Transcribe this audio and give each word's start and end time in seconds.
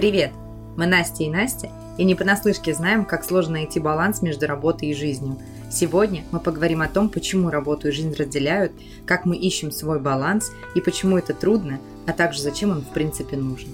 Привет! 0.00 0.32
Мы 0.78 0.86
Настя 0.86 1.24
и 1.24 1.28
Настя, 1.28 1.68
и 1.98 2.04
не 2.04 2.14
понаслышке 2.14 2.72
знаем, 2.72 3.04
как 3.04 3.22
сложно 3.22 3.52
найти 3.52 3.80
баланс 3.80 4.22
между 4.22 4.46
работой 4.46 4.88
и 4.88 4.94
жизнью. 4.94 5.38
Сегодня 5.70 6.24
мы 6.30 6.40
поговорим 6.40 6.80
о 6.80 6.88
том, 6.88 7.10
почему 7.10 7.50
работу 7.50 7.88
и 7.88 7.90
жизнь 7.90 8.14
разделяют, 8.14 8.72
как 9.04 9.26
мы 9.26 9.36
ищем 9.36 9.70
свой 9.70 10.00
баланс 10.00 10.52
и 10.74 10.80
почему 10.80 11.18
это 11.18 11.34
трудно, 11.34 11.80
а 12.06 12.14
также 12.14 12.40
зачем 12.40 12.70
он 12.70 12.80
в 12.80 12.88
принципе 12.94 13.36
нужен. 13.36 13.68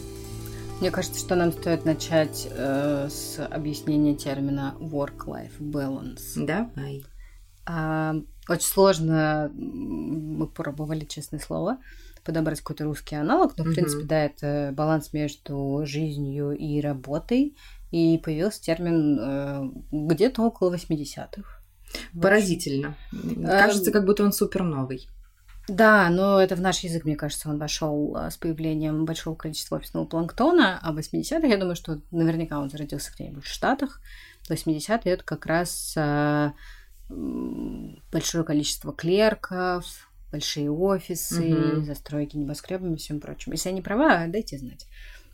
Мне 0.81 0.91
кажется, 0.91 1.21
что 1.21 1.37
нам 1.37 1.53
стоит 1.53 1.85
начать 1.85 2.49
э, 2.51 3.09
с 3.09 3.39
объяснения 3.49 4.17
термина 4.17 4.75
work-life 4.81 5.61
balance. 5.61 6.23
Давай. 6.35 7.05
А, 7.67 8.17
очень 8.49 8.67
сложно, 8.67 9.53
мы 9.55 10.49
пробовали, 10.49 11.05
честное 11.05 11.39
слово, 11.39 11.79
подобрать 12.27 12.61
какой-то 12.61 12.85
русский 12.85 13.15
аналог, 13.15 13.57
но, 13.57 13.65
в 13.65 13.69
mm-hmm. 13.69 13.75
принципе, 13.75 14.05
да, 14.05 14.25
это 14.25 14.73
баланс 14.75 15.13
между 15.13 15.83
жизнью 15.87 16.53
и 16.53 16.81
работой, 16.81 17.57
и 17.91 18.19
появился 18.19 18.61
термин 18.63 19.19
э, 19.19 19.71
где-то 19.93 20.43
около 20.43 20.75
80-х. 20.75 21.63
Поразительно. 22.21 22.97
Кажется, 23.45 23.93
как 23.93 24.05
будто 24.05 24.25
он 24.25 24.33
супер 24.33 24.63
новый. 24.63 25.09
Да, 25.69 26.09
но 26.11 26.41
это 26.41 26.55
в 26.55 26.61
наш 26.61 26.81
язык, 26.81 27.05
мне 27.05 27.17
кажется, 27.17 27.49
он 27.49 27.59
вошел 27.59 28.17
э, 28.17 28.31
с 28.31 28.37
появлением 28.37 29.05
большого 29.05 29.35
количества 29.35 29.77
офисного 29.77 30.05
планктона, 30.05 30.79
а 30.81 30.93
в 30.93 30.99
80-х, 30.99 31.47
я 31.47 31.57
думаю, 31.57 31.75
что 31.75 32.01
наверняка 32.13 32.61
он 32.61 32.71
зародился 32.71 33.13
где-нибудь 33.13 33.45
в 33.45 33.53
Штатах. 33.53 34.01
80-е 34.49 35.13
это 35.13 35.25
как 35.25 35.45
раз 35.47 35.95
э, 35.97 36.53
большое 37.09 38.45
количество 38.45 38.93
клерков, 38.93 40.06
большие 40.31 40.71
офисы, 40.71 41.55
угу. 41.55 41.85
застройки 41.85 42.37
небоскребами 42.37 42.95
и 42.95 42.99
всем 42.99 43.21
прочим. 43.21 43.53
Если 43.53 43.71
не 43.71 43.83
права, 43.83 44.27
дайте 44.27 44.59
знать. 44.59 44.87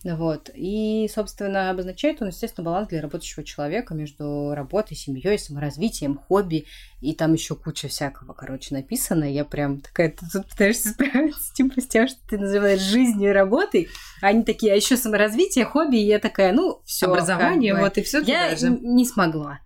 Вот. 0.05 0.51
И, 0.55 1.09
собственно, 1.13 1.71
обозначает 1.71 2.21
он, 2.21 2.29
естественно, 2.29 2.65
баланс 2.65 2.89
для 2.89 3.01
работающего 3.01 3.45
человека 3.45 3.95
между 3.95 4.53
работой, 4.55 4.97
семьей, 4.97 5.39
саморазвитием, 5.39 6.19
хобби. 6.19 6.67
И 7.01 7.15
там 7.15 7.33
еще 7.35 7.55
куча 7.55 7.89
всякого, 7.89 8.33
короче, 8.33 8.75
написано. 8.75 9.25
Я 9.25 9.45
прям 9.45 9.81
такая, 9.81 10.11
ты 10.11 10.27
тут 10.33 10.49
пытаешься 10.49 10.91
справиться 10.91 11.55
типа, 11.55 11.81
с 11.81 11.87
тем, 11.87 12.09
что 12.09 12.19
ты 12.29 12.39
называешь 12.39 12.81
жизнью 12.81 13.31
и 13.31 13.33
работой. 13.33 13.89
Они 14.21 14.43
такие, 14.43 14.73
а 14.73 14.77
еще 14.77 14.97
саморазвитие, 14.97 15.65
хобби. 15.65 15.97
И 15.97 16.07
я 16.07 16.19
такая, 16.19 16.53
ну, 16.53 16.83
все. 16.85 17.07
Образование, 17.07 17.73
как 17.73 17.81
бы. 17.81 17.89
вот 17.89 17.99
и 17.99 18.03
все. 18.03 18.21
Я 18.23 18.55
не 18.61 19.05
смогла. 19.05 19.61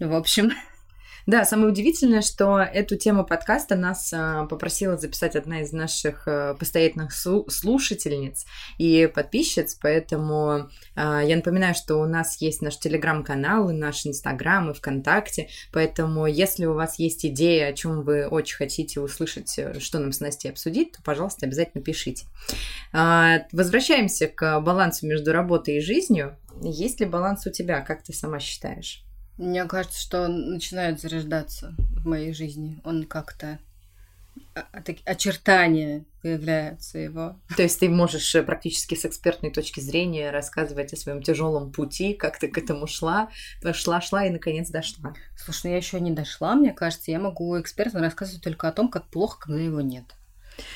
В 0.00 0.14
общем. 0.14 0.52
Да, 1.26 1.44
самое 1.44 1.70
удивительное, 1.70 2.22
что 2.22 2.60
эту 2.60 2.94
тему 2.96 3.26
подкаста 3.26 3.74
нас 3.74 4.12
а, 4.14 4.46
попросила 4.46 4.96
записать 4.96 5.34
одна 5.34 5.62
из 5.62 5.72
наших 5.72 6.28
а, 6.28 6.54
постоянных 6.54 7.12
слушательниц 7.12 8.46
и 8.78 9.10
подписчиц, 9.12 9.76
поэтому 9.82 10.70
а, 10.94 11.24
я 11.24 11.34
напоминаю, 11.34 11.74
что 11.74 11.96
у 11.96 12.06
нас 12.06 12.40
есть 12.40 12.62
наш 12.62 12.78
телеграм-канал, 12.78 13.70
и 13.70 13.74
наш 13.74 14.06
инстаграм, 14.06 14.70
и 14.70 14.74
ВКонтакте, 14.74 15.48
поэтому 15.72 16.26
если 16.26 16.64
у 16.64 16.74
вас 16.74 17.00
есть 17.00 17.26
идея, 17.26 17.70
о 17.70 17.72
чем 17.72 18.02
вы 18.02 18.28
очень 18.28 18.56
хотите 18.56 19.00
услышать, 19.00 19.58
э, 19.58 19.80
что 19.80 19.98
нам 19.98 20.12
с 20.12 20.20
Настей 20.20 20.50
обсудить, 20.50 20.92
то, 20.92 21.02
пожалуйста, 21.02 21.46
обязательно 21.46 21.82
пишите. 21.82 22.26
Возвращаемся 22.92 24.28
к 24.28 24.60
балансу 24.60 25.06
между 25.08 25.32
работой 25.32 25.78
и 25.78 25.80
жизнью. 25.80 26.38
Есть 26.62 27.00
ли 27.00 27.06
баланс 27.06 27.46
у 27.46 27.50
тебя, 27.50 27.80
как 27.80 28.04
ты 28.04 28.12
сама 28.12 28.38
считаешь? 28.38 29.05
Мне 29.38 29.64
кажется, 29.66 30.00
что 30.00 30.22
он 30.22 30.50
начинает 30.50 31.00
зарождаться 31.00 31.74
в 31.78 32.06
моей 32.06 32.32
жизни. 32.32 32.80
Он 32.84 33.04
как-то 33.04 33.58
а, 34.54 34.66
а, 34.72 34.82
очертания 35.04 36.04
появляются 36.22 36.98
его. 36.98 37.36
То 37.56 37.62
есть 37.62 37.78
ты 37.78 37.88
можешь 37.88 38.34
э, 38.34 38.42
практически 38.42 38.94
с 38.94 39.04
экспертной 39.04 39.50
точки 39.50 39.80
зрения 39.80 40.30
рассказывать 40.30 40.92
о 40.92 40.96
своем 40.96 41.22
тяжелом 41.22 41.72
пути, 41.72 42.14
как 42.14 42.38
ты 42.38 42.48
к 42.48 42.56
этому 42.56 42.86
шла, 42.86 43.28
шла, 43.72 44.00
шла 44.00 44.24
и 44.24 44.30
наконец 44.30 44.70
дошла. 44.70 45.14
Слушай, 45.36 45.60
ну 45.64 45.70
я 45.72 45.76
еще 45.76 46.00
не 46.00 46.10
дошла, 46.10 46.54
мне 46.54 46.72
кажется, 46.72 47.10
я 47.10 47.18
могу 47.18 47.60
экспертно 47.60 48.00
рассказывать 48.00 48.42
только 48.42 48.68
о 48.68 48.72
том, 48.72 48.88
как 48.88 49.06
плохо, 49.08 49.40
когда 49.40 49.60
его 49.60 49.80
нет. 49.80 50.04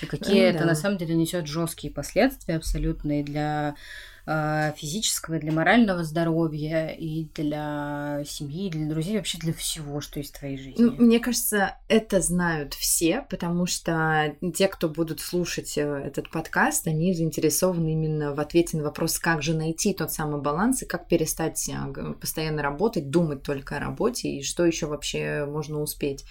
И 0.03 0.07
какие 0.07 0.43
ну, 0.43 0.47
это 0.49 0.59
да. 0.61 0.67
на 0.67 0.75
самом 0.75 0.99
деле 0.99 1.15
несет 1.15 1.47
жесткие 1.47 1.93
последствия 1.93 2.57
абсолютные 2.57 3.25
для 3.25 3.75
Э, 4.33 4.73
физического, 4.77 5.41
для 5.41 5.51
морального 5.51 6.05
здоровья, 6.05 6.87
и 6.87 7.27
для 7.35 8.23
семьи, 8.25 8.69
и 8.69 8.71
для 8.71 8.89
друзей, 8.89 9.17
вообще 9.17 9.39
для 9.39 9.53
всего, 9.53 10.01
что 10.01 10.21
есть 10.21 10.37
в 10.37 10.39
твоей 10.39 10.57
жизни. 10.57 10.77
Ну, 10.79 10.93
мне 11.05 11.19
кажется, 11.19 11.79
это 11.89 12.21
знают 12.21 12.75
все, 12.75 13.27
потому 13.29 13.67
что 13.67 14.37
те, 14.55 14.69
кто 14.69 14.89
будут 14.89 15.19
слушать 15.19 15.77
э, 15.77 15.83
этот 15.83 16.31
подкаст, 16.31 16.87
они 16.87 17.13
заинтересованы 17.13 17.93
именно 17.93 18.33
в 18.33 18.39
ответе 18.39 18.77
на 18.77 18.85
вопрос, 18.85 19.19
как 19.19 19.43
же 19.43 19.53
найти 19.53 19.95
тот 19.95 20.13
самый 20.13 20.41
баланс 20.41 20.83
и 20.83 20.87
как 20.87 21.09
перестать 21.09 21.69
э, 21.69 22.15
постоянно 22.21 22.63
работать, 22.63 23.11
думать 23.11 23.43
только 23.43 23.79
о 23.79 23.81
работе 23.81 24.29
и 24.29 24.45
что 24.45 24.65
еще 24.65 24.87
вообще 24.87 25.45
можно 25.45 25.81
успеть. 25.81 26.25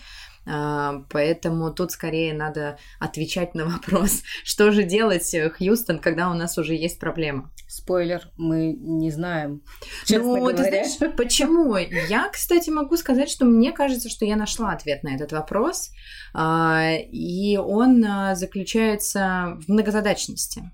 А, 0.51 1.03
поэтому 1.09 1.71
тут 1.71 1.91
скорее 1.91 2.33
надо 2.33 2.77
отвечать 2.99 3.53
на 3.53 3.65
вопрос, 3.69 4.23
что 4.43 4.71
же 4.71 4.83
делать, 4.83 5.33
э, 5.33 5.49
Хьюстон, 5.49 5.99
когда 5.99 6.31
у 6.31 6.33
нас 6.33 6.57
уже 6.57 6.73
есть 6.73 6.99
проблема. 6.99 7.51
Спойлер, 7.67 8.31
мы 8.37 8.73
не 8.73 9.11
знаем. 9.11 9.61
Честно 10.05 10.23
ну, 10.23 10.37
говоря. 10.37 10.57
ты 10.57 10.63
знаешь, 10.63 11.15
почему? 11.15 11.75
Я, 11.77 12.29
кстати, 12.29 12.71
могу 12.71 12.97
сказать, 12.97 13.29
что 13.29 13.45
мне 13.45 13.71
кажется, 13.71 14.09
что 14.09 14.25
я 14.25 14.35
нашла 14.35 14.71
ответ 14.71 15.03
на 15.03 15.13
этот 15.13 15.31
вопрос, 15.31 15.91
а, 16.33 16.93
и 16.95 17.57
он 17.57 18.03
а, 18.03 18.35
заключается 18.35 19.57
в 19.65 19.69
многозадачности. 19.71 20.71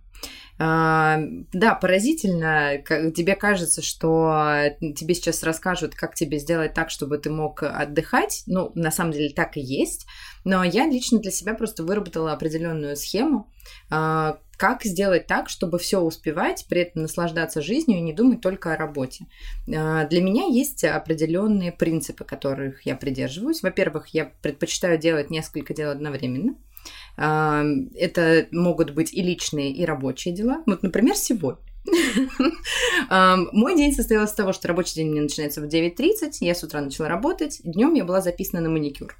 А, 0.58 1.20
да, 1.52 1.76
поразительно. 1.76 2.78
Тебе 3.16 3.36
кажется, 3.36 3.82
что 3.82 4.76
тебе 4.80 5.14
сейчас 5.14 5.44
расскажут, 5.44 5.96
как 5.96 6.16
тебе 6.16 6.40
сделать 6.40 6.74
так, 6.74 6.90
чтобы 6.90 7.18
ты 7.18 7.30
мог 7.30 7.64
отдыхать. 7.64 8.44
Ну, 8.48 8.72
на 8.76 8.92
самом 8.92 9.12
деле 9.12 9.34
так 9.34 9.58
и 9.58 9.62
есть. 9.62 10.06
Но 10.46 10.64
я 10.64 10.86
лично 10.86 11.20
для 11.20 11.32
себя 11.32 11.56
просто 11.56 11.84
выработала 11.84 12.32
определенную 12.32 12.96
схему, 12.96 13.52
а, 13.90 14.38
как 14.58 14.84
сделать 14.84 15.28
так, 15.28 15.50
чтобы 15.50 15.80
все 15.80 16.00
успевать, 16.00 16.66
при 16.70 16.82
этом 16.82 17.02
наслаждаться 17.02 17.62
жизнью 17.62 17.98
и 17.98 18.02
не 18.02 18.14
думать 18.14 18.42
только 18.42 18.74
о 18.74 18.78
работе. 18.78 19.26
А, 19.68 20.06
для 20.06 20.22
меня 20.22 20.46
есть 20.46 20.84
определенные 20.84 21.72
принципы, 21.72 22.24
которых 22.24 22.86
я 22.86 22.96
придерживаюсь. 22.96 23.64
Во-первых, 23.64 24.08
я 24.10 24.32
предпочитаю 24.42 24.98
делать 24.98 25.30
несколько 25.32 25.74
дел 25.74 25.90
одновременно. 25.90 26.56
Это 27.18 28.48
могут 28.52 28.92
быть 28.92 29.14
и 29.14 29.22
личные, 29.22 29.72
и 29.72 29.86
рабочие 29.86 30.34
дела. 30.34 30.64
Вот, 30.66 30.84
например, 30.84 31.16
сегодня. 31.16 31.62
Мой 33.10 33.76
день 33.76 33.94
состоялся 33.94 34.34
из 34.34 34.36
того, 34.36 34.54
что 34.54 34.68
рабочий 34.68 34.96
день 34.96 35.10
у 35.10 35.12
меня 35.12 35.24
начинается 35.24 35.62
в 35.62 35.66
9.30, 35.66 36.38
я 36.42 36.56
с 36.56 36.64
утра 36.64 36.82
начала 36.82 37.08
работать, 37.08 37.62
днем 37.64 37.94
я 37.94 38.04
была 38.04 38.22
записана 38.22 38.62
на 38.62 38.70
маникюр. 38.70 39.16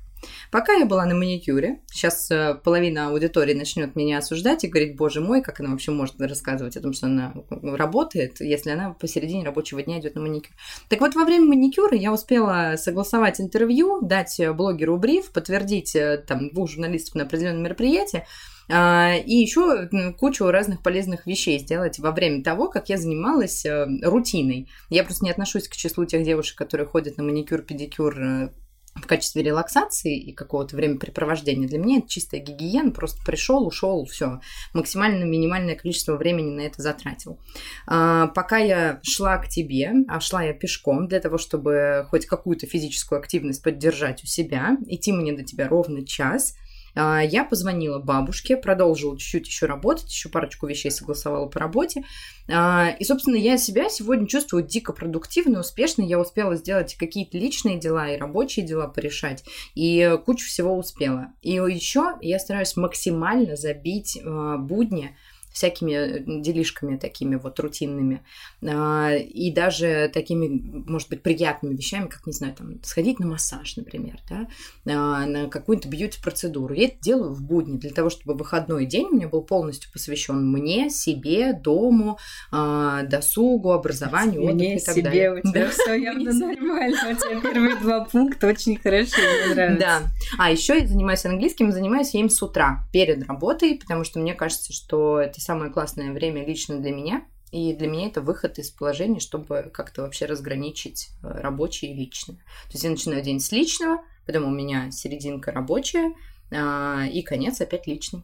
Пока 0.52 0.74
я 0.74 0.86
была 0.86 1.06
на 1.06 1.16
маникюре, 1.16 1.82
сейчас 1.92 2.30
э, 2.32 2.56
половина 2.64 3.10
аудитории 3.10 3.54
начнет 3.54 3.96
меня 3.96 4.20
осуждать 4.20 4.64
и 4.64 4.68
говорить, 4.68 4.96
боже 4.96 5.22
мой, 5.22 5.42
как 5.42 5.60
она 5.60 5.72
вообще 5.72 5.92
может 5.92 6.20
рассказывать 6.20 6.78
о 6.78 6.82
том, 6.82 6.94
что 6.94 7.08
она 7.08 7.34
работает, 7.50 8.40
если 8.40 8.72
она 8.72 8.92
посередине 8.92 9.44
рабочего 9.44 9.82
дня 9.82 10.00
идет 10.00 10.16
на 10.16 10.22
маникюр. 10.22 10.56
Так 10.90 11.02
вот, 11.02 11.16
во 11.16 11.26
время 11.26 11.46
маникюра 11.46 11.96
я 11.96 12.14
успела 12.14 12.76
согласовать 12.78 13.42
интервью, 13.42 14.02
дать 14.02 14.40
блогеру 14.56 14.98
бриф, 14.98 15.32
подтвердить 15.32 15.96
э, 15.96 16.24
там 16.26 16.50
двух 16.50 16.70
журналистов 16.70 17.16
на 17.16 17.24
определенном 17.24 17.64
мероприятии, 17.64 18.26
и 18.68 19.34
еще 19.34 19.90
кучу 20.18 20.46
разных 20.46 20.82
полезных 20.82 21.28
вещей 21.28 21.60
сделать 21.60 22.00
во 22.00 22.12
время 22.12 22.44
того, 22.44 22.70
как 22.70 22.90
я 22.90 22.98
занималась 22.98 23.66
э, 23.66 23.86
рутиной. 24.02 24.70
Я 24.90 25.04
просто 25.04 25.26
не 25.26 25.32
отношусь 25.32 25.68
к 25.68 25.76
числу 25.76 26.06
тех 26.06 26.24
девушек, 26.24 26.58
которые 26.58 26.88
ходят 26.88 27.18
на 27.18 27.24
маникюр, 27.24 27.62
педикюр 27.62 28.52
в 28.96 29.08
качестве 29.08 29.44
релаксации 29.44 30.18
и 30.18 30.32
какого-то 30.34 30.76
времяпрепровождения. 30.76 31.68
Для 31.68 31.80
меня 31.80 31.98
это 32.00 32.08
чистая 32.08 32.40
гигиена, 32.40 32.92
просто 32.92 33.22
пришел, 33.26 33.68
ушел, 33.68 34.06
все, 34.06 34.40
максимально 34.74 35.26
минимальное 35.26 35.76
количество 35.76 36.16
времени 36.16 36.52
на 36.52 36.62
это 36.62 36.82
затратил. 36.82 37.40
А, 37.88 38.28
пока 38.28 38.58
я 38.58 39.00
шла 39.04 39.38
к 39.38 39.50
тебе, 39.50 39.92
а 40.08 40.20
шла 40.22 40.44
я 40.44 40.54
пешком 40.54 41.08
для 41.08 41.20
того, 41.20 41.38
чтобы 41.38 42.08
хоть 42.10 42.26
какую-то 42.26 42.68
физическую 42.68 43.20
активность 43.20 43.62
поддержать 43.62 44.24
у 44.24 44.28
себя, 44.28 44.78
идти 44.88 45.12
мне 45.12 45.34
до 45.34 45.44
тебя 45.44 45.68
ровно 45.68 46.06
час, 46.06 46.56
а, 46.56 46.65
я 46.96 47.44
позвонила 47.44 48.00
бабушке, 48.00 48.58
продолжила 48.58 49.18
чуть-чуть 49.18 49.48
еще 49.48 49.66
работать, 49.66 50.12
еще 50.12 50.30
парочку 50.30 50.68
вещей 50.68 50.92
согласовала 50.92 51.48
по 51.48 51.60
работе. 51.60 52.04
А, 52.48 52.90
и, 53.00 53.04
собственно, 53.04 53.36
я 53.36 53.58
себя 53.58 53.90
сегодня 53.90 54.28
чувствую 54.28 54.64
дико 54.64 54.94
продуктивно, 54.94 55.60
успешно. 55.60 56.04
Я 56.04 56.20
успела 56.20 56.56
сделать 56.56 56.96
какие-то 56.96 57.38
личные 57.38 57.80
дела 57.80 58.10
и 58.10 58.18
рабочие 58.18 58.66
дела 58.66 58.88
порешать, 58.88 59.44
и 59.74 60.18
кучу 60.26 60.48
всего 60.48 60.78
успела. 60.78 61.34
И 61.42 61.54
еще 61.54 62.14
я 62.22 62.40
стараюсь 62.40 62.76
максимально 62.76 63.56
забить 63.56 64.20
а, 64.24 64.58
будни 64.58 65.16
всякими 65.56 66.42
делишками 66.42 66.98
такими 66.98 67.36
вот 67.36 67.58
рутинными. 67.62 68.22
А, 68.62 69.14
и 69.14 69.52
даже 69.52 70.12
такими, 70.14 70.50
может 70.86 71.08
быть, 71.08 71.24
приятными 71.24 71.78
вещами, 71.78 72.08
как, 72.08 72.28
не 72.28 72.34
знаю, 72.34 72.54
там, 72.56 72.84
сходить 72.84 73.20
на 73.20 73.26
массаж, 73.26 73.78
например, 73.78 74.20
да, 74.30 74.48
а, 74.86 75.26
на 75.26 75.48
какую-то 75.48 75.88
бьюти-процедуру. 75.88 76.74
Я 76.74 76.88
это 76.88 76.98
делаю 77.00 77.34
в 77.34 77.42
будни 77.42 77.78
для 77.78 77.92
того, 77.92 78.10
чтобы 78.10 78.34
выходной 78.34 78.86
день 78.86 79.08
у 79.12 79.16
меня 79.16 79.30
был 79.30 79.44
полностью 79.44 79.90
посвящен 79.94 80.46
мне, 80.46 80.90
себе, 80.90 81.54
дому, 81.54 82.20
а, 82.52 83.04
досугу, 83.04 83.72
образованию, 83.72 84.42
отдыху 84.42 84.56
мне, 84.56 84.76
и 84.76 84.80
так 84.84 84.96
себе, 84.96 85.04
далее. 85.04 85.34
у 85.36 85.40
тебя 85.42 85.70
все 85.70 85.94
явно 85.94 86.34
нормально. 86.34 86.98
У 87.12 87.16
тебя 87.16 87.42
первые 87.42 87.76
два 87.78 88.04
пункта 88.04 88.48
очень 88.48 88.78
хорошо, 88.78 89.22
мне 89.22 89.56
нравится. 89.56 89.80
Да. 89.80 90.02
А 90.38 90.52
еще 90.52 90.78
я 90.78 90.86
занимаюсь 90.86 91.26
английским, 91.26 91.72
занимаюсь 91.72 92.14
я 92.14 92.20
им 92.20 92.30
с 92.30 92.44
утра 92.44 92.86
перед 92.92 93.26
работой, 93.26 93.76
потому 93.76 94.04
что 94.04 94.20
мне 94.20 94.34
кажется, 94.34 94.74
что 94.74 95.22
это 95.22 95.45
самое 95.46 95.72
классное 95.72 96.12
время 96.12 96.46
лично 96.46 96.80
для 96.80 96.92
меня. 96.92 97.26
И 97.52 97.74
для 97.74 97.88
меня 97.88 98.08
это 98.08 98.22
выход 98.22 98.58
из 98.60 98.72
положения, 98.72 99.20
чтобы 99.20 99.70
как-то 99.74 100.02
вообще 100.02 100.26
разграничить 100.26 101.10
э, 101.24 101.28
рабочее 101.28 101.92
и 101.92 101.96
личное. 101.96 102.36
То 102.36 102.74
есть 102.74 102.84
я 102.84 102.90
начинаю 102.90 103.24
день 103.24 103.40
с 103.40 103.52
личного, 103.52 104.02
потом 104.26 104.46
у 104.46 104.50
меня 104.50 104.92
серединка 104.92 105.52
рабочая, 105.52 106.14
а, 106.52 107.06
и 107.06 107.22
конец 107.22 107.62
опять 107.62 107.88
личный. 107.88 108.24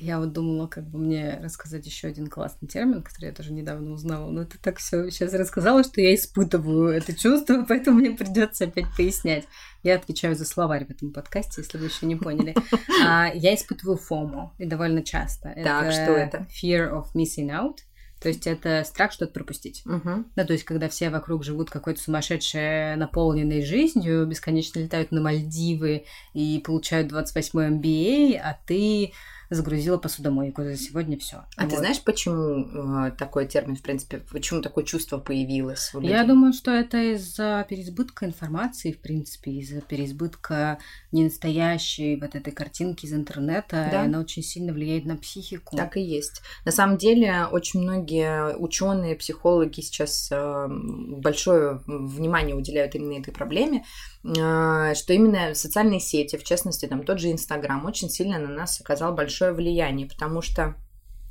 Я 0.00 0.18
вот 0.18 0.32
думала, 0.32 0.66
как 0.66 0.88
бы 0.88 0.98
мне 0.98 1.38
рассказать 1.42 1.84
еще 1.84 2.08
один 2.08 2.26
классный 2.28 2.66
термин, 2.66 3.02
который 3.02 3.26
я 3.26 3.32
тоже 3.32 3.52
недавно 3.52 3.92
узнала. 3.92 4.30
Но 4.30 4.44
ты 4.44 4.56
так 4.58 4.78
все 4.78 5.10
сейчас 5.10 5.34
рассказала, 5.34 5.84
что 5.84 6.00
я 6.00 6.14
испытываю 6.14 6.88
это 6.88 7.14
чувство, 7.14 7.64
поэтому 7.68 7.98
мне 7.98 8.10
придется 8.10 8.64
опять 8.64 8.86
пояснять. 8.96 9.44
Я 9.82 9.96
отвечаю 9.96 10.34
за 10.36 10.46
словарь 10.46 10.86
в 10.86 10.90
этом 10.90 11.12
подкасте, 11.12 11.60
если 11.60 11.76
вы 11.76 11.86
еще 11.86 12.06
не 12.06 12.16
поняли. 12.16 12.54
А, 13.02 13.30
я 13.32 13.54
испытываю 13.54 13.98
FOMO, 13.98 14.50
и 14.58 14.66
довольно 14.66 15.02
часто. 15.02 15.54
Так, 15.64 15.90
что 15.90 16.12
это? 16.12 16.46
Fear 16.50 16.92
of 16.92 17.06
missing 17.14 17.48
out. 17.48 17.78
То 18.20 18.28
есть 18.28 18.46
это 18.46 18.84
страх 18.84 19.12
что-то 19.12 19.32
пропустить. 19.32 19.82
Угу. 19.86 20.24
Ну, 20.36 20.46
то 20.46 20.52
есть, 20.52 20.64
когда 20.64 20.88
все 20.88 21.08
вокруг 21.08 21.42
живут 21.42 21.70
какой-то 21.70 22.00
сумасшедшей, 22.00 22.96
наполненной 22.96 23.64
жизнью, 23.64 24.26
бесконечно 24.26 24.80
летают 24.80 25.10
на 25.10 25.22
Мальдивы 25.22 26.04
и 26.34 26.62
получают 26.64 27.08
28 27.08 27.80
MBA, 27.80 28.36
а 28.36 28.58
ты 28.66 29.12
загрузила 29.50 29.98
посудомойку 29.98 30.62
за 30.62 30.76
сегодня 30.76 31.18
все. 31.18 31.44
А 31.56 31.64
вот. 31.64 31.70
ты 31.70 31.76
знаешь, 31.76 32.00
почему 32.02 33.06
э, 33.06 33.10
такой 33.12 33.46
термин, 33.46 33.76
в 33.76 33.82
принципе, 33.82 34.22
почему 34.30 34.62
такое 34.62 34.84
чувство 34.84 35.18
появилось? 35.18 35.90
У 35.92 36.00
людей? 36.00 36.16
Я 36.16 36.24
думаю, 36.24 36.52
что 36.52 36.70
это 36.70 37.14
из-за 37.14 37.66
переизбытка 37.68 38.26
информации, 38.26 38.92
в 38.92 39.00
принципе, 39.00 39.50
из-за 39.52 39.80
переизбытка 39.80 40.78
ненастоящей 41.10 42.18
вот 42.20 42.36
этой 42.36 42.52
картинки 42.52 43.06
из 43.06 43.12
интернета. 43.12 43.88
Да? 43.90 44.02
И 44.02 44.06
она 44.06 44.20
очень 44.20 44.42
сильно 44.42 44.72
влияет 44.72 45.04
на 45.04 45.16
психику. 45.16 45.76
Так 45.76 45.96
и 45.96 46.00
есть. 46.00 46.42
На 46.64 46.70
самом 46.70 46.96
деле, 46.96 47.46
очень 47.50 47.80
многие 47.80 48.56
ученые, 48.56 49.16
психологи 49.16 49.80
сейчас 49.80 50.28
э, 50.30 50.66
большое 50.68 51.82
внимание 51.86 52.54
уделяют 52.54 52.94
именно 52.94 53.18
этой 53.18 53.32
проблеме, 53.32 53.84
что 54.22 55.12
именно 55.12 55.54
социальные 55.54 56.00
сети, 56.00 56.36
в 56.36 56.44
частности, 56.44 56.86
там 56.86 57.04
тот 57.04 57.18
же 57.18 57.30
Инстаграм, 57.30 57.84
очень 57.86 58.10
сильно 58.10 58.38
на 58.38 58.48
нас 58.48 58.80
оказал 58.80 59.14
большое 59.14 59.52
влияние, 59.52 60.08
потому 60.08 60.42
что 60.42 60.76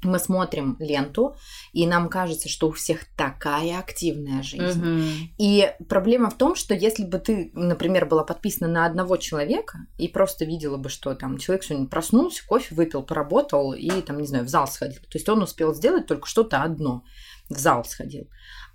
мы 0.03 0.17
смотрим 0.19 0.77
ленту, 0.79 1.35
и 1.73 1.85
нам 1.85 2.09
кажется, 2.09 2.47
что 2.47 2.69
у 2.69 2.71
всех 2.71 3.01
такая 3.17 3.79
активная 3.79 4.41
жизнь. 4.43 4.79
Мгм. 4.79 5.03
И 5.37 5.71
проблема 5.87 6.29
в 6.29 6.37
том, 6.37 6.55
что 6.55 6.73
если 6.73 7.03
бы 7.03 7.19
ты, 7.19 7.51
например, 7.53 8.05
была 8.05 8.23
подписана 8.23 8.71
на 8.71 8.85
одного 8.85 9.17
человека 9.17 9.79
и 9.97 10.07
просто 10.07 10.45
видела 10.45 10.77
бы, 10.77 10.89
что 10.89 11.13
там 11.15 11.37
человек 11.37 11.63
сегодня 11.63 11.87
проснулся, 11.87 12.45
кофе 12.47 12.75
выпил, 12.75 13.03
поработал 13.03 13.73
и 13.73 13.89
там, 14.01 14.19
не 14.19 14.27
знаю, 14.27 14.45
в 14.45 14.49
зал 14.49 14.67
сходил. 14.67 15.01
То 15.01 15.17
есть 15.17 15.27
он 15.27 15.43
успел 15.43 15.73
сделать 15.73 16.07
только 16.07 16.27
что-то 16.27 16.63
одно. 16.63 17.03
В 17.49 17.57
зал 17.57 17.83
сходил. 17.83 18.29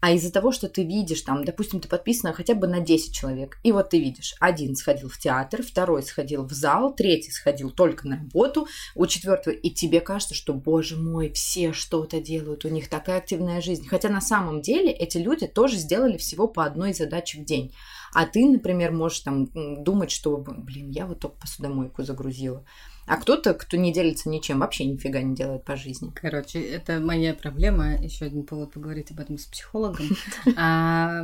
А 0.07 0.11
из-за 0.11 0.31
того, 0.31 0.53
что 0.53 0.69
ты 0.69 0.85
видишь, 0.85 1.23
там, 1.23 1.47
допустим, 1.47 1.81
ты 1.81 1.89
подписана 1.89 2.35
хотя 2.35 2.55
бы 2.55 2.67
на 2.67 2.81
10 2.81 3.15
человек, 3.15 3.59
и 3.63 3.73
вот 3.73 3.89
ты 3.89 3.99
видишь, 3.99 4.35
один 4.39 4.77
сходил 4.77 5.09
в 5.09 5.19
театр, 5.19 5.63
второй 5.63 6.03
сходил 6.03 6.45
в 6.45 6.53
зал, 6.53 6.95
третий 6.95 7.31
сходил 7.31 7.71
только 7.71 8.07
на 8.07 8.19
работу, 8.19 8.67
у 8.95 9.07
четвертого, 9.07 9.55
и 9.55 9.71
тебе 9.71 10.03
кажется, 10.03 10.35
что, 10.35 10.53
боже 10.53 10.99
мой, 10.99 11.33
все 11.33 11.73
что-то 11.73 12.21
делают, 12.21 12.67
у 12.67 12.69
них 12.69 12.91
такая 12.91 13.17
активная 13.17 13.63
жизнь. 13.63 13.89
Хотя 13.89 14.11
на 14.11 14.21
самом 14.21 14.61
деле 14.61 14.93
эти 14.93 15.17
люди 15.17 15.47
тоже 15.47 15.77
сделали 15.77 16.19
всего 16.19 16.49
по 16.49 16.67
одной 16.67 16.93
задаче 16.93 17.41
в 17.41 17.47
день. 17.47 17.75
А 18.13 18.27
ты, 18.27 18.47
например, 18.47 18.93
можешь 18.93 19.21
там 19.21 19.49
думать, 19.83 20.11
что, 20.11 20.37
блин, 20.37 20.91
я 20.91 21.07
вот 21.07 21.21
только 21.21 21.37
посудомойку 21.39 22.03
загрузила. 22.03 22.63
А 23.07 23.17
кто-то, 23.17 23.55
кто 23.55 23.77
не 23.77 23.93
делится 23.93 24.29
ничем, 24.29 24.61
вообще 24.61 24.85
нифига 24.87 25.21
не 25.21 25.35
делает 25.35 25.65
по 25.65 25.77
жизни. 25.77 26.11
Короче, 26.15 26.61
это 26.61 27.01
моя 27.01 27.35
проблема. 27.35 27.97
Еще 27.97 28.25
один 28.27 28.45
повод 28.45 28.73
поговорить 28.73 29.11
об 29.11 29.21
этом 29.21 29.39
с 29.39 29.45
психологом. 29.47 30.07
А, 30.57 31.23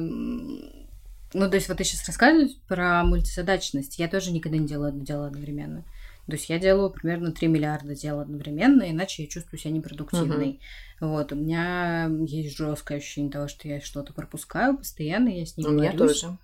Ну, 1.32 1.48
то 1.48 1.54
есть, 1.54 1.68
вот 1.68 1.78
ты 1.78 1.84
сейчас 1.84 2.06
рассказываешь 2.06 2.56
про 2.66 3.04
мультизадачность. 3.04 3.98
Я 3.98 4.08
тоже 4.08 4.32
никогда 4.32 4.58
не 4.58 4.66
делаю 4.66 4.88
одно 4.88 5.04
дело 5.04 5.26
одновременно. 5.28 5.84
То 6.26 6.32
есть 6.32 6.48
я 6.48 6.58
делаю 6.58 6.90
примерно 6.90 7.32
3 7.32 7.48
миллиарда 7.48 7.94
дел 7.94 8.20
одновременно, 8.20 8.88
иначе 8.88 9.22
я 9.24 9.28
чувствую 9.28 9.58
себя 9.58 9.72
непродуктивной. 9.72 10.60
Вот, 11.00 11.32
у 11.32 11.34
меня 11.34 12.08
есть 12.26 12.56
жесткое 12.56 12.98
ощущение 12.98 13.32
того, 13.32 13.48
что 13.48 13.66
я 13.66 13.80
что-то 13.80 14.12
пропускаю 14.12 14.76
постоянно, 14.76 15.28
я 15.28 15.44
с 15.46 15.56
ним 15.56 15.68
У 15.68 15.70
меня 15.72 15.92
борюсь. 15.92 16.20
тоже. 16.20 16.36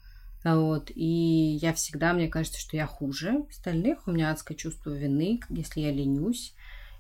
Вот, 0.54 0.93
и 0.94 1.58
я 1.60 1.72
всегда, 1.75 2.12
мне 2.12 2.28
кажется, 2.28 2.60
что 2.60 2.76
я 2.76 2.87
хуже 2.87 3.44
остальных. 3.50 4.06
У 4.06 4.12
меня 4.12 4.31
адское 4.31 4.56
чувство 4.56 4.90
вины, 4.90 5.40
если 5.48 5.81
я 5.81 5.90
ленюсь. 5.90 6.54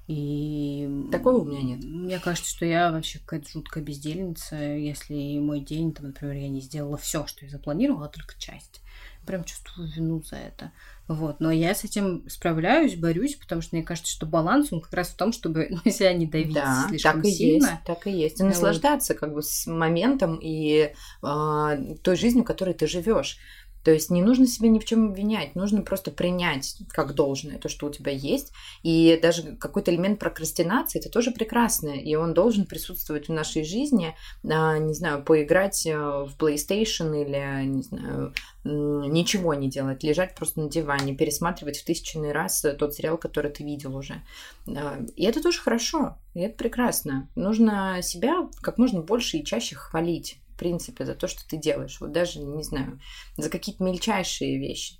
И 0.08 0.88
Такого 1.12 1.38
у 1.38 1.44
меня 1.44 1.62
нет. 1.62 1.84
Мне 1.84 2.18
кажется, 2.18 2.50
что 2.50 2.64
я 2.64 2.90
вообще 2.90 3.20
какая-то 3.20 3.48
жуткая 3.48 3.84
бездельница, 3.84 4.56
если 4.56 5.38
мой 5.38 5.60
день, 5.60 5.92
там, 5.92 6.06
например, 6.06 6.34
я 6.34 6.48
не 6.48 6.60
сделала 6.60 6.96
все, 6.96 7.24
что 7.28 7.44
я 7.44 7.50
запланировала, 7.52 8.06
а 8.06 8.08
только 8.08 8.36
часть. 8.36 8.80
Прям 9.26 9.44
чувствую 9.44 9.88
вину 9.90 10.22
за 10.22 10.36
это. 10.36 10.72
Вот. 11.08 11.40
Но 11.40 11.50
я 11.50 11.74
с 11.74 11.84
этим 11.84 12.28
справляюсь, 12.28 12.96
борюсь, 12.96 13.36
потому 13.36 13.60
что 13.62 13.76
мне 13.76 13.84
кажется, 13.84 14.10
что 14.12 14.26
баланс, 14.26 14.72
он 14.72 14.80
как 14.80 14.92
раз 14.92 15.08
в 15.08 15.16
том, 15.16 15.32
чтобы 15.32 15.68
на 15.84 15.90
себя 15.90 16.12
не 16.14 16.26
давить 16.26 16.54
Да, 16.54 16.86
слишком 16.88 17.22
так 17.22 17.24
и 17.24 17.30
сильно. 17.30 17.66
есть, 17.66 17.84
так 17.84 18.06
и 18.06 18.10
есть. 18.10 18.40
И 18.40 18.42
Вот. 18.42 18.48
наслаждаться 18.50 19.14
как 19.14 19.32
бы 19.34 19.42
с 19.42 19.66
моментом 19.66 20.38
и 20.42 20.92
а, 21.22 21.76
той 22.02 22.16
жизнью, 22.16 22.44
которой 22.44 22.74
ты 22.74 22.86
живешь. 22.86 23.38
То 23.86 23.92
есть 23.92 24.10
не 24.10 24.20
нужно 24.20 24.48
себя 24.48 24.68
ни 24.68 24.80
в 24.80 24.84
чем 24.84 25.10
обвинять, 25.10 25.54
нужно 25.54 25.80
просто 25.80 26.10
принять 26.10 26.76
как 26.88 27.14
должное 27.14 27.56
то, 27.56 27.68
что 27.68 27.86
у 27.86 27.90
тебя 27.92 28.10
есть. 28.10 28.52
И 28.82 29.16
даже 29.22 29.54
какой-то 29.54 29.92
элемент 29.94 30.18
прокрастинации 30.18 30.98
это 30.98 31.08
тоже 31.08 31.30
прекрасно, 31.30 31.90
и 31.90 32.16
он 32.16 32.34
должен 32.34 32.66
присутствовать 32.66 33.28
в 33.28 33.32
нашей 33.32 33.62
жизни. 33.62 34.16
А, 34.42 34.78
не 34.78 34.92
знаю, 34.92 35.22
поиграть 35.22 35.86
э, 35.86 35.96
в 35.96 36.32
PlayStation 36.36 37.14
или 37.14 37.64
не 37.64 37.82
знаю 37.84 38.32
ничего 38.64 39.54
не 39.54 39.70
делать, 39.70 40.02
лежать 40.02 40.34
просто 40.34 40.62
на 40.62 40.68
диване, 40.68 41.14
пересматривать 41.14 41.78
в 41.78 41.84
тысячный 41.84 42.32
раз 42.32 42.64
э, 42.64 42.72
тот 42.72 42.92
сериал, 42.92 43.18
который 43.18 43.52
ты 43.52 43.62
видел 43.62 43.96
уже. 43.96 44.20
Да, 44.66 44.98
И 45.14 45.24
это 45.24 45.40
тоже 45.40 45.60
хорошо, 45.60 46.18
и 46.34 46.40
это 46.40 46.56
прекрасно. 46.56 47.28
Нужно 47.36 48.00
себя 48.02 48.48
как 48.62 48.78
можно 48.78 49.00
больше 49.00 49.36
и 49.36 49.44
чаще 49.44 49.76
хвалить, 49.76 50.40
принципе, 50.56 51.04
за 51.04 51.14
то, 51.14 51.28
что 51.28 51.46
ты 51.46 51.56
делаешь. 51.56 52.00
Вот 52.00 52.12
даже, 52.12 52.40
не 52.40 52.62
знаю, 52.62 53.00
за 53.36 53.50
какие-то 53.50 53.84
мельчайшие 53.84 54.58
вещи. 54.58 54.96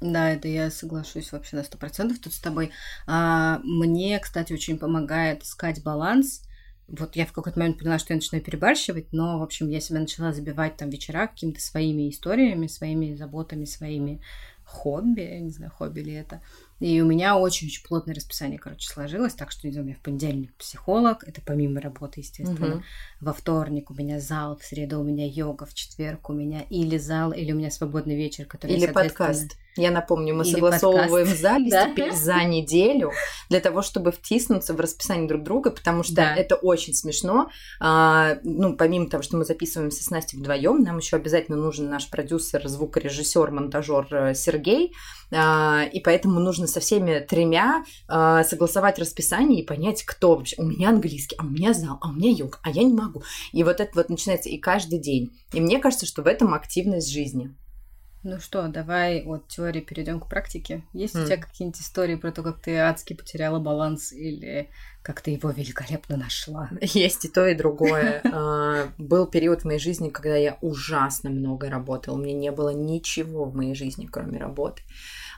Да, 0.00 0.30
это 0.30 0.48
я 0.48 0.70
соглашусь 0.70 1.30
вообще 1.30 1.56
на 1.56 1.62
сто 1.62 1.78
процентов 1.78 2.18
тут 2.18 2.34
с 2.34 2.40
тобой. 2.40 2.72
А, 3.06 3.60
мне, 3.62 4.18
кстати, 4.18 4.52
очень 4.52 4.78
помогает 4.78 5.44
искать 5.44 5.82
баланс. 5.84 6.42
Вот 6.88 7.14
я 7.14 7.24
в 7.24 7.32
какой-то 7.32 7.58
момент 7.58 7.78
поняла, 7.78 7.98
что 7.98 8.12
я 8.12 8.16
начинаю 8.16 8.44
перебарщивать, 8.44 9.12
но, 9.12 9.38
в 9.38 9.42
общем, 9.42 9.68
я 9.68 9.80
себя 9.80 10.00
начала 10.00 10.32
забивать 10.32 10.76
там 10.76 10.90
вечера 10.90 11.28
какими-то 11.28 11.60
своими 11.60 12.10
историями, 12.10 12.66
своими 12.66 13.14
заботами, 13.14 13.64
своими 13.64 14.20
хобби, 14.64 15.20
я 15.20 15.40
не 15.40 15.50
знаю, 15.50 15.70
хобби 15.70 16.00
ли 16.00 16.12
это. 16.12 16.42
И 16.82 17.00
у 17.00 17.06
меня 17.06 17.36
очень-очень 17.36 17.86
плотное 17.86 18.12
расписание, 18.12 18.58
короче, 18.58 18.88
сложилось, 18.88 19.34
так 19.34 19.52
что, 19.52 19.70
знаю, 19.70 19.84
у 19.84 19.86
меня 19.86 19.96
в 19.96 20.02
понедельник 20.02 20.52
психолог, 20.54 21.22
это 21.22 21.40
помимо 21.40 21.80
работы, 21.80 22.20
естественно. 22.20 22.76
Мгм. 22.76 22.84
Во 23.20 23.32
вторник 23.32 23.92
у 23.92 23.94
меня 23.94 24.18
зал, 24.18 24.58
в 24.58 24.64
среду 24.64 24.98
у 24.98 25.04
меня 25.04 25.24
йога, 25.24 25.64
в 25.64 25.74
четверг 25.74 26.28
у 26.28 26.32
меня 26.32 26.62
или 26.70 26.98
зал, 26.98 27.30
или 27.32 27.52
у 27.52 27.54
меня 27.54 27.70
свободный 27.70 28.16
вечер, 28.16 28.46
который, 28.46 28.74
Или 28.74 28.86
подкаст. 28.86 29.56
Я 29.76 29.90
напомню, 29.90 30.34
мы 30.34 30.44
Или 30.44 30.52
согласовываем 30.52 31.26
подкаст. 31.26 31.40
залез 31.40 31.70
Да. 31.70 31.90
теперь 31.90 32.12
за 32.12 32.44
неделю 32.44 33.10
для 33.48 33.60
того, 33.60 33.82
чтобы 33.82 34.12
втиснуться 34.12 34.74
в 34.74 34.80
расписание 34.80 35.26
друг 35.26 35.42
друга, 35.42 35.70
потому 35.70 36.02
что 36.02 36.14
Да. 36.16 36.36
это 36.36 36.56
очень 36.56 36.92
смешно. 36.94 37.48
А, 37.80 38.36
ну, 38.42 38.76
помимо 38.76 39.08
того, 39.08 39.22
что 39.22 39.36
мы 39.36 39.44
записываемся 39.44 40.04
с 40.04 40.10
Настей 40.10 40.38
вдвоем, 40.38 40.82
нам 40.82 40.98
еще 40.98 41.16
обязательно 41.16 41.56
нужен 41.56 41.88
наш 41.88 42.10
продюсер, 42.10 42.66
звукорежиссер, 42.68 43.50
монтажер 43.50 44.06
э, 44.14 44.34
Сергей. 44.34 44.92
А, 45.34 45.84
и 45.90 46.00
поэтому 46.00 46.40
нужно 46.40 46.66
со 46.66 46.80
всеми 46.80 47.18
тремя 47.20 47.84
а, 48.08 48.44
согласовать 48.44 48.98
расписание 48.98 49.62
и 49.62 49.66
понять, 49.66 50.02
кто 50.04 50.34
вообще. 50.36 50.56
У 50.58 50.64
меня 50.64 50.90
английский, 50.90 51.36
а 51.38 51.44
у 51.44 51.48
меня 51.48 51.72
зал, 51.72 51.96
а 52.02 52.10
у 52.10 52.12
меня 52.12 52.30
йога, 52.30 52.58
а 52.62 52.70
я 52.70 52.82
не 52.82 52.92
могу. 52.92 53.22
И 53.52 53.64
вот 53.64 53.80
это 53.80 53.90
вот 53.94 54.10
начинается 54.10 54.50
и 54.50 54.58
каждый 54.58 54.98
день. 54.98 55.32
И 55.54 55.60
мне 55.60 55.78
кажется, 55.78 56.04
что 56.04 56.22
в 56.22 56.26
этом 56.26 56.52
активность 56.52 57.10
жизни. 57.10 57.56
Ну 58.24 58.38
что, 58.38 58.68
давай 58.68 59.24
от 59.24 59.48
теории 59.48 59.80
перейдем 59.80 60.20
к 60.20 60.28
практике. 60.28 60.82
Есть 60.92 61.16
М. 61.16 61.22
у 61.22 61.26
тебя 61.26 61.38
какие-нибудь 61.38 61.80
истории 61.80 62.14
про 62.14 62.30
то, 62.30 62.44
как 62.44 62.60
ты 62.60 62.76
адски 62.76 63.14
потеряла 63.14 63.58
баланс 63.58 64.12
или 64.12 64.70
как 65.02 65.20
ты 65.20 65.32
его 65.32 65.50
великолепно 65.50 66.16
нашла? 66.16 66.70
Есть 66.80 67.24
и 67.24 67.28
то, 67.28 67.46
и 67.46 67.54
другое. 67.54 68.22
А, 68.32 68.88
Был 68.96 69.26
период 69.26 69.62
в 69.62 69.64
моей 69.64 69.80
жизни, 69.80 70.08
когда 70.08 70.36
я 70.36 70.56
ужасно 70.60 71.30
много 71.30 71.68
работала. 71.68 72.14
У 72.14 72.18
меня 72.18 72.34
не 72.34 72.52
было 72.52 72.70
ничего 72.70 73.44
в 73.44 73.56
моей 73.56 73.74
жизни, 73.74 74.06
кроме 74.06 74.38
работы. 74.38 74.82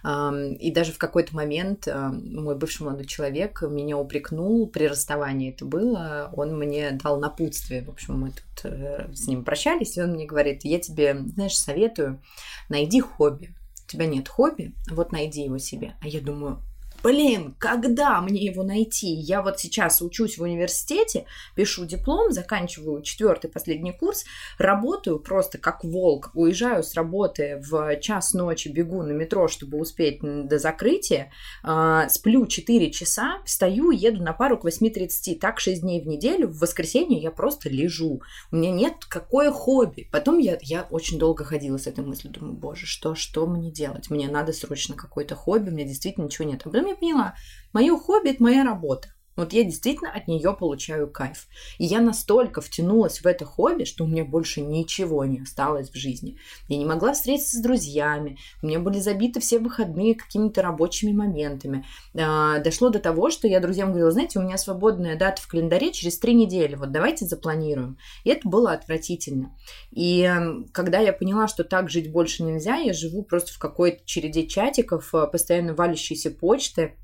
И 0.05 0.71
даже 0.71 0.93
в 0.93 0.99
какой-то 0.99 1.35
момент 1.35 1.87
мой 1.87 2.57
бывший 2.57 2.83
молодой 2.83 3.07
человек 3.07 3.63
меня 3.63 3.97
упрекнул, 3.97 4.69
при 4.69 4.87
расставании 4.87 5.51
это 5.51 5.65
было, 5.65 6.31
он 6.35 6.59
мне 6.59 6.91
дал 6.93 7.19
напутствие. 7.19 7.83
В 7.83 7.91
общем, 7.91 8.21
мы 8.21 8.33
тут 8.33 8.71
э, 8.71 9.11
с 9.15 9.27
ним 9.27 9.45
прощались, 9.45 9.97
и 9.97 10.03
он 10.03 10.13
мне 10.13 10.27
говорит, 10.27 10.65
я 10.65 10.79
тебе, 10.79 11.17
знаешь, 11.35 11.57
советую, 11.57 12.21
найди 12.69 13.01
хобби. 13.01 13.55
У 13.87 13.91
тебя 13.91 14.07
нет 14.07 14.29
хобби, 14.29 14.75
вот 14.91 15.11
найди 15.11 15.43
его 15.43 15.57
себе. 15.57 15.95
А 16.03 16.09
я 16.09 16.21
думаю, 16.21 16.61
блин, 17.05 17.55
когда 17.59 18.19
мне 18.23 18.43
его 18.43 18.63
найти? 18.63 19.13
Я 19.13 19.43
вот 19.43 19.61
сейчас 19.61 20.01
учусь 20.01 20.39
в 20.39 20.43
университете, 20.43 21.27
пишу 21.55 21.85
диплом, 21.85 22.33
заканчиваю 22.33 23.03
четвертый 23.03 23.51
последний 23.51 23.93
курс, 23.93 24.25
работаю 24.59 25.19
просто 25.19 25.59
как 25.59 25.85
волк, 25.85 26.31
уезжаю 26.33 26.83
с 26.83 26.95
работы 26.95 27.63
в 27.69 27.97
час 28.01 28.33
ночи, 28.33 28.69
бегу 28.69 29.03
на 29.03 29.13
метро, 29.13 29.49
чтобы 29.49 29.79
успеть 29.79 30.21
до 30.23 30.59
закрытия, 30.59 31.31
а, 31.63 32.09
сплю 32.09 32.47
4 32.47 32.91
часа, 32.91 33.43
встаю, 33.45 33.91
еду 33.91 34.23
на 34.23 34.33
пару 34.33 34.57
к 34.57 34.65
8.30, 34.65 35.39
так 35.39 35.61
6 35.61 35.83
дней 35.83 36.01
в 36.01 36.07
неделю, 36.07 36.49
в 36.49 36.59
воскресенье 36.59 37.21
я 37.21 37.31
просто 37.31 37.69
лежу, 37.69 38.23
у 38.51 38.57
меня 38.57 38.71
нет 38.71 39.05
какое 39.07 39.51
хобби. 39.51 40.09
Потом 40.11 40.39
я, 40.39 40.59
я 40.63 40.87
очень 40.91 41.19
долго 41.19 41.45
ходила 41.45 41.77
с 41.77 41.87
этой 41.87 42.03
мыслью, 42.03 42.33
думаю, 42.33 42.55
боже, 42.55 42.87
что, 42.87 43.15
что 43.15 43.47
мне 43.47 43.71
делать? 43.71 44.09
Мне 44.09 44.27
надо 44.27 44.55
срочно 44.55 44.95
какое-то 44.95 45.35
хобби, 45.35 45.69
у 45.69 45.75
меня 45.75 45.87
действительно 45.87 46.25
ничего 46.25 46.49
нет. 46.49 46.63
А 46.65 46.71
потом 46.71 46.87
я 46.87 46.94
поняла, 46.95 47.35
мое 47.73 47.97
хобби– 47.97 48.29
это 48.31 48.43
моя 48.43 48.65
работа. 48.65 49.14
Вот 49.37 49.53
я 49.53 49.65
действительно 49.65 50.11
от 50.13 50.29
нее 50.29 50.55
получаю 50.55 51.11
кайф. 51.11 51.47
И 51.79 51.85
я 51.85 52.01
настолько 52.01 52.61
втянулась 52.61 53.21
в 53.21 53.27
это 53.27 53.45
хобби, 53.45 53.85
что 53.85 54.05
у 54.05 54.07
меня 54.07 54.25
больше 54.25 54.61
ничего 54.61 55.25
не 55.25 55.41
осталось 55.41 55.91
в 55.91 55.97
жизни. 55.97 56.39
Я 56.69 56.79
не 56.79 56.85
могла 56.85 57.13
встретиться 57.13 57.59
с 57.59 57.61
друзьями, 57.61 58.39
у 58.63 58.67
меня 58.67 58.79
были 58.79 59.01
забиты 59.01 59.41
все 59.41 59.59
выходные 59.59 60.15
какими-то 60.15 60.63
рабочими 60.63 61.13
моментами. 61.13 61.85
А, 62.17 62.59
дошло 62.61 62.91
до 62.91 62.99
того, 62.99 63.31
что 63.31 63.49
я 63.49 63.61
друзьям 63.61 63.89
говорила, 63.89 64.11
знаете, 64.11 64.39
у 64.39 64.43
меня 64.43 64.59
свободная 64.59 65.17
дата 65.17 65.43
в 65.43 65.49
календаре 65.49 65.93
через 65.93 66.19
три 66.19 66.35
недели, 66.35 66.75
вот 66.75 66.93
давайте 66.93 67.25
запланируем. 67.25 67.99
И 68.25 68.31
это 68.31 68.49
было 68.49 68.73
отвратительно. 68.73 69.57
И 69.91 70.23
эм, 70.23 70.67
когда 70.73 71.01
я 71.01 71.13
поняла, 71.13 71.49
что 71.49 71.65
так 71.65 71.91
жить 71.91 72.13
больше 72.13 72.43
нельзя, 72.43 72.77
я 72.77 72.93
живу 72.93 73.23
просто 73.23 73.53
в 73.53 73.59
какой-то 73.59 74.05
череде 74.05 74.47
чатиков, 74.47 75.15
э, 75.15 75.27
постоянно 75.27 75.75
валящейся 75.75 76.31
почты, 76.31 76.97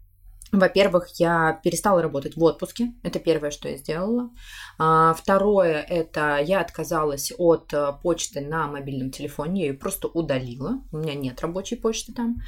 во-первых, 0.52 1.08
я 1.18 1.60
перестала 1.62 2.02
работать 2.02 2.36
в 2.36 2.42
отпуске. 2.42 2.92
Это 3.02 3.18
первое, 3.18 3.50
что 3.50 3.68
я 3.68 3.76
сделала. 3.76 4.30
А, 4.78 5.14
Второе, 5.14 5.80
это 5.80 6.38
я 6.38 6.60
отказалась 6.60 7.32
от 7.38 7.72
э, 7.72 7.92
почты 8.02 8.40
на 8.40 8.66
мобильном 8.66 9.10
телефоне. 9.10 9.62
Я 9.62 9.66
ее 9.68 9.74
просто 9.74 10.08
удалила. 10.08 10.80
У 10.90 10.98
меня 10.98 11.14
нет 11.14 11.40
рабочей 11.40 11.76
почты 11.76 12.12
там. 12.12 12.38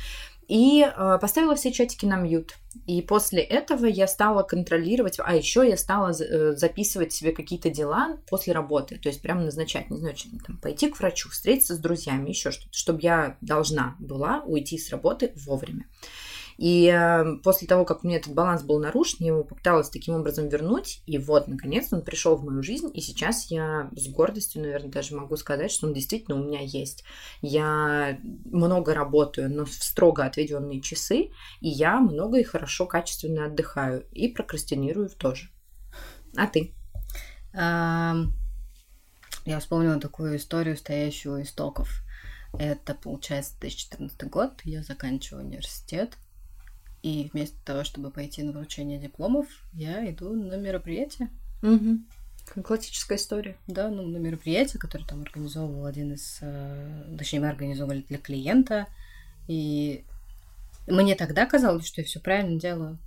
И 0.49 0.85
э, 0.85 1.19
поставила 1.21 1.55
все 1.55 1.73
чатики 1.73 2.05
на 2.05 2.17
мьют. 2.17 2.55
И 2.87 3.01
после 3.03 3.41
этого 3.41 3.87
я 3.87 4.09
стала 4.09 4.43
контролировать, 4.43 5.19
а 5.23 5.35
еще 5.37 5.67
я 5.67 5.77
стала 5.77 6.11
э, 6.11 6.53
записывать 6.57 7.13
себе 7.13 7.33
какие-то 7.33 7.71
дела 7.71 8.19
после 8.29 8.53
работы. 8.53 8.99
То 8.99 9.09
есть 9.09 9.23
прямо 9.23 9.43
назначать, 9.43 9.91
не 9.91 9.99
знаю, 9.99 10.17
там, 10.45 10.59
пойти 10.59 10.91
к 10.91 10.99
врачу, 10.99 11.31
встретиться 11.31 11.75
с 11.75 11.79
друзьями, 11.79 12.31
еще 12.31 12.51
что-то, 12.51 12.77
чтобы 12.77 13.01
я 13.03 13.37
должна 13.41 13.97
была 14.01 14.43
уйти 14.45 14.77
с 14.77 14.91
работы 14.91 15.33
вовремя. 15.37 15.87
И 16.59 16.87
э, 16.87 17.37
после 17.43 17.67
того, 17.67 17.85
как 17.85 18.05
у 18.05 18.07
меня 18.07 18.19
этот 18.19 18.35
баланс 18.35 18.63
был 18.63 18.79
нарушен, 18.79 19.19
я 19.21 19.29
его 19.29 19.45
попыталась 19.45 19.91
таким 19.91 20.15
образом 20.15 20.49
вернуть. 20.49 21.03
И 21.07 21.19
вот, 21.19 21.49
наконец, 21.49 21.93
он 21.93 22.03
пришел 22.03 22.37
в 22.37 22.45
мою 22.45 22.63
жизнь. 22.63 22.91
И 22.95 23.01
сейчас 23.01 23.51
я 23.51 23.91
с 23.97 24.09
гордостью, 24.09 24.63
наверное, 24.63 24.91
даже 24.91 25.17
могу 25.17 25.37
сказать, 25.37 25.71
что 25.71 25.87
он 25.87 25.95
действительно 25.95 26.41
у 26.41 26.45
меня 26.45 26.61
есть. 26.61 27.05
Я 27.41 28.19
много 28.23 28.95
работаю, 28.95 29.51
но 29.51 29.65
в 29.65 29.73
строго 29.73 30.25
отведенные 30.25 30.81
часы. 30.81 31.31
И 31.61 31.69
я 31.69 32.01
много 32.01 32.39
и 32.39 32.45
хорошо, 32.45 32.87
качественно 32.87 33.47
отдыхаю. 33.47 34.07
И 34.13 34.29
прокрастинирую 34.29 35.11
тоже. 35.11 35.49
А 36.37 36.47
ты? 36.47 36.75
Ам, 37.55 38.33
Я 39.45 39.59
вспомнила 39.59 40.01
такую 40.01 40.37
историю, 40.37 40.77
стоящую 40.77 41.39
у 41.39 41.43
истоков. 41.43 42.03
Это, 42.59 42.95
получается, 42.95 43.59
2014 43.61 44.31
год. 44.31 44.61
Я 44.65 44.83
заканчиваю 44.83 45.45
университет. 45.45 46.17
И 47.03 47.31
вместо 47.33 47.57
того, 47.65 47.85
чтобы 47.85 48.11
пойти 48.11 48.43
на 48.43 48.53
вручение 48.53 48.99
дипломов, 48.99 49.47
я 49.73 50.09
иду 50.09 50.35
на 50.35 50.55
мероприятие. 50.55 51.31
Угу. 51.63 52.63
Классическая 52.63 53.17
история. 53.17 53.57
Да, 53.67 53.89
ну, 53.89 54.07
на 54.07 54.19
мероприятие, 54.19 54.79
которое 54.79 55.05
там 55.05 55.23
организовывал 55.23 55.87
один 55.87 56.13
из... 56.13 56.39
э, 56.41 57.17
Точнее, 57.19 57.41
мы 57.41 57.49
организовывали 57.49 58.03
для 58.03 58.19
клиента. 58.19 58.87
И 59.49 60.05
мне 60.87 61.15
тогда 61.15 61.47
казалось, 61.47 61.87
что 61.87 62.01
я 62.01 62.07
все 62.07 62.21
правильно 62.21 62.59
делаю. 62.59 62.99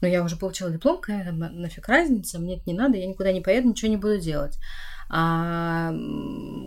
Но 0.00 0.06
я 0.06 0.22
уже 0.22 0.36
получила 0.36 0.70
диплом, 0.70 1.00
какая 1.00 1.24
там 1.24 1.38
нафиг 1.38 1.88
разница, 1.88 2.38
мне 2.38 2.54
это 2.54 2.62
не 2.66 2.72
надо, 2.72 2.96
я 2.96 3.06
никуда 3.06 3.32
не 3.32 3.40
поеду, 3.40 3.68
ничего 3.68 3.90
не 3.90 3.96
буду 3.96 4.20
делать. 4.20 4.56
А 5.10 5.90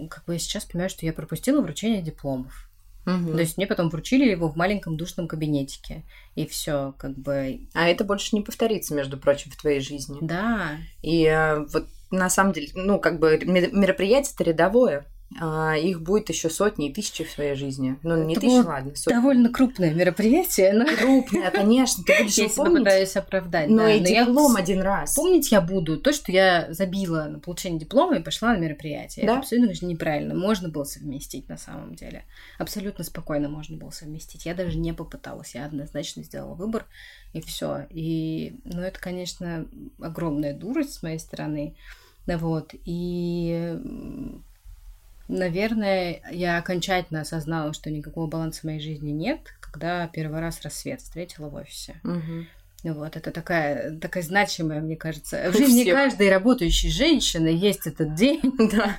как 0.09 0.25
бы 0.25 0.33
я 0.33 0.39
сейчас 0.39 0.65
понимаю, 0.65 0.89
что 0.89 1.05
я 1.05 1.13
пропустила 1.13 1.61
вручение 1.61 2.01
дипломов. 2.01 2.69
Мгм. 3.05 3.33
То 3.33 3.39
есть 3.39 3.57
мне 3.57 3.65
потом 3.67 3.89
вручили 3.89 4.29
его 4.29 4.47
в 4.49 4.55
маленьком 4.55 4.95
душном 4.97 5.27
кабинетике. 5.27 6.03
И 6.35 6.45
все, 6.45 6.93
как 6.97 7.17
бы, 7.17 7.67
А 7.73 7.87
это 7.87 8.03
больше 8.03 8.35
не 8.35 8.41
повторится, 8.41 8.93
между 8.93 9.17
прочим, 9.17 9.51
в 9.51 9.57
твоей 9.57 9.79
жизни. 9.79 10.17
да, 10.21 10.77
И 11.01 11.23
э, 11.25 11.65
вот 11.73 11.87
на 12.11 12.29
самом 12.29 12.53
деле, 12.53 12.69
ну, 12.73 12.99
как 12.99 13.19
бы 13.19 13.39
ме- 13.43 13.71
мероприятие-то 13.71 14.43
рядовое. 14.43 15.05
А, 15.39 15.75
их 15.77 16.01
будет 16.01 16.29
еще 16.29 16.49
сотни 16.49 16.89
и 16.89 16.93
тысячи 16.93 17.23
в 17.23 17.31
своей 17.31 17.55
жизни. 17.55 17.97
Ну, 18.03 18.23
не 18.25 18.33
Это 18.33 18.41
тысячи, 18.41 18.65
ладно, 18.65 18.95
сотни. 18.95 19.15
довольно 19.15 19.49
крупное 19.49 19.93
мероприятие, 19.93 20.73
но 20.73 20.85
Крупное, 20.85 21.49
конечно, 21.51 22.03
ты 22.03 22.23
будешь 22.23 22.37
я 22.37 22.49
себя 22.49 22.65
пытаюсь 22.65 23.15
оправдать. 23.15 23.69
Но 23.69 23.83
да. 23.83 23.93
и 23.93 24.01
Но 24.01 24.07
я 24.07 24.25
диплом 24.25 24.55
один 24.55 24.81
раз. 24.81 25.15
Помнить 25.15 25.51
я 25.51 25.61
буду 25.61 25.97
то, 25.97 26.11
что 26.11 26.31
я 26.31 26.67
забила 26.69 27.23
на 27.25 27.39
получение 27.39 27.79
диплома 27.79 28.17
и 28.17 28.23
пошла 28.23 28.53
на 28.53 28.57
мероприятие. 28.57 29.25
Да? 29.25 29.33
Это 29.33 29.39
абсолютно 29.39 29.85
неправильно. 29.85 30.35
Можно 30.35 30.69
было 30.69 30.83
совместить 30.83 31.47
на 31.47 31.57
самом 31.57 31.95
деле. 31.95 32.25
Абсолютно 32.57 33.03
спокойно 33.03 33.47
можно 33.47 33.77
было 33.77 33.91
совместить. 33.91 34.45
Я 34.45 34.53
даже 34.53 34.77
не 34.77 34.93
попыталась. 34.93 35.55
Я 35.55 35.65
однозначно 35.65 36.23
сделала 36.23 36.55
выбор, 36.55 36.85
и 37.33 37.41
все. 37.41 37.87
И, 37.89 38.59
ну, 38.65 38.81
это, 38.81 38.99
конечно, 38.99 39.67
огромная 39.99 40.53
дурость 40.53 40.93
с 40.93 41.03
моей 41.03 41.19
стороны. 41.19 41.75
Да 42.27 42.37
Вот. 42.37 42.73
И, 42.85 43.77
наверное, 45.27 46.21
я 46.31 46.57
окончательно 46.57 47.21
осознала, 47.21 47.73
что 47.73 47.89
никакого 47.89 48.27
баланса 48.27 48.61
в 48.61 48.63
моей 48.65 48.79
жизни 48.79 49.11
нет, 49.11 49.39
когда 49.59 50.07
первый 50.07 50.39
раз 50.39 50.61
рассвет 50.61 51.01
встретила 51.01 51.49
в 51.49 51.55
офисе. 51.55 51.95
Ну 52.83 52.95
Вот, 52.95 53.15
это 53.15 53.29
такая, 53.29 53.97
такая 53.99 54.23
значимая, 54.23 54.81
мне 54.81 54.95
кажется. 54.95 55.51
В 55.51 55.55
жизни 55.55 55.83
всех. 55.83 55.93
каждой 55.93 56.29
работающей 56.31 56.89
женщины 56.89 57.49
есть 57.49 57.85
этот 57.85 58.15
день. 58.15 58.41
Да. 58.71 58.97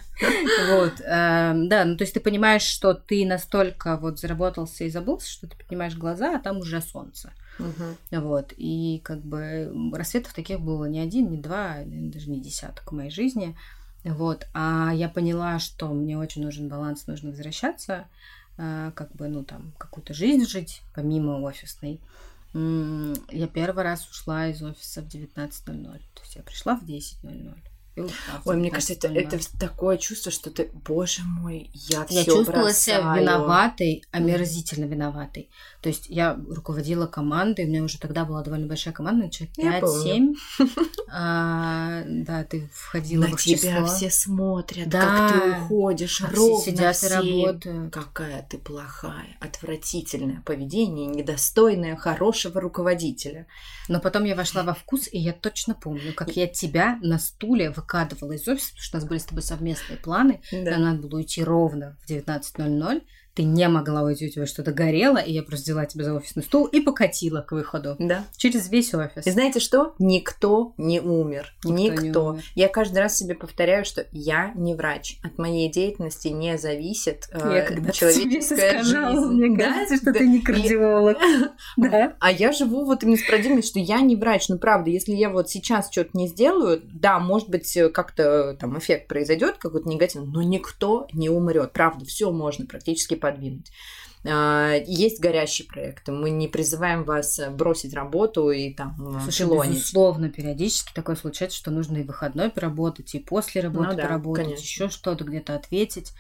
Вот, 0.69 1.01
эм, 1.01 1.69
да, 1.69 1.85
ну 1.85 1.97
то 1.97 2.05
есть 2.05 2.15
ты 2.15 2.21
понимаешь, 2.21 2.63
что 2.63 2.95
ты 2.95 3.27
настолько 3.27 3.97
вот 3.97 4.21
заработался 4.21 4.85
и 4.85 4.91
забылся, 4.91 5.29
что 5.29 5.49
ты 5.49 5.57
поднимаешь 5.57 5.97
глаза, 5.97 6.37
а 6.37 6.39
там 6.39 6.59
уже 6.59 6.81
солнце. 6.81 7.33
Вот, 8.11 8.53
и 8.57 9.01
как 9.03 9.21
бы 9.21 9.73
рассветов 9.93 10.33
таких 10.33 10.61
было 10.61 10.85
не 10.85 11.01
один, 11.01 11.31
не 11.31 11.39
два, 11.39 11.79
даже 11.85 12.31
не 12.31 12.41
десяток 12.41 12.93
в 12.93 12.95
моей 12.95 13.11
жизни. 13.11 13.57
Вот, 14.05 14.47
а 14.53 14.93
я 14.93 15.09
поняла, 15.09 15.59
что 15.59 15.89
мне 15.89 16.19
очень 16.19 16.43
нужен 16.43 16.69
баланс, 16.69 17.07
нужно 17.07 17.31
возвращаться, 17.31 18.09
э, 18.59 18.91
как 18.95 19.13
бы, 19.13 19.29
ну, 19.29 19.45
там, 19.45 19.73
какую-то 19.79 20.13
жизнь 20.13 20.45
жить, 20.47 20.83
помимо 20.95 21.41
офисной. 21.41 22.01
Я 22.55 23.49
первый 23.49 23.83
раз 23.83 24.07
ушла 24.11 24.49
из 24.49 24.63
офиса 24.63 25.01
в 25.01 25.07
19.00. 25.07 25.99
То 26.15 26.23
есть 26.23 26.37
я 26.37 26.43
пришла 26.43 26.77
в 26.77 26.85
10.00 26.85 27.33
и 27.33 27.49
ушла 27.49 27.55
в 27.55 27.72
Ой, 28.45 28.57
мне 28.57 28.71
кажется, 28.71 28.95
это, 28.95 29.09
19:00. 29.09 29.21
это 29.37 29.59
такое 29.59 29.99
чувство, 29.99 30.33
что 30.33 30.51
ты, 30.51 30.71
боже 30.87 31.23
мой, 31.25 31.71
я 31.75 31.99
Я 32.01 32.05
все 32.07 32.25
чувствовала 32.25 32.73
себя 32.73 33.01
бросаю. 33.03 33.21
виноватой, 33.23 34.03
омерзительно 34.13 34.87
виноватой. 34.87 35.51
То 35.83 35.89
есть 35.89 36.07
я 36.09 36.39
руководила 36.49 37.07
командой, 37.07 37.65
у 37.67 37.69
меня 37.69 37.83
уже 37.83 37.99
тогда 37.99 38.25
была 38.25 38.43
довольно 38.43 38.67
большая 38.67 38.95
команда, 38.95 39.29
человек 39.29 39.55
Я 39.59 39.81
5-7. 39.81 40.35
А, 41.15 42.03
да, 42.07 42.45
ты 42.45 42.71
входила 42.73 43.23
На 43.23 43.29
в 43.29 43.35
их 43.35 43.43
тебя 43.43 43.59
число. 43.83 43.87
все 43.87 44.11
смотрят, 44.11 44.89
Да. 44.89 45.01
как 45.01 45.33
ты 45.43 45.51
уходишь, 45.51 46.23
А 46.23 46.31
ровно 46.35 46.65
сидят 46.65 46.97
все. 46.97 47.09
работают. 47.09 47.93
Какая 47.93 48.47
ты 48.49 48.57
плохая, 48.59 49.37
отвратительное 49.41 50.41
поведение, 50.47 51.07
недостойное 51.07 51.97
хорошего 51.97 52.61
руководителя. 52.61 53.47
Но 53.89 54.01
потом 54.01 54.25
я 54.25 54.35
вошла 54.35 54.63
во 54.63 54.73
вкус, 54.75 55.09
и 55.13 55.19
я 55.19 55.33
точно 55.33 55.75
помню, 55.75 56.15
как 56.15 56.35
я 56.37 56.47
тебя 56.47 56.99
на 57.03 57.19
стуле 57.19 57.71
выкадывала 57.83 58.33
из 58.33 58.49
офиса, 58.49 58.71
потому 58.71 58.83
что 58.83 58.97
у 58.97 59.01
нас 59.01 59.09
были 59.09 59.19
с 59.19 59.25
тобой 59.25 59.43
совместные 59.43 59.99
планы. 59.99 60.41
Нам 60.53 60.83
надо 60.83 61.07
было 61.07 61.19
уйти 61.19 61.43
ровно 61.43 61.97
в 62.05 62.11
19.00. 62.11 63.03
ты 63.35 63.45
не 63.45 63.67
могла 63.69 64.03
уйти, 64.03 64.27
у 64.27 64.31
тебя 64.31 64.47
что-то 64.47 64.73
горело, 64.73 65.17
и 65.19 65.33
я 65.33 65.43
просто 65.43 65.65
взяла 65.65 65.87
тебя 65.87 66.05
за 66.05 66.15
офисный 66.15 66.43
стул 66.43 66.67
и 66.67 66.81
покатила 66.81 67.41
к 67.41 67.53
выходу. 67.53 67.97
Да. 67.99 68.25
Через 68.37 68.69
весь 68.71 68.93
офис. 68.95 69.27
И 69.27 69.31
знаете 69.31 69.59
что? 69.61 69.95
Никто 69.99 70.75
не 70.77 71.01
умер. 71.01 71.53
Никто 71.65 72.03
Никто. 72.03 72.23
не 72.23 72.29
умер. 72.31 72.43
Я 72.55 72.69
каждый 72.69 72.99
раз 72.99 73.17
себе 73.17 73.35
повторяю, 73.35 73.85
что 73.85 74.07
я 74.13 74.53
не 74.55 74.75
врач. 74.75 75.19
От 75.23 75.39
моей 75.39 75.71
деятельности 75.71 76.29
не 76.29 76.59
зависит 76.59 77.29
э, 77.33 77.39
Я 77.55 77.63
когда 77.63 77.91
тебе 77.91 77.93
человеческая 77.93 78.83
сказала, 78.83 79.13
жизнь. 79.21 79.33
мне 79.33 79.57
Да? 79.57 79.65
кажется, 79.73 79.97
что 79.97 80.13
Да. 80.13 80.19
ты 80.19 80.29
не 80.29 80.41
кардиолог. 80.41 81.17
Да. 81.77 82.17
А 82.21 82.31
я 82.31 82.53
живу 82.53 82.85
вот 82.85 83.03
именно 83.03 83.17
с 83.17 83.23
парадигмой, 83.27 83.63
что 83.63 83.79
я 83.79 84.01
не 84.01 84.17
врач. 84.17 84.49
Ну, 84.49 84.59
правда, 84.59 84.91
если 84.91 85.13
я 85.13 85.31
вот 85.31 85.49
сейчас 85.49 85.91
что-то 85.91 86.11
не 86.15 86.29
сделаю, 86.29 86.81
да, 86.85 87.19
может 87.19 87.49
быть, 87.49 87.75
э, 87.77 87.89
как-то 87.89 88.57
там 88.61 88.79
эффект 88.79 89.09
произойдет 89.09 89.57
какой-то 89.59 89.89
негативный, 89.89 90.29
но 90.31 90.43
никто 90.43 91.07
не 91.13 91.29
умрет. 91.31 91.73
Правда, 91.73 92.05
все 92.05 92.31
можно 92.31 92.67
практически 92.67 93.15
подвинуть. 93.23 93.71
А, 94.25 94.75
Есть 94.87 95.21
горящие 95.21 95.67
проекты. 95.67 96.13
Мы 96.13 96.31
не 96.31 96.47
призываем 96.49 97.05
вас 97.05 97.41
бросить 97.53 97.95
работу 97.95 98.51
и 98.51 98.73
там 98.75 99.17
э, 99.17 99.21
Слушай, 99.23 99.47
филонить. 99.47 99.75
безусловно, 99.77 100.29
периодически 100.29 100.93
такое 100.95 101.17
случается, 101.17 101.57
что 101.59 101.71
нужно 101.71 101.97
и 101.99 102.03
выходной 102.05 102.51
поработать, 102.51 103.15
и 103.15 103.19
после 103.19 103.63
работы 103.63 103.91
Ну 103.91 103.97
да, 103.97 104.03
поработать, 104.03 104.45
конечно. 104.45 104.63
еще 104.63 104.89
что-то 104.91 105.25
где-то 105.25 105.57
ответить. 105.57 106.13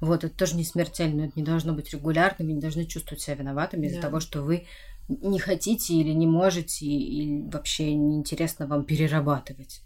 Вот, 0.00 0.22
это 0.22 0.36
тоже 0.36 0.54
не 0.54 0.62
смертельно, 0.64 1.22
это 1.22 1.32
не 1.34 1.42
должно 1.42 1.72
быть 1.72 1.92
регулярным, 1.92 2.46
вы 2.46 2.54
не 2.54 2.60
должны 2.60 2.84
чувствовать 2.86 3.20
себя 3.22 3.34
виноватыми 3.34 3.86
из-за 3.88 3.96
Да. 4.00 4.06
того, 4.08 4.20
что 4.20 4.42
вы 4.42 4.66
не 5.08 5.40
хотите 5.40 5.94
или 5.94 6.12
не 6.12 6.26
можете, 6.28 6.86
или 6.86 7.42
вообще 7.50 7.92
неинтересно 7.94 8.68
вам 8.68 8.84
перерабатывать. 8.84 9.80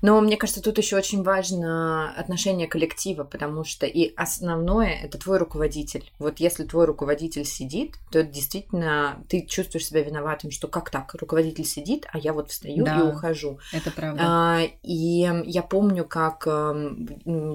Но 0.00 0.20
мне 0.20 0.36
кажется, 0.36 0.62
тут 0.62 0.78
еще 0.78 0.96
очень 0.96 1.22
важно 1.22 2.12
отношение 2.16 2.66
коллектива, 2.66 3.22
потому 3.24 3.64
что 3.64 3.86
и 3.86 4.12
основное 4.16 4.98
это 5.02 5.18
твой 5.18 5.38
руководитель. 5.38 6.10
Вот 6.18 6.40
если 6.40 6.64
твой 6.64 6.86
руководитель 6.86 7.44
сидит, 7.44 7.96
то 8.10 8.22
действительно 8.22 9.22
ты 9.28 9.46
чувствуешь 9.46 9.86
себя 9.86 10.02
виноватым, 10.02 10.50
что 10.50 10.66
как 10.66 10.90
так, 10.90 11.14
руководитель 11.14 11.64
сидит, 11.64 12.06
а 12.12 12.18
я 12.18 12.32
вот 12.32 12.50
встаю 12.50 12.84
Да. 12.84 12.98
и 12.98 13.02
ухожу. 13.02 13.58
Это 13.72 13.90
правда. 13.92 14.22
А, 14.24 14.60
И 14.82 15.28
я 15.46 15.62
помню, 15.62 16.04
как 16.04 16.46
эм, 16.46 17.06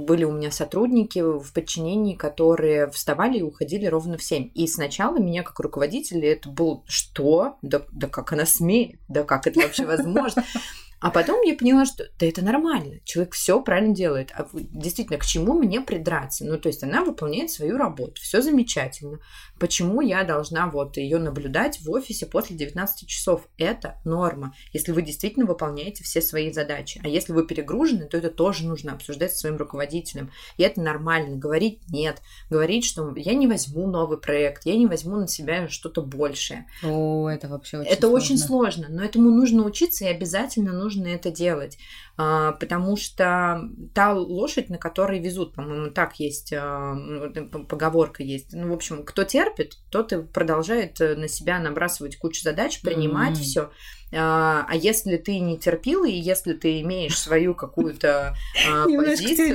были 0.06 0.24
у 0.24 0.32
меня 0.32 0.52
сотрудники 0.52 1.20
в 1.20 1.52
подчинении, 1.54 2.16
которые 2.16 2.90
вставали 2.92 3.40
и 3.40 3.42
уходили 3.42 3.86
ровно 3.86 4.18
в 4.18 4.24
7. 4.24 4.52
И 4.54 4.68
сначала 4.68 5.18
меня 5.18 5.44
как 5.44 5.60
руководителя 5.60 6.32
это 6.32 6.50
было 6.50 6.82
что? 6.88 7.58
Да, 7.62 7.82
да 7.92 8.08
как 8.08 8.32
она 8.32 8.46
смеет? 8.46 9.00
Да 9.10 9.24
как 9.24 9.48
это 9.48 9.60
вообще 9.60 9.86
возможно? 9.86 10.44
А 11.00 11.12
потом 11.12 11.42
я 11.44 11.56
поняла, 11.56 11.86
что 11.86 12.06
да 12.20 12.26
это 12.26 12.44
нормально, 12.44 13.00
человек 13.04 13.36
все 13.36 13.62
правильно 13.62 13.94
делает. 13.94 14.32
А 14.36 14.48
действительно, 14.54 15.20
к 15.20 15.26
чему 15.26 15.54
мне 15.54 15.82
придраться? 15.82 16.44
Ну, 16.44 16.58
то 16.58 16.70
есть 16.70 16.84
она 16.84 17.04
выполняет 17.04 17.52
свою 17.52 17.78
работу, 17.78 18.20
все 18.22 18.42
замечательно. 18.42 19.20
Почему 19.60 20.02
я 20.02 20.24
должна 20.24 20.68
вот 20.68 20.98
ее 20.98 21.20
наблюдать 21.20 21.80
в 21.82 21.92
офисе 21.92 22.26
после 22.26 22.56
19 22.56 23.08
часов? 23.08 23.48
Это 23.58 24.00
норма, 24.06 24.56
если 24.74 24.92
вы 24.92 25.04
действительно 25.04 25.46
выполняете 25.46 26.04
все 26.04 26.22
свои 26.22 26.52
задачи. 26.52 27.00
А 27.04 27.08
если 27.08 27.32
вы 27.32 27.46
перегружены, 27.46 28.06
то 28.06 28.18
это 28.18 28.32
тоже 28.32 28.66
нужно 28.66 28.94
обсуждать 28.94 29.32
со 29.34 29.40
своим 29.40 29.58
руководителем. 29.58 30.32
И 30.58 30.64
это 30.64 30.82
нормально. 30.82 31.38
Говорить 31.38 31.82
нет. 31.90 32.22
Говорить, 32.50 32.86
что 32.86 33.14
я 33.16 33.36
не 33.36 33.48
возьму 33.48 33.88
новый 33.88 34.18
проект, 34.20 34.66
я 34.66 34.76
не 34.76 34.88
возьму 34.88 35.18
на 35.18 35.28
себя 35.28 35.68
что-то 35.68 36.02
большее. 36.02 36.66
О, 36.84 37.30
это 37.30 37.48
вообще 37.48 37.80
очень 37.80 37.92
это 37.92 38.08
сложно. 38.08 38.18
очень 38.18 38.38
сложно, 38.38 38.88
но 38.90 39.04
этому 39.04 39.30
нужно 39.30 39.64
учиться, 39.64 40.06
и 40.06 40.08
обязательно 40.08 40.74
нужно 40.74 40.87
это 41.08 41.32
делать. 41.32 41.78
А, 42.20 42.54
потому 42.54 42.98
что 42.98 43.70
та 43.94 44.14
лошадь, 44.14 44.70
на 44.70 44.78
которой 44.80 45.20
везут, 45.20 45.54
по-моему, 45.54 45.92
так 45.92 46.20
есть, 46.20 46.52
а, 46.52 46.96
ну, 46.96 47.66
поговорка 47.66 48.24
есть. 48.24 48.54
Ну, 48.54 48.70
в 48.70 48.74
общем, 48.74 49.04
кто 49.04 49.24
терпит, 49.24 49.78
тот 49.92 50.12
и 50.14 50.24
продолжает 50.24 51.00
э, 51.00 51.16
на 51.16 51.28
себя 51.28 51.60
набрасывать 51.60 52.18
кучу 52.18 52.42
задач, 52.42 52.82
принимать 52.82 53.36
Мгм. 53.36 53.42
все. 53.44 53.70
А 54.14 54.72
если 54.74 55.18
ты 55.18 55.40
не 55.40 55.58
терпил, 55.60 56.06
и 56.06 56.12
если 56.12 56.54
ты 56.54 56.80
имеешь 56.80 57.20
свою 57.20 57.54
какую-то 57.54 58.36
а, 58.66 58.86
позицию, 58.86 59.48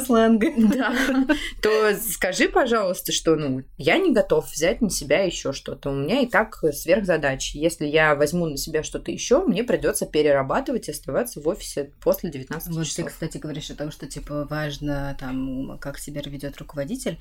сленга. 0.00 0.52
да, 0.76 0.92
то 1.62 1.94
скажи, 1.94 2.48
пожалуйста, 2.48 3.12
что 3.12 3.36
ну 3.36 3.62
я 3.78 3.98
не 3.98 4.12
готов 4.12 4.50
взять 4.50 4.80
на 4.80 4.90
себя 4.90 5.22
еще 5.22 5.52
что-то. 5.52 5.90
У 5.90 5.94
меня 5.94 6.22
и 6.22 6.26
так 6.26 6.56
сверхзадачи. 6.72 7.56
Если 7.56 7.86
я 7.86 8.16
возьму 8.16 8.46
на 8.46 8.56
себя 8.56 8.82
что-то 8.82 9.12
еще, 9.12 9.44
мне 9.44 9.62
придется 9.62 10.06
перерабатывать 10.06 10.88
и 10.88 10.90
оставаться 10.90 11.40
в 11.40 11.46
офисе 11.46 11.92
после 12.12 12.30
19 12.30 12.68
Вот 12.68 12.82
ты, 12.84 12.88
часов. 12.88 13.06
кстати, 13.06 13.38
говоришь 13.38 13.70
о 13.70 13.76
том, 13.76 13.90
что 13.90 14.06
типа 14.06 14.46
важно 14.50 15.16
там, 15.18 15.78
как 15.78 15.98
себя 15.98 16.20
ведет 16.24 16.58
руководитель. 16.58 17.18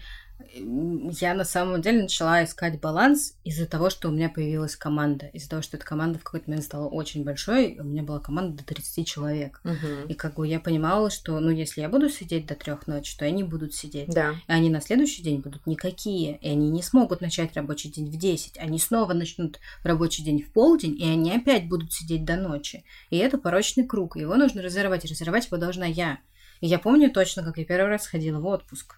Я 0.55 1.33
на 1.33 1.43
самом 1.43 1.81
деле 1.81 2.03
начала 2.03 2.43
искать 2.43 2.79
баланс 2.79 3.35
из-за 3.43 3.65
того, 3.65 3.89
что 3.89 4.07
у 4.07 4.11
меня 4.11 4.29
появилась 4.29 4.75
команда. 4.75 5.27
Из-за 5.27 5.49
того, 5.49 5.61
что 5.61 5.77
эта 5.77 5.85
команда 5.85 6.17
в 6.17 6.23
какой-то 6.23 6.49
момент 6.49 6.65
стала 6.65 6.87
очень 6.87 7.23
большой, 7.23 7.77
у 7.77 7.83
меня 7.83 8.03
была 8.03 8.19
команда 8.19 8.57
до 8.57 8.63
30 8.63 9.05
человек. 9.05 9.59
Мгм. 9.63 10.07
И 10.07 10.13
как 10.13 10.35
бы 10.35 10.47
я 10.47 10.59
понимала, 10.59 11.09
что, 11.09 11.39
ну, 11.39 11.49
если 11.49 11.81
я 11.81 11.89
буду 11.89 12.09
сидеть 12.09 12.47
до 12.47 12.55
трех 12.55 12.87
ночи, 12.87 13.17
то 13.17 13.25
они 13.25 13.43
будут 13.43 13.75
сидеть. 13.75 14.09
Да. 14.09 14.31
И 14.47 14.51
они 14.51 14.69
на 14.69 14.81
следующий 14.81 15.21
день 15.21 15.41
будут 15.41 15.67
никакие, 15.67 16.37
и 16.37 16.49
они 16.49 16.69
не 16.69 16.81
смогут 16.81 17.19
начать 17.21 17.55
рабочий 17.55 17.89
день 17.89 18.09
в 18.09 18.17
10. 18.17 18.57
Они 18.59 18.79
снова 18.79 19.13
начнут 19.13 19.59
рабочий 19.83 20.23
день 20.23 20.41
в 20.41 20.53
полдень, 20.53 20.95
и 20.99 21.05
они 21.05 21.35
опять 21.35 21.67
будут 21.67 21.91
сидеть 21.91 22.23
до 22.23 22.37
ночи. 22.37 22.85
И 23.09 23.17
это 23.17 23.37
порочный 23.37 23.85
круг, 23.85 24.15
его 24.15 24.35
нужно 24.35 24.61
разорвать, 24.79 25.05
разорвать 25.05 25.45
его 25.47 25.57
должна 25.57 25.85
я. 25.85 26.19
И 26.61 26.67
я 26.67 26.79
помню 26.79 27.09
точно, 27.11 27.43
как 27.43 27.57
я 27.57 27.65
первый 27.65 27.89
раз 27.89 28.07
ходила 28.07 28.39
в 28.39 28.45
отпуск. 28.45 28.95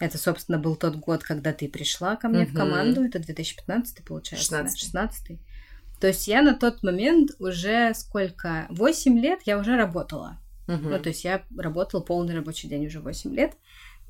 Это, 0.00 0.18
собственно, 0.18 0.58
был 0.58 0.74
тот 0.74 0.96
год, 0.96 1.22
когда 1.22 1.52
ты 1.52 1.68
пришла 1.68 2.16
ко 2.16 2.28
мне 2.28 2.44
в 2.44 2.48
Мгм. 2.48 2.56
команду. 2.56 3.04
Это 3.04 3.20
2015, 3.20 4.04
получается. 4.04 4.50
да? 4.50 4.56
16. 4.58 4.80
16. 4.80 5.38
То 6.00 6.08
есть 6.08 6.26
я 6.26 6.42
на 6.42 6.54
тот 6.54 6.82
момент 6.82 7.30
уже 7.38 7.92
сколько? 7.94 8.66
8 8.70 9.16
лет 9.20 9.40
я 9.44 9.58
уже 9.58 9.76
работала. 9.76 10.38
Мгм. 10.66 10.90
Ну, 10.90 10.98
то 10.98 11.10
есть 11.10 11.22
я 11.22 11.42
работала 11.56 12.00
полный 12.00 12.34
рабочий 12.34 12.66
день 12.68 12.86
уже 12.86 12.98
8 13.00 13.32
лет. 13.32 13.52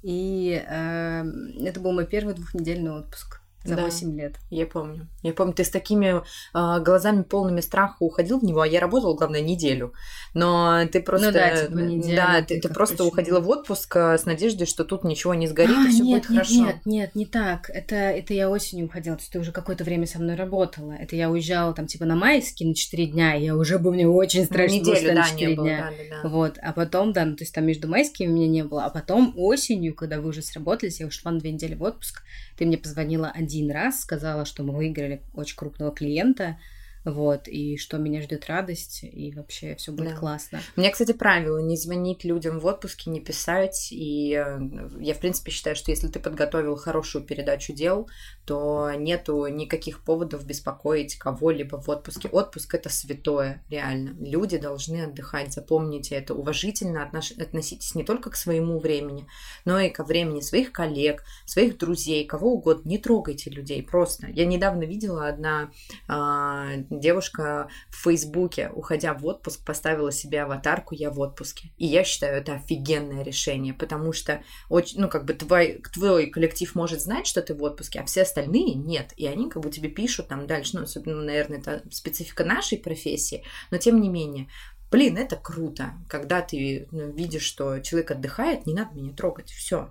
И 0.02 0.64
э, 0.66 1.24
это 1.60 1.78
был 1.80 1.92
мой 1.92 2.06
первый 2.06 2.34
двухнедельный 2.34 2.92
отпуск 2.92 3.41
за 3.64 3.76
Да. 3.76 3.84
8 3.84 4.16
лет. 4.18 4.36
Я 4.50 4.66
помню. 4.66 5.08
Я 5.22 5.32
помню, 5.32 5.52
ты 5.54 5.64
с 5.64 5.70
такими 5.70 6.22
а, 6.52 6.80
глазами 6.80 7.22
полными 7.22 7.60
страха 7.60 7.96
уходил 8.00 8.38
в 8.40 8.44
него, 8.44 8.60
а 8.62 8.66
я 8.66 8.80
работала, 8.80 9.14
главное, 9.14 9.40
неделю. 9.40 9.92
Но 10.34 10.80
ты 10.90 11.00
просто... 11.00 11.26
Ну 11.28 11.32
да, 11.32 11.66
типа 11.66 11.78
неделю, 11.78 12.16
Да, 12.16 12.42
ты 12.42 12.60
ты, 12.60 12.68
просто 12.68 12.96
точно. 12.98 13.08
уходила 13.08 13.40
в 13.40 13.48
отпуск 13.48 13.96
а, 13.96 14.18
с 14.18 14.24
надеждой, 14.24 14.66
что 14.66 14.84
тут 14.84 15.04
ничего 15.04 15.34
не 15.34 15.46
сгорит, 15.46 15.76
А, 15.76 15.88
и 15.88 15.90
все 15.90 16.02
будет 16.04 16.12
нет, 16.14 16.26
хорошо. 16.26 16.54
Нет, 16.54 16.76
нет, 16.84 17.14
не 17.14 17.26
так. 17.26 17.70
Это, 17.70 17.94
это 17.96 18.34
я 18.34 18.48
осенью 18.50 18.86
уходила. 18.86 19.16
То 19.16 19.22
есть 19.22 19.32
ты 19.32 19.38
уже 19.38 19.52
какое-то 19.52 19.84
время 19.84 20.06
со 20.06 20.18
мной 20.18 20.34
работала. 20.36 20.92
Это 20.92 21.16
я 21.16 21.30
уезжала 21.30 21.74
там 21.74 21.86
типа 21.86 22.04
на 22.04 22.16
майские 22.16 22.68
на 22.68 22.74
4 22.74 23.06
дня. 23.06 23.36
и 23.36 23.44
Я 23.44 23.56
уже 23.56 23.78
был, 23.78 23.92
мне 23.92 24.06
очень 24.08 24.44
страшно 24.44 24.78
было, 24.80 24.90
Неделю, 24.94 25.14
на 25.14 25.22
да, 25.22 25.28
4 25.28 25.46
не 25.50 25.54
было. 25.56 25.66
дня. 25.66 25.78
Да, 25.78 25.90
да, 25.90 26.22
да. 26.22 26.28
Вот, 26.28 26.58
а 26.62 26.72
потом, 26.72 27.12
да, 27.12 27.24
ну, 27.24 27.36
то 27.36 27.42
есть 27.42 27.54
там 27.54 27.64
между 27.66 27.88
майскими 27.88 28.26
меня 28.26 28.48
не 28.48 28.64
было, 28.64 28.84
а 28.84 28.90
потом 28.90 29.34
осенью, 29.36 29.94
когда 29.94 30.20
вы 30.20 30.30
уже 30.30 30.42
сработались, 30.42 31.00
я 31.00 31.06
ушла 31.06 31.30
на 31.32 31.40
две 31.40 31.52
недели 31.52 31.74
в 31.74 31.82
отпуск, 31.82 32.22
ты 32.56 32.64
мне 32.66 32.78
позвонила 32.78 33.30
один 33.52 33.70
раз, 33.70 34.00
сказала, 34.00 34.44
что 34.44 34.62
мы 34.62 34.74
выиграли 34.74 35.22
очень 35.34 35.56
крупного 35.56 35.92
клиента, 35.92 36.58
вот, 37.04 37.48
и 37.48 37.76
что 37.76 37.98
меня 37.98 38.22
ждет 38.22 38.46
радость, 38.46 39.00
и 39.02 39.32
вообще 39.34 39.74
все 39.76 39.92
будет 39.92 40.10
Да. 40.10 40.16
классно. 40.16 40.60
Меня, 40.76 40.90
кстати, 40.90 41.12
правило 41.12 41.58
не 41.58 41.76
звонить 41.76 42.24
людям 42.24 42.60
в 42.60 42.66
отпуске, 42.66 43.10
не 43.10 43.20
писать. 43.20 43.88
И 43.90 44.32
э, 44.34 44.58
я, 45.00 45.14
в 45.14 45.18
принципе, 45.18 45.50
считаю, 45.50 45.74
что 45.76 45.90
если 45.90 46.08
ты 46.08 46.20
подготовил 46.20 46.76
хорошую 46.76 47.24
передачу 47.24 47.72
дел, 47.72 48.08
то 48.44 48.90
нету 48.96 49.46
никаких 49.46 50.04
поводов 50.04 50.44
беспокоить 50.46 51.16
кого-либо 51.16 51.80
в 51.80 51.88
отпуске. 51.88 52.28
Отпуск 52.28 52.74
это 52.74 52.88
святое, 52.88 53.64
реально. 53.68 54.16
Люди 54.20 54.58
должны 54.58 55.02
отдыхать, 55.02 55.52
запомните 55.52 56.14
это. 56.14 56.34
Уважительно 56.34 57.08
отнош- 57.10 57.40
относитесь 57.40 57.94
не 57.94 58.04
только 58.04 58.30
к 58.30 58.36
своему 58.36 58.78
времени, 58.78 59.26
но 59.64 59.78
и 59.80 59.90
ко 59.90 60.04
времени 60.04 60.40
своих 60.40 60.72
коллег, 60.72 61.24
своих 61.46 61.78
друзей, 61.78 62.24
кого 62.26 62.52
угодно. 62.54 62.88
Не 62.88 62.98
трогайте 62.98 63.50
людей 63.50 63.82
просто. 63.82 64.28
Я 64.28 64.44
недавно 64.46 64.82
видела 64.84 65.28
одна 65.28 65.70
а, 66.08 66.68
девушка 67.00 67.68
в 67.90 68.02
Фейсбуке, 68.04 68.70
уходя 68.74 69.14
в 69.14 69.24
отпуск, 69.26 69.64
поставила 69.64 70.12
себе 70.12 70.42
аватарку 70.42 70.94
«Я 70.94 71.10
в 71.10 71.20
отпуске». 71.20 71.70
И 71.76 71.86
я 71.86 72.04
считаю, 72.04 72.36
это 72.36 72.54
офигенное 72.54 73.22
решение, 73.22 73.74
потому 73.74 74.12
что 74.12 74.42
очень, 74.68 75.00
ну, 75.00 75.08
как 75.08 75.24
бы 75.24 75.34
твой, 75.34 75.82
твой 75.92 76.26
коллектив 76.26 76.74
может 76.74 77.00
знать, 77.00 77.26
что 77.26 77.42
ты 77.42 77.54
в 77.54 77.62
отпуске, 77.62 78.00
а 78.00 78.04
все 78.04 78.22
остальные 78.22 78.74
нет. 78.74 79.12
И 79.16 79.26
они 79.26 79.48
как 79.48 79.62
бы 79.62 79.70
тебе 79.70 79.88
пишут 79.88 80.28
там 80.28 80.46
дальше, 80.46 80.76
ну, 80.76 80.82
особенно, 80.82 81.22
наверное, 81.22 81.58
это 81.58 81.82
специфика 81.90 82.44
нашей 82.44 82.78
профессии, 82.78 83.44
но 83.70 83.78
тем 83.78 84.00
не 84.00 84.08
менее, 84.08 84.48
Блин, 84.92 85.16
это 85.16 85.36
круто, 85.36 85.94
когда 86.06 86.42
ты 86.42 86.86
ну, 86.90 87.10
видишь, 87.12 87.44
что 87.44 87.78
человек 87.78 88.10
отдыхает, 88.10 88.66
не 88.66 88.74
надо 88.74 88.94
меня 88.94 89.14
трогать, 89.14 89.50
все. 89.50 89.88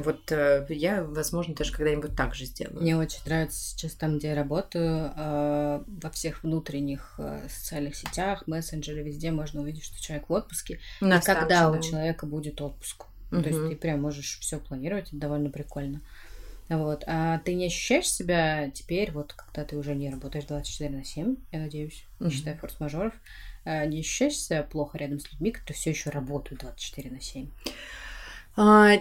Вот 0.00 0.32
э, 0.32 0.66
я, 0.70 1.04
возможно, 1.04 1.54
даже 1.54 1.72
когда-нибудь 1.72 2.16
так 2.16 2.34
же 2.34 2.46
сделаю. 2.46 2.80
Мне 2.80 2.96
очень 2.96 3.20
нравится 3.26 3.58
сейчас 3.58 3.92
там, 3.92 4.18
где 4.18 4.28
я 4.28 4.34
работаю, 4.34 5.12
э, 5.16 5.84
во 5.86 6.10
всех 6.10 6.42
внутренних 6.42 7.14
э, 7.18 7.46
социальных 7.48 7.94
сетях, 7.94 8.46
мессенджеры, 8.46 9.02
везде 9.02 9.30
можно 9.30 9.62
увидеть, 9.62 9.84
что 9.84 10.02
человек 10.02 10.28
в 10.28 10.32
отпуске, 10.32 10.80
У 11.00 11.06
и 11.06 11.20
когда 11.20 11.70
у 11.70 11.80
человека 11.80 12.26
будет 12.26 12.60
отпуск. 12.60 13.04
Ну, 13.30 13.42
То 13.42 13.48
есть 13.48 13.68
ты 13.68 13.76
прям 13.76 14.00
можешь 14.00 14.38
все 14.40 14.58
планировать, 14.58 15.08
это 15.08 15.16
довольно 15.16 15.50
прикольно. 15.50 16.00
Вот. 16.68 17.04
А 17.06 17.38
ты 17.40 17.54
не 17.54 17.66
ощущаешь 17.66 18.08
себя 18.08 18.70
теперь, 18.70 19.12
вот 19.12 19.32
когда 19.34 19.64
ты 19.64 19.76
уже 19.76 19.94
не 19.94 20.10
работаешь 20.10 20.46
24 20.46 20.90
на 20.90 21.04
7, 21.04 21.36
я 21.52 21.58
надеюсь, 21.58 22.06
не 22.20 22.26
mm-hmm. 22.26 22.30
считая 22.30 22.56
форс-мажоров, 22.56 23.12
а 23.64 23.84
не 23.86 24.00
ощущаешь 24.00 24.38
себя 24.38 24.62
плохо 24.62 24.98
рядом 24.98 25.20
с 25.20 25.30
людьми, 25.30 25.50
которые 25.50 25.76
все 25.76 25.90
еще 25.90 26.10
работают 26.10 26.62
24 26.62 27.10
на 27.10 27.20
7? 27.20 27.50
А, 28.56 28.92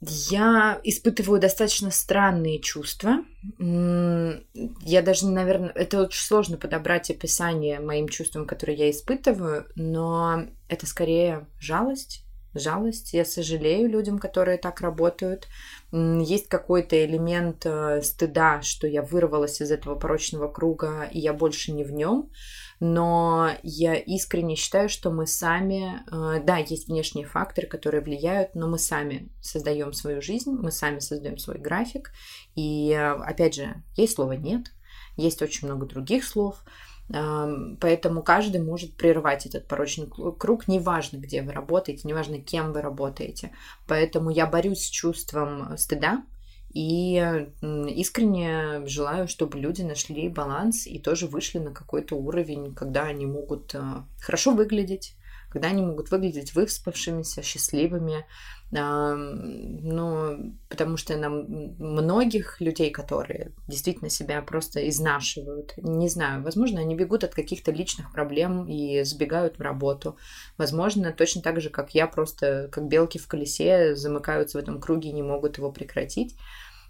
я 0.00 0.80
испытываю 0.84 1.40
достаточно 1.40 1.90
странные 1.90 2.60
чувства. 2.60 3.24
Я 3.58 5.02
даже, 5.02 5.26
наверное, 5.26 5.70
это 5.70 6.02
очень 6.02 6.22
сложно 6.22 6.58
подобрать 6.58 7.10
описание 7.10 7.80
моим 7.80 8.08
чувствам, 8.08 8.46
которые 8.46 8.78
я 8.78 8.90
испытываю, 8.90 9.66
но 9.74 10.44
это 10.68 10.86
скорее 10.86 11.46
жалость. 11.58 12.22
Жалость. 12.52 13.12
Я 13.12 13.26
сожалею 13.26 13.88
людям, 13.88 14.18
которые 14.18 14.56
так 14.56 14.80
работают. 14.80 15.46
Есть 15.92 16.48
какой-то 16.48 17.04
элемент 17.04 17.66
э, 17.66 18.00
стыда, 18.00 18.62
что 18.62 18.86
я 18.86 19.02
вырвалась 19.02 19.60
из 19.60 19.70
этого 19.70 19.94
порочного 19.94 20.48
круга, 20.48 21.04
и 21.04 21.18
я 21.18 21.34
больше 21.34 21.72
не 21.72 21.84
в 21.84 21.92
нем 21.92 22.30
но 22.78 23.52
я 23.62 23.94
искренне 23.94 24.54
считаю, 24.54 24.88
что 24.88 25.10
мы 25.10 25.26
сами, 25.26 26.02
э, 26.10 26.42
да, 26.44 26.58
есть 26.58 26.88
внешние 26.88 27.26
факторы, 27.26 27.66
которые 27.66 28.02
влияют, 28.02 28.54
но 28.54 28.68
мы 28.68 28.78
сами 28.78 29.30
создаем 29.40 29.92
свою 29.92 30.20
жизнь, 30.20 30.50
мы 30.50 30.70
сами 30.70 30.98
создаем 30.98 31.38
свой 31.38 31.58
график. 31.58 32.12
И 32.54 32.90
э, 32.90 33.12
опять 33.12 33.54
же, 33.54 33.82
есть 33.96 34.16
слово 34.16 34.32
нет, 34.32 34.72
есть 35.16 35.40
очень 35.40 35.68
много 35.68 35.86
других 35.86 36.24
слов. 36.24 36.62
Эм, 37.08 37.78
поэтому 37.80 38.22
каждый 38.22 38.60
может 38.60 38.96
прервать 38.96 39.46
этот 39.46 39.68
порочный 39.68 40.10
круг, 40.38 40.68
неважно, 40.68 41.18
где 41.18 41.42
вы 41.42 41.52
работаете, 41.52 42.08
неважно, 42.08 42.40
кем 42.40 42.72
вы 42.72 42.82
работаете. 42.82 43.52
Поэтому 43.86 44.30
я 44.30 44.46
борюсь 44.46 44.82
с 44.82 44.90
чувством 44.90 45.78
стыда, 45.78 46.24
и 46.72 47.46
искренне 47.62 48.86
желаю, 48.86 49.28
чтобы 49.28 49.58
люди 49.58 49.82
нашли 49.82 50.28
баланс 50.28 50.86
и 50.86 50.98
тоже 50.98 51.26
вышли 51.26 51.58
на 51.58 51.72
какой-то 51.72 52.16
уровень, 52.16 52.74
когда 52.74 53.04
они 53.04 53.26
могут 53.26 53.74
э, 53.74 53.80
хорошо 54.20 54.52
выглядеть, 54.52 55.16
когда 55.50 55.68
они 55.68 55.82
могут 55.82 56.10
выглядеть 56.10 56.54
выспавшимися, 56.54 57.42
счастливыми. 57.42 58.26
Ну, 58.72 60.54
потому 60.68 60.96
что 60.96 61.16
нам 61.16 61.46
многих 61.78 62.60
людей, 62.60 62.90
которые 62.90 63.52
действительно 63.68 64.10
себя 64.10 64.42
просто 64.42 64.88
изнашивают, 64.88 65.74
не 65.76 66.08
знаю, 66.08 66.42
возможно, 66.42 66.80
они 66.80 66.96
бегут 66.96 67.22
от 67.22 67.32
каких-то 67.32 67.70
личных 67.70 68.12
проблем 68.12 68.66
и 68.66 69.04
сбегают 69.04 69.58
в 69.58 69.62
работу. 69.62 70.16
Возможно, 70.58 71.12
точно 71.12 71.42
так 71.42 71.60
же, 71.60 71.70
как 71.70 71.94
я, 71.94 72.08
просто 72.08 72.68
как 72.72 72.88
белки 72.88 73.18
в 73.18 73.28
колесе 73.28 73.94
замыкаются 73.94 74.58
в 74.58 74.62
этом 74.62 74.80
круге 74.80 75.10
и 75.10 75.14
не 75.14 75.22
могут 75.22 75.58
его 75.58 75.70
прекратить 75.70 76.36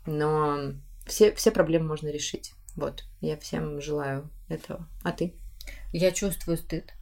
но 0.07 0.73
все, 1.07 1.35
все 1.35 1.51
проблемы 1.51 1.89
можно 1.89 2.09
решить. 2.09 2.53
Вот, 2.77 3.05
я 3.21 3.37
всем 3.37 3.81
желаю 3.81 4.31
этого. 4.49 4.89
А 5.03 5.13
ты? 5.13 5.35
Я 5.93 6.13
чувствую 6.13 6.57
стыд 6.57 6.93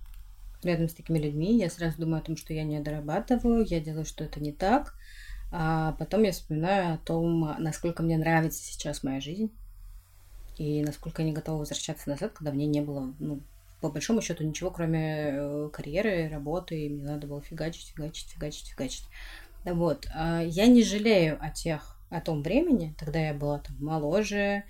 рядом 0.64 0.88
с 0.88 0.94
такими 0.94 1.18
людьми. 1.18 1.58
Я 1.58 1.70
сразу 1.70 1.98
думаю 1.98 2.20
о 2.20 2.24
том, 2.24 2.36
что 2.36 2.52
я 2.52 2.64
не 2.64 2.80
дорабатываю, 2.80 3.64
я 3.64 3.80
делаю 3.80 4.04
что-то 4.04 4.40
не 4.40 4.52
так. 4.52 4.94
А 5.52 5.92
потом 5.98 6.22
я 6.22 6.32
вспоминаю 6.32 6.94
о 6.94 6.98
том, 6.98 7.54
насколько 7.58 8.02
мне 8.02 8.18
нравится 8.18 8.62
сейчас 8.62 9.02
моя 9.02 9.20
жизнь. 9.20 9.50
И 10.56 10.82
насколько 10.82 11.22
я 11.22 11.28
не 11.28 11.34
готова 11.34 11.58
возвращаться 11.58 12.08
назад, 12.08 12.32
когда 12.32 12.52
мне 12.52 12.66
не 12.66 12.80
было, 12.80 13.12
ну, 13.18 13.40
по 13.80 13.90
большому 13.90 14.22
счету, 14.22 14.44
ничего, 14.44 14.70
кроме 14.70 15.30
э, 15.32 15.70
карьеры, 15.72 16.28
работы, 16.28 16.86
и 16.86 16.88
мне 16.88 17.04
надо 17.04 17.26
было 17.26 17.42
фигачить, 17.42 17.92
фигачить, 17.94 18.30
фигачить, 18.30 18.68
фигачить. 18.68 19.06
Вот. 19.64 20.06
А 20.14 20.42
я 20.42 20.66
не 20.66 20.82
жалею 20.82 21.38
о 21.40 21.50
тех 21.50 21.98
о 22.10 22.20
том 22.20 22.42
времени, 22.42 22.94
тогда 22.98 23.18
я 23.18 23.34
была 23.34 23.58
там 23.58 23.76
моложе, 23.80 24.64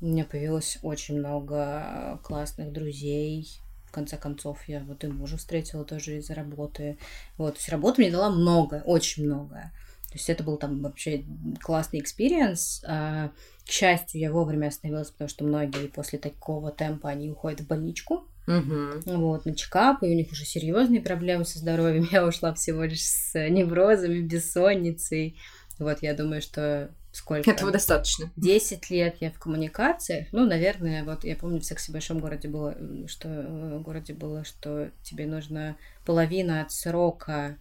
у 0.00 0.06
меня 0.06 0.24
появилось 0.24 0.78
очень 0.82 1.18
много 1.18 2.20
классных 2.22 2.72
друзей, 2.72 3.48
в 3.90 3.92
конце 3.92 4.16
концов, 4.16 4.68
я 4.68 4.80
вот 4.84 5.02
и 5.02 5.08
мужа 5.08 5.36
встретила 5.36 5.84
тоже 5.84 6.18
из-за 6.18 6.34
работы. 6.34 6.96
Вот, 7.36 7.54
то 7.54 7.58
есть 7.58 7.68
работа 7.68 8.00
мне 8.00 8.10
дала 8.10 8.30
много, 8.30 8.82
очень 8.86 9.26
много. 9.26 9.72
То 10.10 10.14
есть 10.14 10.30
это 10.30 10.44
был 10.44 10.56
там 10.56 10.80
вообще 10.80 11.24
классный 11.60 11.98
experience. 11.98 12.84
А, 12.86 13.30
к 13.66 13.70
счастью, 13.70 14.20
я 14.20 14.30
вовремя 14.30 14.68
остановилась, 14.68 15.10
потому 15.10 15.28
что 15.28 15.44
многие 15.44 15.88
после 15.88 16.20
такого 16.20 16.70
темпа, 16.70 17.08
они 17.08 17.30
уходят 17.30 17.60
в 17.60 17.66
больничку. 17.66 18.28
Угу. 18.46 19.16
Вот, 19.16 19.44
на 19.44 19.54
чекап, 19.54 20.02
и 20.02 20.06
у 20.06 20.14
них 20.14 20.30
уже 20.30 20.44
серьезные 20.44 21.00
проблемы 21.00 21.44
со 21.44 21.58
здоровьем. 21.58 22.08
Я 22.12 22.24
ушла 22.24 22.54
всего 22.54 22.84
лишь 22.84 23.04
с 23.04 23.48
неврозами, 23.48 24.20
бессонницей. 24.20 25.36
Вот, 25.78 26.02
я 26.02 26.12
думаю, 26.12 26.42
что 26.42 26.90
сколько? 27.12 27.50
Этого 27.50 27.70
достаточно. 27.70 28.30
Десять 28.36 28.90
лет 28.90 29.16
я 29.20 29.30
в 29.30 29.38
коммуникациях. 29.38 30.28
Ну, 30.32 30.46
наверное, 30.46 31.04
вот 31.04 31.24
я 31.24 31.36
помню 31.36 31.60
в 31.60 31.64
сексе 31.64 31.92
большом 31.92 32.20
городе 32.20 32.48
было, 32.48 32.76
что 33.06 33.28
э, 33.28 33.78
в 33.78 33.82
городе 33.82 34.14
было, 34.14 34.44
что 34.44 34.90
тебе 35.02 35.26
нужно 35.26 35.76
половина 36.04 36.62
от 36.62 36.72
срока 36.72 37.56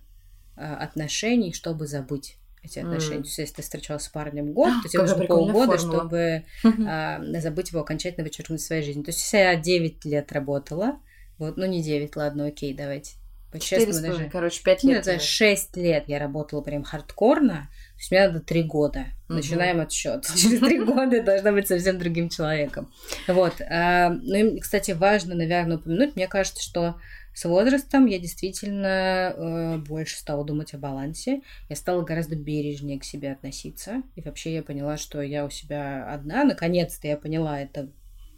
э, 0.56 0.62
отношений, 0.62 1.54
чтобы 1.54 1.88
забыть 1.88 2.38
эти 2.64 2.80
отношения. 2.80 3.20
Mm. 3.20 3.24
То 3.24 3.28
есть, 3.28 3.38
если 3.38 3.56
ты 3.56 3.62
встречался 3.62 4.06
с 4.08 4.10
парнем 4.10 4.54
год, 4.54 4.74
то 4.84 4.90
тебе 4.90 5.04
нужно 5.04 5.26
полгода, 5.26 5.78
формула. 5.78 6.00
чтобы 6.00 6.46
а, 6.88 7.22
забыть 7.40 7.70
его 7.70 7.82
окончательно 7.82 8.24
вычеркнуть 8.24 8.60
из 8.60 8.68
своей 8.68 8.84
жизни. 8.84 9.04
То 9.04 9.10
есть, 9.10 9.22
если 9.22 9.38
я 9.38 9.56
9 9.56 10.06
лет 10.06 10.32
работала, 10.32 11.00
вот, 11.38 11.56
ну 11.56 11.66
не 11.66 11.82
9, 11.82 12.16
ладно, 12.16 12.48
окей, 12.48 12.74
давайте. 12.74 13.14
По-честному 13.52 14.02
даже. 14.02 14.30
Короче, 14.30 14.62
5 14.64 14.84
лет. 14.84 15.06
Нет, 15.06 15.22
6 15.22 15.78
лет 15.78 16.04
я 16.08 16.20
работала 16.20 16.62
прям 16.62 16.84
хардкорно, 16.84 17.70
то 18.00 18.02
есть 18.02 18.12
мне 18.12 18.28
надо 18.28 18.40
три 18.40 18.64
года. 18.64 19.08
Угу. 19.28 19.36
Начинаем 19.36 19.82
отсчет. 19.82 20.26
Через 20.36 20.62
три 20.62 20.80
года 20.80 21.18
я 21.18 21.22
должна 21.22 21.52
быть 21.52 21.68
совсем 21.68 22.00
другим 22.00 22.30
человеком. 22.30 22.90
Вот. 23.28 23.60
А, 23.60 24.10
ну 24.10 24.36
и, 24.36 24.60
кстати, 24.62 24.92
важно, 24.92 25.36
наверное, 25.36 25.76
упомянуть. 25.76 26.16
Мне 26.16 26.30
кажется, 26.30 26.64
что 26.64 26.96
с 27.34 27.44
возрастом 27.44 28.06
я 28.06 28.18
действительно 28.18 29.34
э, 29.36 29.78
больше 29.80 30.16
стала 30.16 30.46
думать 30.46 30.74
о 30.74 30.78
балансе. 30.78 31.42
Я 31.68 31.76
стала 31.76 32.02
гораздо 32.04 32.38
бережнее 32.38 33.02
к 33.02 33.04
себе 33.04 33.34
относиться. 33.34 34.02
И 34.16 34.22
вообще 34.22 34.54
я 34.54 34.64
поняла, 34.64 34.96
что 34.96 35.22
я 35.22 35.46
у 35.46 35.50
себя 35.50 36.10
одна. 36.10 36.46
Наконец-то 36.46 37.06
я 37.06 37.18
поняла 37.18 37.60
это, 37.60 37.90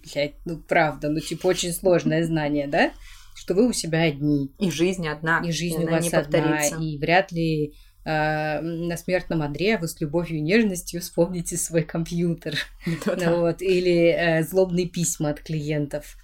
блядь, 0.03 0.43
ну 0.45 0.57
правда, 0.57 1.09
ну 1.09 1.19
типа 1.19 1.45
очень 1.45 1.71
сложное 1.71 2.25
знание, 2.25 2.65
да? 2.65 2.93
Что 3.35 3.53
вы 3.53 3.67
у 3.67 3.73
себя 3.73 4.01
одни. 4.01 4.51
И 4.57 4.71
жизнь 4.71 5.07
одна. 5.07 5.43
И 5.45 5.51
жизнь 5.51 5.83
у 5.83 5.87
вас 5.87 6.11
одна. 6.11 6.65
И 6.79 6.97
вряд 6.97 7.31
ли 7.31 7.67
э, 7.67 7.90
на 8.03 8.97
смертном 8.97 9.41
одре 9.41 9.77
вы 9.77 9.87
с 9.87 9.99
любовью 10.01 10.37
и 10.37 10.41
нежностью 10.41 11.01
вспомните 11.01 11.57
свой 11.57 11.83
компьютер. 11.83 12.57
Вот, 13.05 13.61
или 13.61 14.15
э, 14.17 14.43
злобные 14.43 14.87
письма 14.87 15.29
от 15.29 15.41
клиентов. 15.41 16.17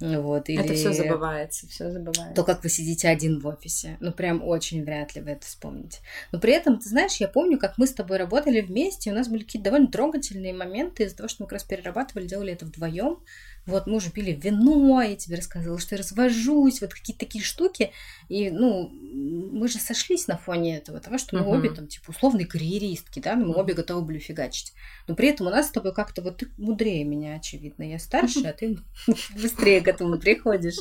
Вот, 0.00 0.48
или... 0.48 0.62
Это 0.62 0.74
все 0.74 0.92
забывается, 0.92 1.68
все 1.68 1.90
забывается. 1.90 2.34
То, 2.34 2.44
как 2.44 2.62
вы 2.62 2.68
сидите 2.68 3.08
один 3.08 3.38
в 3.38 3.46
офисе. 3.46 3.96
Ну, 4.00 4.12
прям 4.12 4.42
очень 4.42 4.84
вряд 4.84 5.14
ли 5.14 5.22
вы 5.22 5.30
это 5.30 5.46
вспомните. 5.46 6.00
Но 6.32 6.40
при 6.40 6.52
этом, 6.52 6.78
ты 6.78 6.88
знаешь, 6.88 7.16
я 7.16 7.28
помню, 7.28 7.58
как 7.58 7.78
мы 7.78 7.86
с 7.86 7.94
тобой 7.94 8.18
работали 8.18 8.60
вместе, 8.60 9.12
у 9.12 9.14
нас 9.14 9.28
были 9.28 9.44
какие-то 9.44 9.70
довольно 9.70 9.86
трогательные 9.86 10.52
моменты 10.52 11.04
из-за 11.04 11.16
того, 11.16 11.28
что 11.28 11.42
мы 11.42 11.46
как 11.46 11.54
раз 11.54 11.64
перерабатывали, 11.64 12.26
делали 12.26 12.52
это 12.52 12.66
вдвоем 12.66 13.18
вот 13.66 13.86
мы 13.86 13.96
уже 13.96 14.10
пили 14.10 14.32
вино, 14.32 15.00
я 15.00 15.16
тебе 15.16 15.36
рассказывала, 15.36 15.78
что 15.78 15.94
я 15.94 16.00
развожусь, 16.00 16.80
вот 16.80 16.92
какие-то 16.92 17.20
такие 17.20 17.42
штуки. 17.42 17.92
И, 18.28 18.50
ну, 18.50 18.88
мы 18.90 19.68
же 19.68 19.78
сошлись 19.78 20.26
на 20.26 20.36
фоне 20.36 20.76
этого, 20.78 21.00
того, 21.00 21.16
что 21.16 21.36
мы 21.36 21.42
uh-huh. 21.42 21.58
обе 21.58 21.70
там, 21.70 21.86
типа, 21.86 22.10
условные 22.10 22.46
карьеристки, 22.46 23.20
да, 23.20 23.36
мы 23.36 23.54
обе 23.54 23.72
готовы 23.72 24.02
были 24.02 24.18
фигачить. 24.18 24.74
Но 25.06 25.14
при 25.14 25.28
этом 25.28 25.46
у 25.46 25.50
нас 25.50 25.68
с 25.68 25.70
тобой 25.70 25.94
как-то 25.94 26.20
вот 26.20 26.38
ты 26.38 26.48
мудрее 26.58 27.04
меня, 27.04 27.36
очевидно. 27.36 27.84
Я 27.84 27.98
старше, 27.98 28.40
а 28.46 28.52
ты 28.52 28.78
быстрее 29.34 29.80
к 29.80 29.88
этому 29.88 30.18
приходишь. 30.18 30.78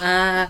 А, 0.00 0.48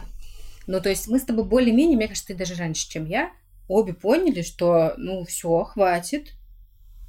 ну, 0.67 0.81
то 0.81 0.89
есть 0.89 1.09
мы 1.09 1.19
с 1.19 1.25
тобой 1.25 1.45
более-менее, 1.45 1.97
мне 1.97 2.07
кажется, 2.07 2.29
ты 2.29 2.35
даже 2.35 2.55
раньше, 2.55 2.89
чем 2.89 3.07
я, 3.07 3.33
обе 3.67 3.93
поняли, 3.93 4.43
что, 4.43 4.95
ну, 4.99 5.25
все, 5.25 5.65
хватит, 5.65 6.35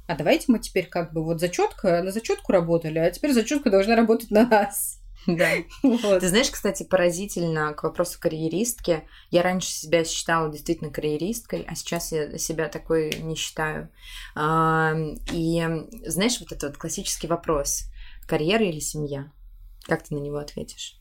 а 0.06 0.16
давайте 0.16 0.46
мы 0.48 0.58
теперь 0.58 0.86
как 0.86 1.12
бы 1.12 1.24
вот 1.24 1.40
зачетка, 1.40 2.02
на 2.02 2.10
зачетку 2.10 2.52
работали, 2.52 2.98
а 2.98 3.10
теперь 3.10 3.32
зачетка 3.32 3.70
должна 3.70 3.96
работать 3.96 4.30
на 4.30 4.46
нас. 4.46 5.00
Да. 5.26 5.48
Вот. 5.82 6.20
Ты 6.20 6.28
знаешь, 6.28 6.50
кстати, 6.50 6.82
поразительно 6.82 7.72
к 7.72 7.82
вопросу 7.82 8.18
карьеристки. 8.20 9.08
Я 9.30 9.42
раньше 9.42 9.68
себя 9.68 10.04
считала 10.04 10.52
действительно 10.52 10.90
карьеристкой, 10.90 11.64
а 11.66 11.74
сейчас 11.74 12.12
я 12.12 12.36
себя 12.36 12.68
такой 12.68 13.14
не 13.22 13.34
считаю. 13.34 13.88
И 14.36 15.66
знаешь, 16.06 16.40
вот 16.40 16.52
этот 16.52 16.62
вот 16.62 16.76
классический 16.76 17.26
вопрос: 17.26 17.84
карьера 18.26 18.64
или 18.64 18.80
семья? 18.80 19.32
Как 19.84 20.02
ты 20.02 20.14
на 20.14 20.18
него 20.18 20.36
ответишь? 20.36 20.98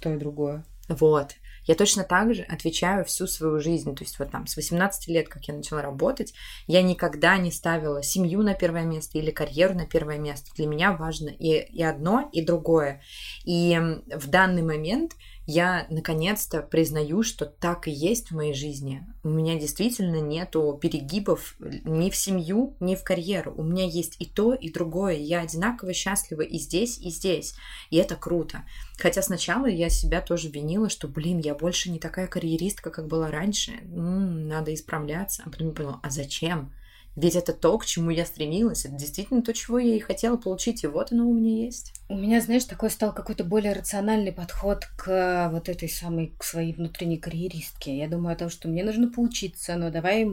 То 0.00 0.12
и 0.12 0.18
другое. 0.18 0.66
Вот. 0.88 1.36
Я 1.66 1.74
точно 1.74 2.04
так 2.04 2.34
же 2.34 2.42
отвечаю 2.42 3.04
всю 3.04 3.26
свою 3.26 3.60
жизнь. 3.60 3.94
То 3.94 4.04
есть 4.04 4.18
вот 4.18 4.30
там 4.30 4.46
с 4.46 4.56
18 4.56 5.08
лет, 5.08 5.28
как 5.28 5.44
я 5.44 5.54
начала 5.54 5.82
работать, 5.82 6.34
я 6.66 6.82
никогда 6.82 7.36
не 7.36 7.50
ставила 7.50 8.02
семью 8.02 8.42
на 8.42 8.54
первое 8.54 8.84
место 8.84 9.18
или 9.18 9.30
карьеру 9.30 9.74
на 9.74 9.86
первое 9.86 10.18
место. 10.18 10.50
Для 10.54 10.66
меня 10.66 10.92
важно 10.92 11.28
и, 11.28 11.60
и 11.72 11.82
одно, 11.82 12.28
и 12.32 12.44
другое. 12.44 13.02
И 13.44 13.78
в 14.14 14.28
данный 14.28 14.62
момент 14.62 15.12
я 15.46 15.86
наконец-то 15.90 16.60
признаю, 16.60 17.22
что 17.22 17.46
так 17.46 17.86
и 17.86 17.90
есть 17.92 18.30
в 18.30 18.34
моей 18.34 18.52
жизни. 18.52 19.06
У 19.22 19.28
меня 19.28 19.58
действительно 19.58 20.20
нету 20.20 20.78
перегибов 20.80 21.54
ни 21.58 22.10
в 22.10 22.16
семью, 22.16 22.76
ни 22.80 22.96
в 22.96 23.04
карьеру. 23.04 23.54
У 23.56 23.62
меня 23.62 23.84
есть 23.84 24.16
и 24.18 24.26
то, 24.26 24.54
и 24.54 24.70
другое. 24.70 25.14
Я 25.14 25.42
одинаково 25.42 25.92
счастлива 25.92 26.42
и 26.42 26.58
здесь, 26.58 26.98
и 26.98 27.10
здесь. 27.10 27.54
И 27.90 27.96
это 27.96 28.16
круто. 28.16 28.64
Хотя 28.98 29.22
сначала 29.22 29.66
я 29.66 29.88
себя 29.88 30.20
тоже 30.20 30.48
винила, 30.48 30.88
что, 30.88 31.06
блин, 31.06 31.38
я 31.38 31.54
больше 31.54 31.90
не 31.90 32.00
такая 32.00 32.26
карьеристка, 32.26 32.90
как 32.90 33.06
была 33.06 33.30
раньше. 33.30 33.72
М-м, 33.72 34.48
надо 34.48 34.74
исправляться. 34.74 35.42
А 35.46 35.50
потом 35.50 35.68
я 35.68 35.74
поняла, 35.74 36.00
а 36.02 36.10
зачем? 36.10 36.72
Ведь 37.16 37.34
это 37.34 37.54
то, 37.54 37.78
к 37.78 37.86
чему 37.86 38.10
я 38.10 38.26
стремилась. 38.26 38.84
Это 38.84 38.94
действительно 38.94 39.40
то, 39.40 39.54
чего 39.54 39.78
я 39.78 39.96
и 39.96 40.00
хотела 40.00 40.36
получить. 40.36 40.84
И 40.84 40.86
вот 40.86 41.12
оно 41.12 41.26
у 41.26 41.32
меня 41.32 41.64
есть. 41.64 41.94
У 42.10 42.14
меня, 42.14 42.42
знаешь, 42.42 42.64
такой 42.64 42.90
стал 42.90 43.14
какой-то 43.14 43.42
более 43.42 43.72
рациональный 43.72 44.32
подход 44.32 44.84
к 44.98 45.48
вот 45.50 45.70
этой 45.70 45.88
самой, 45.88 46.34
к 46.36 46.44
своей 46.44 46.74
внутренней 46.74 47.16
карьеристке. 47.16 47.96
Я 47.96 48.06
думаю 48.06 48.34
о 48.34 48.36
том, 48.36 48.50
что 48.50 48.68
мне 48.68 48.84
нужно 48.84 49.10
поучиться, 49.10 49.76
но 49.76 49.90
давай, 49.90 50.24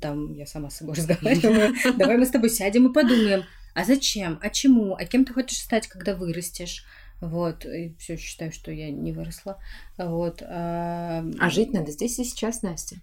там, 0.00 0.32
я 0.34 0.44
сама 0.46 0.68
с 0.68 0.78
собой 0.78 0.94
разговариваю, 0.96 1.74
давай 1.96 2.18
мы 2.18 2.26
с 2.26 2.30
тобой 2.30 2.50
сядем 2.50 2.90
и 2.90 2.92
подумаем, 2.92 3.44
а 3.74 3.84
зачем, 3.84 4.38
а 4.42 4.50
чему, 4.50 4.94
а 4.94 5.04
кем 5.04 5.24
ты 5.24 5.32
хочешь 5.32 5.58
стать, 5.58 5.86
когда 5.86 6.14
вырастешь? 6.14 6.84
Вот, 7.20 7.64
и 7.64 7.94
все 8.00 8.16
считаю, 8.16 8.50
что 8.50 8.72
я 8.72 8.90
не 8.90 9.12
выросла. 9.12 9.58
Вот. 9.96 10.42
А, 10.42 11.24
а 11.38 11.50
жить 11.50 11.72
надо 11.72 11.92
здесь 11.92 12.18
и 12.18 12.24
сейчас, 12.24 12.62
Настя. 12.62 12.96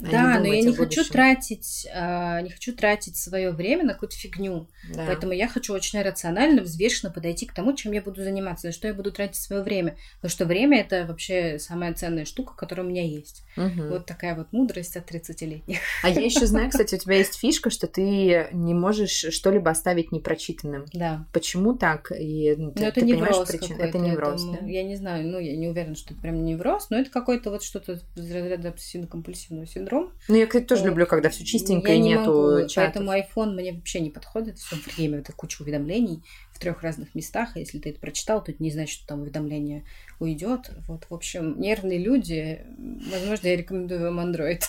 А 0.00 0.10
да, 0.10 0.38
но 0.40 0.46
я 0.46 0.60
не 0.62 0.74
хочу 0.74 1.04
тратить, 1.04 1.86
э, 1.92 2.40
не 2.42 2.50
хочу 2.50 2.74
тратить 2.74 3.16
свое 3.16 3.50
время 3.50 3.84
на 3.84 3.94
какую-то 3.94 4.16
фигню. 4.16 4.68
Да. 4.92 5.04
Поэтому 5.06 5.32
я 5.32 5.48
хочу 5.48 5.72
очень 5.72 6.02
рационально, 6.02 6.62
взвешенно 6.62 7.10
подойти 7.10 7.46
к 7.46 7.54
тому, 7.54 7.72
чем 7.72 7.92
я 7.92 8.02
буду 8.02 8.22
заниматься, 8.22 8.66
на 8.66 8.72
что 8.72 8.88
я 8.88 8.94
буду 8.94 9.10
тратить 9.10 9.36
свое 9.36 9.62
время. 9.62 9.96
Потому 10.16 10.30
что 10.30 10.44
время 10.44 10.80
это 10.80 11.06
вообще 11.06 11.58
самая 11.58 11.94
ценная 11.94 12.26
штука, 12.26 12.54
которая 12.54 12.86
у 12.86 12.90
меня 12.90 13.04
есть. 13.04 13.42
Угу. 13.56 13.88
Вот 13.88 14.06
такая 14.06 14.34
вот 14.34 14.52
мудрость 14.52 14.96
от 14.96 15.10
30-летних. 15.10 15.78
А 16.02 16.10
я 16.10 16.20
еще 16.20 16.46
знаю, 16.46 16.68
кстати, 16.70 16.94
у 16.94 16.98
тебя 16.98 17.16
есть 17.16 17.38
фишка, 17.38 17.70
что 17.70 17.86
ты 17.86 18.48
не 18.52 18.74
можешь 18.74 19.26
что-либо 19.30 19.70
оставить 19.70 20.12
непрочитанным. 20.12 20.84
Да. 20.92 21.26
Почему 21.32 21.74
так? 21.74 22.12
И 22.12 22.54
ну, 22.56 22.70
ты, 22.72 22.84
это 22.84 23.00
ты 23.00 23.06
причину? 23.06 23.80
Это 23.80 23.98
невроз, 23.98 24.44
это, 24.44 24.60
да? 24.60 24.66
Я 24.66 24.82
не 24.82 24.96
знаю, 24.96 25.26
ну, 25.26 25.38
я 25.38 25.56
не 25.56 25.68
уверена, 25.68 25.94
что 25.94 26.12
это 26.12 26.20
прям 26.20 26.44
невроз, 26.44 26.90
но 26.90 26.98
это 26.98 27.10
какой-то 27.10 27.50
вот 27.50 27.62
что-то 27.62 27.92
из 27.92 28.30
разряда 28.30 28.68
обсессивно-компульсивного 28.68 29.66
синдрома 29.66 29.85
синдром. 29.86 30.12
Ну, 30.28 30.34
я, 30.34 30.46
кстати, 30.46 30.64
тоже 30.64 30.82
вот. 30.82 30.88
люблю, 30.88 31.06
когда 31.06 31.30
все 31.30 31.44
чистенько 31.44 31.90
я 31.90 31.96
и 31.96 32.00
нету 32.00 32.32
могу, 32.32 32.68
чатов. 32.68 33.04
Поэтому 33.06 33.12
iPhone 33.12 33.54
мне 33.54 33.72
вообще 33.72 34.00
не 34.00 34.10
подходит. 34.10 34.58
Все 34.58 34.76
время 34.96 35.18
это 35.18 35.32
куча 35.32 35.62
уведомлений 35.62 36.22
в 36.52 36.58
трех 36.58 36.82
разных 36.82 37.14
местах. 37.14 37.50
А 37.54 37.58
если 37.58 37.78
ты 37.78 37.90
это 37.90 38.00
прочитал, 38.00 38.42
то 38.42 38.52
это 38.52 38.62
не 38.62 38.70
значит, 38.70 38.98
что 38.98 39.06
там 39.06 39.22
уведомление 39.22 39.84
уйдет. 40.18 40.70
Вот, 40.86 41.06
в 41.08 41.14
общем, 41.14 41.60
нервные 41.60 41.98
люди. 41.98 42.64
Возможно, 43.10 43.48
я 43.48 43.56
рекомендую 43.56 44.02
вам 44.02 44.20
Android. 44.20 44.62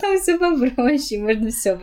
Там 0.00 0.20
все 0.20 0.38
попроще, 0.38 1.20
можно 1.20 1.50
все 1.50 1.78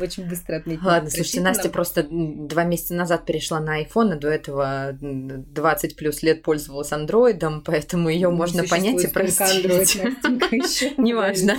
очень 0.00 0.28
быстро 0.28 0.56
отметить. 0.56 0.82
Ладно, 0.82 1.10
слушайте, 1.10 1.40
Настя 1.40 1.68
просто 1.68 2.06
два 2.10 2.64
месяца 2.64 2.94
назад 2.94 3.24
перешла 3.24 3.60
на 3.60 3.82
iPhone, 3.82 4.14
а 4.14 4.16
до 4.16 4.28
этого 4.28 4.96
20 5.00 5.96
плюс 5.96 6.22
лет 6.22 6.42
пользовалась 6.42 6.92
андроидом, 6.92 7.62
поэтому 7.64 8.08
ее 8.08 8.30
ну, 8.30 8.36
можно 8.36 8.64
понять 8.64 9.02
и 9.04 9.06
простить. 9.06 9.66
Неважно. 10.98 11.56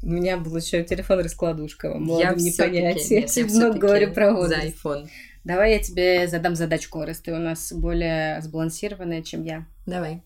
У 0.00 0.10
меня 0.10 0.36
был 0.36 0.56
еще 0.56 0.84
телефон 0.84 1.20
раскладушка, 1.20 1.94
молодым 1.94 2.36
не 2.38 2.52
понять. 2.52 3.10
Я 3.10 3.44
много 3.46 3.78
говорю 3.78 4.12
про 4.12 4.32
возраст. 4.32 4.62
За 4.62 4.68
iPhone. 4.68 5.08
Давай 5.44 5.72
я 5.72 5.78
тебе 5.78 6.28
задам 6.28 6.54
задачку, 6.54 7.02
раз 7.04 7.20
ты 7.20 7.32
у 7.32 7.38
нас 7.38 7.72
более 7.72 8.40
сбалансированная, 8.42 9.22
чем 9.22 9.44
я. 9.44 9.66
Давай. 9.86 10.22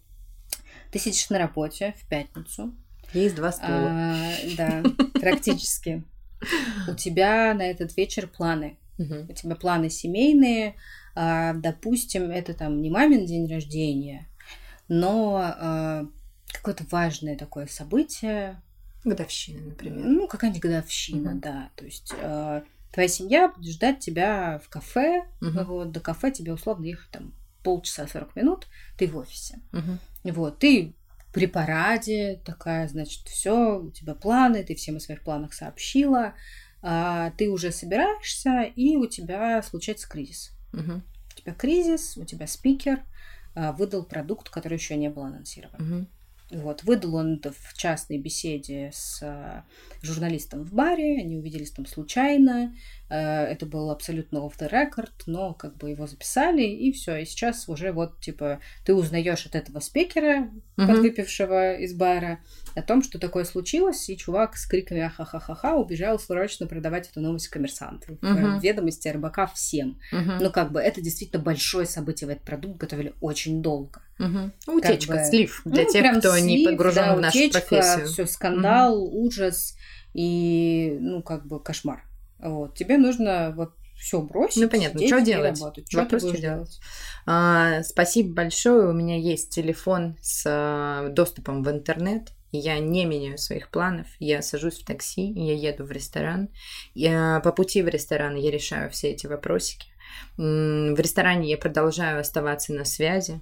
Ты 0.92 0.98
сидишь 0.98 1.30
на 1.30 1.38
работе 1.38 1.94
в 1.98 2.06
пятницу. 2.06 2.74
Есть 3.14 3.34
два 3.34 3.50
стула. 3.50 3.90
А, 3.90 4.14
да, 4.56 4.82
практически. 5.14 6.04
У 6.86 6.94
тебя 6.94 7.54
на 7.54 7.62
этот 7.62 7.96
вечер 7.96 8.28
планы. 8.28 8.76
У 8.98 9.32
тебя 9.32 9.56
планы 9.56 9.88
семейные. 9.88 10.76
А, 11.14 11.54
допустим, 11.54 12.30
это 12.30 12.52
там 12.54 12.80
не 12.82 12.90
мамин 12.90 13.26
день 13.26 13.50
рождения, 13.50 14.28
но 14.88 15.40
а, 15.42 16.06
какое-то 16.52 16.84
важное 16.90 17.36
такое 17.36 17.66
событие. 17.66 18.60
Годовщина, 19.04 19.60
например. 19.60 20.04
Ну, 20.04 20.28
какая-нибудь 20.28 20.62
годовщина, 20.62 21.34
да. 21.34 21.70
То 21.74 21.86
есть 21.86 22.14
твоя 22.92 23.08
семья 23.08 23.48
будет 23.48 23.72
ждать 23.72 24.00
тебя 24.00 24.60
в 24.62 24.68
кафе. 24.68 25.24
Вот, 25.40 25.90
до 25.90 26.00
кафе 26.00 26.30
тебе 26.30 26.52
условно 26.52 26.84
ехать 26.84 27.10
там 27.10 27.32
полчаса 27.62 28.06
40 28.06 28.36
минут, 28.36 28.66
ты 28.98 29.06
в 29.06 29.16
офисе. 29.16 29.58
Угу. 29.72 29.98
Вот, 30.24 30.58
ты 30.58 30.94
при 31.32 31.46
параде 31.46 32.40
такая, 32.44 32.88
значит, 32.88 33.26
все, 33.26 33.80
у 33.80 33.90
тебя 33.90 34.14
планы, 34.14 34.62
ты 34.62 34.74
всем 34.74 34.96
о 34.96 35.00
своих 35.00 35.22
планах 35.22 35.54
сообщила, 35.54 36.34
а, 36.82 37.30
ты 37.30 37.48
уже 37.48 37.72
собираешься, 37.72 38.62
и 38.62 38.96
у 38.96 39.06
тебя 39.06 39.62
случается 39.62 40.08
кризис. 40.08 40.52
Угу. 40.72 40.92
У 41.00 41.40
тебя 41.40 41.54
кризис, 41.54 42.16
у 42.16 42.24
тебя 42.24 42.46
спикер 42.46 43.02
а, 43.54 43.72
выдал 43.72 44.04
продукт, 44.04 44.50
который 44.50 44.74
еще 44.74 44.96
не 44.96 45.08
был 45.08 45.22
анонсирован. 45.22 45.80
Угу. 45.80 46.06
Вот, 46.52 46.82
выдал 46.82 47.16
он 47.16 47.36
это 47.36 47.50
в 47.50 47.74
частной 47.74 48.18
беседе 48.18 48.90
с 48.92 49.20
э, 49.22 49.62
журналистом 50.02 50.64
в 50.64 50.72
баре, 50.74 51.18
они 51.18 51.36
увиделись 51.36 51.70
там 51.70 51.86
случайно, 51.86 52.76
э, 53.08 53.16
это 53.16 53.64
был 53.64 53.90
абсолютно 53.90 54.38
off 54.38 54.58
the 54.58 54.70
record, 54.70 55.12
но 55.26 55.54
как 55.54 55.78
бы 55.78 55.90
его 55.90 56.06
записали, 56.06 56.62
и 56.62 56.92
все, 56.92 57.16
и 57.16 57.24
сейчас 57.24 57.68
уже 57.68 57.92
вот, 57.92 58.20
типа, 58.20 58.60
ты 58.84 58.94
узнаешь 58.94 59.46
от 59.46 59.54
этого 59.54 59.80
спикера, 59.80 60.50
mm-hmm. 60.76 60.86
подвыпившего 60.86 61.76
из 61.76 61.94
бара, 61.94 62.40
о 62.74 62.82
том, 62.82 63.02
что 63.02 63.18
такое 63.18 63.44
случилось, 63.44 64.08
и 64.08 64.16
чувак 64.16 64.56
с 64.56 64.66
криками 64.66 65.00
ахахахаха 65.02 65.74
убежал 65.74 66.18
срочно 66.18 66.66
продавать 66.66 67.10
эту 67.10 67.20
новость 67.20 67.48
коммерсанту. 67.48 68.14
Uh-huh. 68.14 68.60
Ведомости 68.60 69.08
РБК 69.08 69.52
всем. 69.54 69.98
Uh-huh. 70.12 70.38
Ну, 70.40 70.50
как 70.50 70.72
бы, 70.72 70.80
это 70.80 71.00
действительно 71.00 71.42
большое 71.42 71.86
событие, 71.86 72.28
в 72.28 72.30
этот 72.30 72.44
продукт 72.44 72.78
готовили 72.78 73.14
очень 73.20 73.62
долго. 73.62 74.02
Угу. 74.18 74.76
Утечка, 74.76 75.14
бы, 75.14 75.24
слив 75.24 75.62
для 75.64 75.82
ну, 75.84 75.90
тех, 75.90 76.18
кто 76.18 76.32
слив, 76.36 76.44
не 76.44 76.64
погружен 76.64 77.04
да, 77.04 77.16
в 77.16 77.20
нашу 77.20 77.38
утечка, 77.38 77.60
профессию. 77.60 78.06
Все 78.06 78.26
скандал, 78.26 79.02
угу. 79.02 79.26
ужас 79.26 79.76
и 80.14 80.96
ну 81.00 81.22
как 81.22 81.46
бы 81.46 81.60
кошмар. 81.60 82.04
Вот 82.38 82.76
тебе 82.76 82.98
нужно 82.98 83.52
вот 83.56 83.72
все 83.96 84.20
бросить. 84.20 84.62
Ну 84.62 84.68
понятно, 84.68 85.06
что 85.06 85.20
делать? 85.20 85.58
Работать. 85.58 85.86
Что 85.88 85.98
Вопрос, 85.98 86.22
что 86.22 86.40
делать? 86.40 86.80
А, 87.26 87.82
спасибо 87.82 88.34
большое. 88.34 88.88
У 88.88 88.92
меня 88.92 89.16
есть 89.16 89.50
телефон 89.50 90.16
с 90.20 90.44
а, 90.46 91.08
доступом 91.08 91.62
в 91.62 91.70
интернет. 91.70 92.30
Я 92.52 92.78
не 92.78 93.06
меняю 93.06 93.38
своих 93.38 93.70
планов. 93.70 94.06
Я 94.18 94.42
сажусь 94.42 94.80
в 94.80 94.84
такси, 94.84 95.32
я 95.34 95.54
еду 95.54 95.84
в 95.84 95.90
ресторан. 95.90 96.50
Я, 96.94 97.40
по 97.42 97.50
пути 97.50 97.82
в 97.82 97.88
ресторан 97.88 98.36
я 98.36 98.50
решаю 98.50 98.90
все 98.90 99.10
эти 99.10 99.26
вопросики. 99.26 99.86
В 100.36 100.94
ресторане 100.98 101.48
я 101.48 101.56
продолжаю 101.56 102.20
оставаться 102.20 102.74
на 102.74 102.84
связи. 102.84 103.40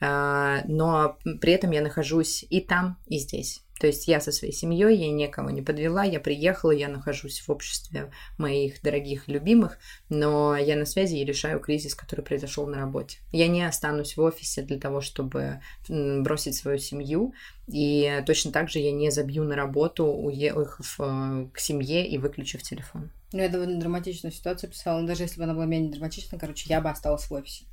А, 0.00 0.60
но 0.66 1.18
при 1.40 1.54
этом 1.54 1.70
я 1.70 1.80
нахожусь 1.80 2.44
и 2.50 2.60
там, 2.60 2.98
и 3.06 3.18
здесь. 3.18 3.64
То 3.80 3.86
есть 3.86 4.06
я 4.08 4.20
со 4.20 4.30
своей 4.30 4.52
семьей, 4.52 4.94
я 4.94 5.10
никого 5.10 5.48
не 5.48 5.62
подвела, 5.62 6.04
я 6.04 6.20
приехала, 6.20 6.70
я 6.70 6.88
нахожусь 6.88 7.40
в 7.40 7.50
обществе 7.50 8.10
моих 8.36 8.82
дорогих 8.82 9.26
любимых, 9.26 9.78
но 10.10 10.54
я 10.54 10.76
на 10.76 10.84
связи 10.84 11.16
и 11.16 11.24
решаю 11.24 11.60
кризис, 11.60 11.94
который 11.94 12.20
произошел 12.20 12.66
на 12.66 12.76
работе. 12.76 13.18
Я 13.32 13.48
не 13.48 13.66
останусь 13.66 14.18
в 14.18 14.20
офисе 14.20 14.60
для 14.60 14.78
того, 14.78 15.00
чтобы 15.00 15.60
бросить 15.88 16.56
свою 16.56 16.76
семью, 16.76 17.32
и 17.68 18.22
точно 18.26 18.52
так 18.52 18.68
же 18.68 18.80
я 18.80 18.92
не 18.92 19.10
забью 19.10 19.44
на 19.44 19.56
работу, 19.56 20.04
уехав 20.04 20.96
э, 20.98 21.46
к 21.52 21.58
семье 21.58 22.06
и 22.06 22.18
выключив 22.18 22.62
телефон. 22.62 23.10
Ну, 23.32 23.40
я 23.40 23.48
довольно 23.48 23.80
драматичную 23.80 24.32
ситуацию 24.32 24.70
писала, 24.70 25.06
даже 25.06 25.22
если 25.22 25.38
бы 25.38 25.44
она 25.44 25.54
была 25.54 25.64
менее 25.64 25.90
драматичной, 25.90 26.38
короче, 26.38 26.66
я 26.68 26.82
бы 26.82 26.90
осталась 26.90 27.24
в 27.24 27.32
офисе 27.32 27.64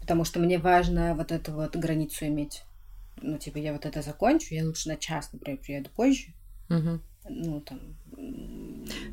потому 0.00 0.24
что 0.24 0.40
мне 0.40 0.58
важно 0.58 1.14
вот 1.14 1.30
эту 1.30 1.52
вот 1.52 1.76
границу 1.76 2.26
иметь. 2.26 2.64
Ну, 3.20 3.38
типа, 3.38 3.58
я 3.58 3.72
вот 3.72 3.86
это 3.86 4.02
закончу, 4.02 4.54
я 4.54 4.64
лучше 4.64 4.88
на 4.88 4.96
час, 4.96 5.30
например, 5.32 5.60
приеду 5.60 5.90
позже. 5.90 6.32
Угу. 6.70 7.00
Ну, 7.28 7.60
там... 7.60 7.80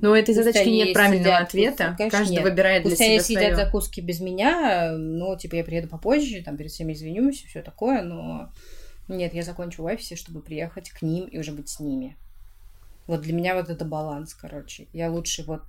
Ну, 0.01 0.13
этой 0.13 0.33
задачки 0.33 0.67
нет 0.67 0.93
правильного 0.93 1.25
сидят, 1.25 1.47
ответа. 1.47 1.95
Конечно, 1.97 2.19
Каждый 2.19 2.33
нет. 2.33 2.43
выбирает 2.43 2.83
для 2.83 2.91
Пусть 2.91 3.01
себя 3.01 3.11
они 3.11 3.23
сидят 3.23 3.55
закуски 3.55 4.01
без 4.01 4.19
меня, 4.19 4.93
но, 4.93 5.35
типа, 5.35 5.55
я 5.55 5.63
приеду 5.63 5.87
попозже, 5.87 6.41
там, 6.43 6.57
перед 6.57 6.71
всеми 6.71 6.93
извинюсь 6.93 7.43
все 7.43 7.61
такое, 7.61 8.01
но... 8.01 8.51
Нет, 9.07 9.33
я 9.33 9.41
закончу 9.41 9.83
в 9.83 9.85
офисе, 9.85 10.15
чтобы 10.15 10.41
приехать 10.41 10.91
к 10.91 11.01
ним 11.01 11.25
и 11.25 11.39
уже 11.39 11.51
быть 11.51 11.69
с 11.69 11.79
ними. 11.79 12.15
Вот 13.07 13.21
для 13.21 13.33
меня 13.33 13.55
вот 13.55 13.69
это 13.69 13.85
баланс, 13.85 14.33
короче. 14.35 14.87
Я 14.93 15.09
лучше 15.09 15.43
вот... 15.43 15.63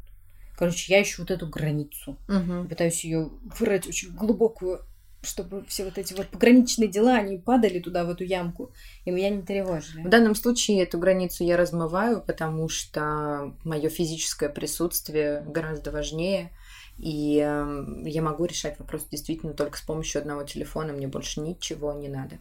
Короче, 0.57 0.93
я 0.93 1.03
ищу 1.03 1.23
вот 1.23 1.31
эту 1.31 1.47
границу. 1.47 2.19
Угу. 2.29 2.69
Пытаюсь 2.69 3.03
ее 3.03 3.31
вырыть 3.59 3.87
очень 3.87 4.11
глубокую 4.14 4.83
чтобы 5.22 5.64
все 5.66 5.85
вот 5.85 5.98
эти 5.98 6.14
вот 6.14 6.28
пограничные 6.28 6.88
дела, 6.88 7.14
они 7.14 7.38
падали 7.38 7.78
туда, 7.78 8.04
в 8.04 8.11
эту 8.11 8.24
ямку, 8.24 8.72
и 9.04 9.11
меня 9.11 9.30
не 9.30 9.42
тревожили. 9.42 10.02
В 10.02 10.09
данном 10.09 10.35
случае 10.35 10.83
эту 10.83 10.98
границу 10.98 11.44
я 11.44 11.56
размываю, 11.56 12.22
потому 12.22 12.68
что 12.68 13.54
мое 13.64 13.88
физическое 13.90 14.48
присутствие 14.48 15.42
гораздо 15.46 15.90
важнее. 15.90 16.52
И 16.98 17.38
э, 17.42 18.09
я 18.09 18.22
могу 18.22 18.44
решать 18.44 18.78
вопрос 18.78 19.06
действительно 19.11 19.54
только 19.54 19.78
с 19.78 19.80
помощью 19.80 20.20
одного 20.20 20.42
телефона, 20.42 20.92
мне 20.92 21.09
больше 21.09 21.40
ничего 21.40 21.94
не 21.94 22.09
надо. 22.09 22.38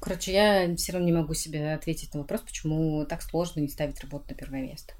Короче, 0.00 0.32
я 0.32 0.76
все 0.76 0.92
равно 0.92 1.06
не 1.06 1.12
могу 1.12 1.34
себе 1.34 1.74
ответить 1.74 2.14
на 2.14 2.20
вопрос, 2.20 2.40
почему 2.40 3.04
так 3.04 3.22
сложно 3.22 3.60
не 3.60 3.68
ставить 3.68 4.00
работу 4.00 4.24
на 4.30 4.34
первое 4.34 4.62
место. 4.62 4.94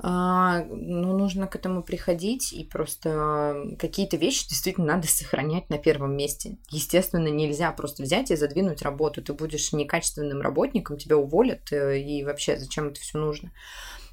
А, 0.00 0.64
ну, 0.64 1.16
нужно 1.16 1.46
к 1.46 1.56
этому 1.56 1.82
приходить, 1.82 2.52
и 2.52 2.64
просто 2.64 3.76
какие-то 3.78 4.16
вещи 4.16 4.48
действительно 4.48 4.86
надо 4.86 5.08
сохранять 5.08 5.68
на 5.70 5.78
первом 5.78 6.16
месте. 6.16 6.58
Естественно, 6.70 7.28
нельзя 7.28 7.72
просто 7.72 8.02
взять 8.02 8.30
и 8.30 8.36
задвинуть 8.36 8.82
работу. 8.82 9.22
Ты 9.22 9.32
будешь 9.32 9.72
некачественным 9.72 10.40
работником, 10.40 10.98
тебя 10.98 11.16
уволят, 11.16 11.72
э, 11.72 12.00
и 12.00 12.24
вообще 12.24 12.56
зачем 12.56 12.88
это 12.88 13.00
все 13.00 13.18
нужно? 13.18 13.52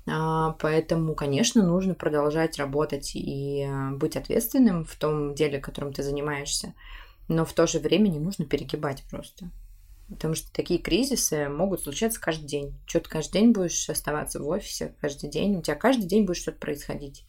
А, 0.08 0.52
поэтому, 0.60 1.16
конечно, 1.16 1.64
нужно 1.64 1.96
продолжать 1.96 2.58
работать 2.58 3.16
и 3.16 3.64
э, 3.68 3.92
быть 3.92 4.16
ответственным 4.16 4.86
в 4.86 4.96
том 4.96 5.36
деле, 5.36 5.60
которым 5.60 5.94
ты 5.94 6.04
занимаешься. 6.04 6.74
Но 7.28 7.46
в 7.46 7.54
то 7.54 7.66
же 7.66 7.80
время 7.80 8.10
не 8.10 8.20
нужно 8.20 8.46
перегибать 8.46 9.04
просто. 9.10 9.50
Потому 10.10 10.36
что 10.36 10.52
такие 10.54 10.80
кризисы 10.80 11.50
могут 11.50 11.82
случаться 11.82 12.22
каждый 12.22 12.46
день. 12.46 12.76
Что 12.86 13.00
ты 13.00 13.10
каждый 13.10 13.34
день 13.34 13.52
будешь 13.52 13.90
оставаться 13.90 14.40
в 14.40 14.48
офисе, 14.48 14.94
каждый 15.02 15.30
день. 15.30 15.56
У 15.58 15.62
тебя 15.62 15.76
каждый 15.76 16.06
день 16.06 16.26
будет 16.26 16.38
что-то 16.38 16.60
происходить. 16.60 17.24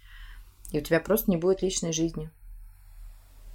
И 0.72 0.78
у 0.78 0.82
тебя 0.82 1.00
просто 1.00 1.30
не 1.30 1.36
будет 1.36 1.62
личной 1.62 1.92
жизни. 1.92 2.30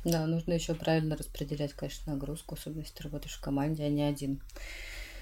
Да, 0.03 0.25
нужно 0.25 0.53
еще 0.53 0.73
правильно 0.73 1.15
распределять, 1.15 1.73
конечно, 1.73 2.13
нагрузку, 2.13 2.55
особенно 2.55 2.79
если 2.79 2.95
ты 2.95 3.03
работаешь 3.03 3.35
в 3.35 3.41
команде, 3.41 3.83
а 3.83 3.89
не 3.89 4.01
один. 4.01 4.41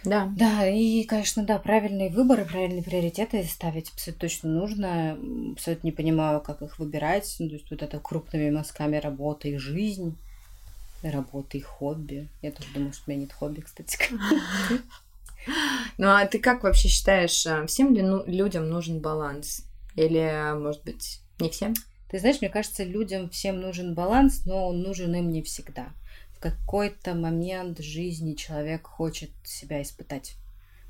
Да. 0.06 0.32
Да, 0.38 0.66
и, 0.66 1.04
конечно, 1.04 1.44
да, 1.44 1.60
правильные 1.60 2.10
выборы, 2.10 2.46
правильные 2.46 2.84
приоритеты 2.84 3.44
ставить 3.44 3.90
абсолютно 3.90 4.22
точно 4.22 4.50
нужно. 4.50 5.20
Абсолютно 5.52 5.88
не 5.88 5.92
понимаю, 5.92 6.40
как 6.40 6.62
их 6.62 6.80
выбирать. 6.80 7.36
Ну, 7.40 7.50
то 7.50 7.56
есть 7.56 7.70
вот 7.70 7.82
это 7.82 8.00
крупными 8.00 8.50
мазками 8.50 8.96
работа 8.96 9.50
и 9.50 9.58
жизнь 9.58 10.16
работа 11.04 11.58
и 11.58 11.62
хобби. 11.62 12.30
Я 12.42 12.52
тоже 12.52 12.70
думаю, 12.74 12.94
что 12.94 13.04
у 13.08 13.12
меня 13.12 13.22
нет 13.22 13.34
хобби, 13.34 13.62
кстати. 13.62 13.98
Ну 15.98 16.08
а 16.08 16.26
ты 16.28 16.38
как 16.38 16.64
вообще 16.64 16.90
считаешь, 16.90 17.46
э, 17.46 17.66
всем 17.66 17.96
ли 17.96 18.02
ну, 18.02 18.24
людям 18.28 18.70
нужен 18.70 19.00
баланс? 19.00 19.66
Или, 19.96 20.54
может 20.56 20.84
быть, 20.84 21.22
не 21.40 21.50
всем? 21.50 21.74
Ты 22.10 22.20
знаешь, 22.20 22.42
мне 22.42 22.50
кажется, 22.50 22.84
людям 22.84 23.30
всем 23.30 23.60
нужен 23.60 23.94
баланс, 23.94 24.46
но 24.46 24.68
он 24.68 24.82
нужен 24.82 25.16
им 25.16 25.32
не 25.32 25.42
всегда. 25.42 25.90
В 26.36 26.40
какой-то 26.40 27.16
момент 27.16 27.80
жизни 27.80 28.34
человек 28.34 28.88
хочет 28.88 29.32
себя 29.44 29.82
испытать. 29.82 30.36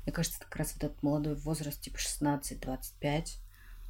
Мне 0.04 0.12
кажется, 0.12 0.40
как 0.40 0.56
раз 0.56 0.74
вот 0.74 0.84
этот 0.84 1.02
молодой 1.02 1.34
возраст, 1.34 1.80
типа 1.80 1.96
16-25, 1.96 3.36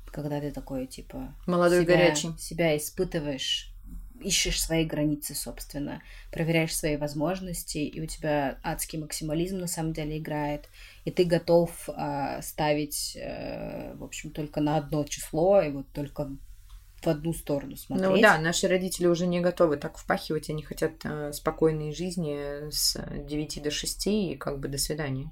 когда 0.06 0.40
ты 0.40 0.50
такой, 0.50 0.86
типа... 0.86 1.34
Молодой 1.46 1.84
себя, 1.84 1.96
горячий. 1.96 2.36
Себя 2.38 2.76
испытываешь 2.76 3.69
ищешь 4.22 4.62
свои 4.62 4.84
границы, 4.84 5.34
собственно, 5.34 6.02
проверяешь 6.30 6.76
свои 6.76 6.96
возможности, 6.96 7.78
и 7.78 8.00
у 8.00 8.06
тебя 8.06 8.58
адский 8.62 8.98
максимализм 8.98 9.58
на 9.58 9.66
самом 9.66 9.92
деле 9.92 10.18
играет, 10.18 10.68
и 11.04 11.10
ты 11.10 11.24
готов 11.24 11.88
э, 11.88 12.40
ставить, 12.42 13.16
э, 13.16 13.94
в 13.94 14.04
общем, 14.04 14.30
только 14.30 14.60
на 14.60 14.76
одно 14.76 15.04
число, 15.04 15.60
и 15.60 15.70
вот 15.70 15.86
только 15.92 16.30
в 17.02 17.08
одну 17.08 17.32
сторону 17.32 17.76
смотреть. 17.76 18.10
Ну 18.10 18.20
да, 18.20 18.38
наши 18.38 18.68
родители 18.68 19.06
уже 19.06 19.26
не 19.26 19.40
готовы 19.40 19.76
так 19.76 19.96
впахивать, 19.98 20.50
они 20.50 20.62
хотят 20.62 20.92
э, 21.04 21.32
спокойной 21.32 21.94
жизни 21.94 22.70
с 22.70 23.02
9 23.26 23.62
до 23.62 23.70
6 23.70 24.06
и 24.06 24.36
как 24.36 24.58
бы 24.58 24.68
до 24.68 24.78
свидания. 24.78 25.30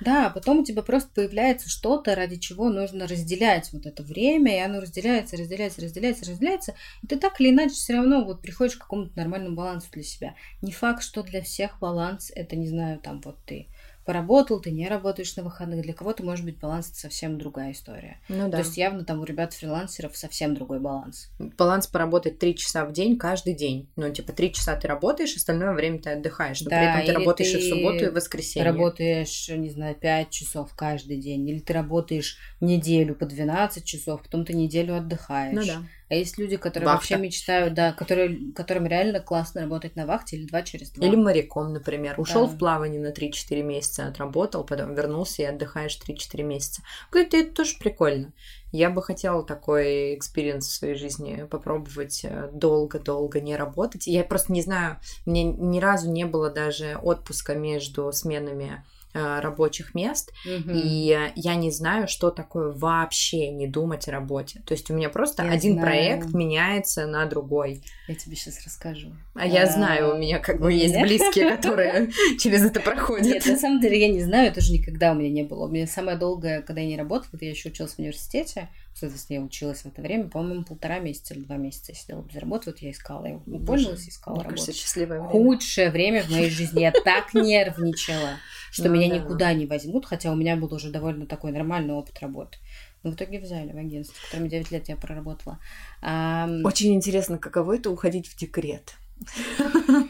Да, 0.00 0.28
а 0.28 0.30
потом 0.30 0.60
у 0.60 0.64
тебя 0.64 0.82
просто 0.82 1.10
появляется 1.14 1.68
что-то, 1.68 2.14
ради 2.14 2.36
чего 2.36 2.70
нужно 2.70 3.06
разделять 3.06 3.70
вот 3.72 3.84
это 3.84 4.02
время, 4.02 4.56
и 4.56 4.60
оно 4.60 4.80
разделяется, 4.80 5.36
разделяется, 5.36 5.82
разделяется, 5.82 6.30
разделяется, 6.30 6.74
и 7.02 7.06
ты 7.06 7.18
так 7.18 7.40
или 7.40 7.50
иначе 7.50 7.74
все 7.74 7.94
равно 7.94 8.24
вот 8.24 8.40
приходишь 8.40 8.76
к 8.76 8.80
какому-то 8.80 9.16
нормальному 9.16 9.56
балансу 9.56 9.88
для 9.92 10.02
себя. 10.02 10.34
Не 10.62 10.72
факт, 10.72 11.02
что 11.02 11.22
для 11.22 11.42
всех 11.42 11.78
баланс 11.80 12.32
это, 12.34 12.56
не 12.56 12.66
знаю, 12.66 12.98
там 12.98 13.20
вот 13.20 13.36
ты 13.44 13.68
поработал, 14.04 14.60
ты 14.60 14.70
не 14.70 14.88
работаешь 14.88 15.34
на 15.36 15.42
выходных. 15.42 15.82
Для 15.82 15.92
кого-то, 15.92 16.22
может 16.24 16.44
быть, 16.44 16.58
баланс 16.58 16.90
это 16.90 16.98
совсем 16.98 17.38
другая 17.38 17.72
история. 17.72 18.20
Ну 18.28 18.48
да. 18.48 18.58
То 18.58 18.58
есть 18.58 18.76
явно 18.76 19.04
там 19.04 19.20
у 19.20 19.24
ребят-фрилансеров 19.24 20.16
совсем 20.16 20.54
другой 20.54 20.80
баланс. 20.80 21.30
Баланс 21.38 21.86
поработать 21.86 22.38
три 22.38 22.56
часа 22.56 22.84
в 22.84 22.92
день 22.92 23.16
каждый 23.18 23.54
день. 23.54 23.88
Ну, 23.96 24.10
типа, 24.12 24.32
три 24.32 24.52
часа 24.52 24.76
ты 24.76 24.88
работаешь, 24.88 25.36
остальное 25.36 25.72
время 25.72 26.00
ты 26.00 26.10
отдыхаешь. 26.10 26.60
Но 26.62 26.70
да, 26.70 26.76
при 26.76 26.86
этом 26.86 27.06
ты 27.06 27.12
работаешь 27.12 27.52
ты 27.52 27.58
и 27.58 27.60
в 27.60 27.74
субботу, 27.74 28.04
и 28.04 28.08
в 28.08 28.14
воскресенье. 28.14 28.70
работаешь, 28.70 29.48
не 29.48 29.70
знаю, 29.70 29.94
пять 29.94 30.30
часов 30.30 30.74
каждый 30.74 31.18
день. 31.18 31.48
Или 31.48 31.60
ты 31.60 31.72
работаешь 31.72 32.38
неделю 32.60 33.14
по 33.14 33.26
12 33.26 33.84
часов, 33.84 34.22
потом 34.22 34.44
ты 34.44 34.54
неделю 34.54 34.96
отдыхаешь. 34.96 35.54
Ну 35.54 35.64
да. 35.64 35.82
А 36.10 36.14
есть 36.16 36.38
люди, 36.38 36.56
которые 36.56 36.88
Вахта. 36.88 36.98
вообще 36.98 37.16
мечтают, 37.24 37.74
да, 37.74 37.92
которые, 37.92 38.52
которым 38.52 38.86
реально 38.86 39.20
классно 39.20 39.60
работать 39.60 39.94
на 39.94 40.06
вахте 40.06 40.36
или 40.36 40.46
два 40.46 40.62
через 40.62 40.90
два. 40.90 41.06
Или 41.06 41.14
моряком, 41.14 41.72
например. 41.72 42.16
Ушел 42.18 42.48
да. 42.48 42.52
в 42.52 42.58
плавание 42.58 43.00
на 43.00 43.12
3-4 43.12 43.62
месяца, 43.62 44.08
отработал, 44.08 44.64
потом 44.64 44.92
вернулся 44.96 45.42
и 45.42 45.44
отдыхаешь 45.44 45.96
3-4 46.04 46.42
месяца. 46.42 46.82
Говорит, 47.12 47.32
это 47.34 47.54
тоже 47.54 47.76
прикольно. 47.78 48.32
Я 48.72 48.90
бы 48.90 49.04
хотела 49.04 49.44
такой 49.44 50.16
experience 50.16 50.66
в 50.66 50.72
своей 50.72 50.96
жизни 50.96 51.46
попробовать 51.48 52.24
э, 52.24 52.50
долго-долго 52.52 53.40
не 53.40 53.54
работать. 53.54 54.08
Я 54.08 54.24
просто 54.24 54.52
не 54.52 54.62
знаю, 54.62 54.98
мне 55.26 55.44
ни 55.44 55.78
разу 55.78 56.10
не 56.10 56.24
было 56.24 56.50
даже 56.50 56.96
отпуска 57.00 57.54
между 57.54 58.12
сменами 58.12 58.84
рабочих 59.12 59.94
мест, 59.94 60.32
угу. 60.44 60.70
и 60.72 61.30
я 61.34 61.54
не 61.54 61.70
знаю, 61.70 62.08
что 62.08 62.30
такое 62.30 62.70
вообще 62.72 63.50
не 63.50 63.66
думать 63.66 64.08
о 64.08 64.12
работе. 64.12 64.62
То 64.66 64.72
есть 64.72 64.90
у 64.90 64.94
меня 64.94 65.08
просто 65.08 65.44
я 65.44 65.50
один 65.50 65.74
знаю. 65.74 65.86
проект 65.86 66.34
меняется 66.34 67.06
на 67.06 67.26
другой. 67.26 67.82
Я 68.08 68.14
тебе 68.14 68.36
сейчас 68.36 68.64
расскажу. 68.64 69.12
А 69.34 69.46
я 69.46 69.66
знаю, 69.66 70.14
у 70.14 70.18
меня 70.18 70.38
как 70.38 70.60
бы 70.60 70.72
есть 70.72 70.98
близкие, 71.00 71.56
которые 71.56 72.10
через 72.38 72.64
это 72.64 72.80
проходят. 72.80 73.26
Нет, 73.26 73.46
на 73.46 73.56
самом 73.56 73.80
деле 73.80 74.00
я 74.00 74.08
не 74.08 74.22
знаю, 74.22 74.48
это 74.48 74.60
же 74.60 74.72
никогда 74.72 75.12
у 75.12 75.14
меня 75.14 75.30
не 75.30 75.42
было. 75.42 75.66
У 75.66 75.68
меня 75.68 75.86
самое 75.86 76.16
долгое, 76.16 76.62
когда 76.62 76.80
я 76.80 76.86
не 76.86 76.96
работала, 76.96 77.38
я 77.40 77.50
еще 77.50 77.70
училась 77.70 77.94
в 77.94 77.98
университете, 77.98 78.68
соответственно, 78.94 79.38
я 79.38 79.42
училась 79.42 79.82
в 79.82 79.86
это 79.86 80.02
время, 80.02 80.28
по-моему, 80.28 80.64
полтора 80.64 80.98
месяца 80.98 81.34
или 81.34 81.42
два 81.42 81.56
месяца 81.56 81.92
я 81.92 81.98
сидела 81.98 82.22
без 82.22 82.36
работы, 82.36 82.70
вот 82.70 82.78
я 82.80 82.90
искала, 82.90 83.26
я 83.26 83.38
пользовалась, 83.66 84.08
искала 84.08 84.34
Мне 84.34 84.44
работу. 84.44 84.62
Кажется, 84.62 84.80
счастливое 84.80 85.20
время. 85.20 85.32
Худшее 85.32 85.90
время 85.90 86.22
в 86.22 86.30
моей 86.30 86.50
жизни, 86.50 86.80
я 86.80 86.92
так 86.92 87.34
нервничала 87.34 88.38
что 88.70 88.88
ну, 88.88 88.94
меня 88.94 89.08
да. 89.08 89.18
никуда 89.18 89.52
не 89.52 89.66
возьмут, 89.66 90.06
хотя 90.06 90.32
у 90.32 90.36
меня 90.36 90.56
был 90.56 90.72
уже 90.72 90.90
довольно 90.90 91.26
такой 91.26 91.52
нормальный 91.52 91.94
опыт 91.94 92.18
работы. 92.20 92.58
Но 93.02 93.10
в 93.10 93.14
итоге 93.14 93.40
взяли 93.40 93.72
в 93.72 93.76
агентство, 93.76 94.16
в 94.16 94.24
котором 94.30 94.48
9 94.48 94.70
лет 94.70 94.88
я 94.88 94.96
проработала. 94.96 95.58
Очень 96.02 96.94
интересно, 96.94 97.38
каково 97.38 97.76
это 97.76 97.90
уходить 97.90 98.28
в 98.28 98.36
декрет. 98.36 98.94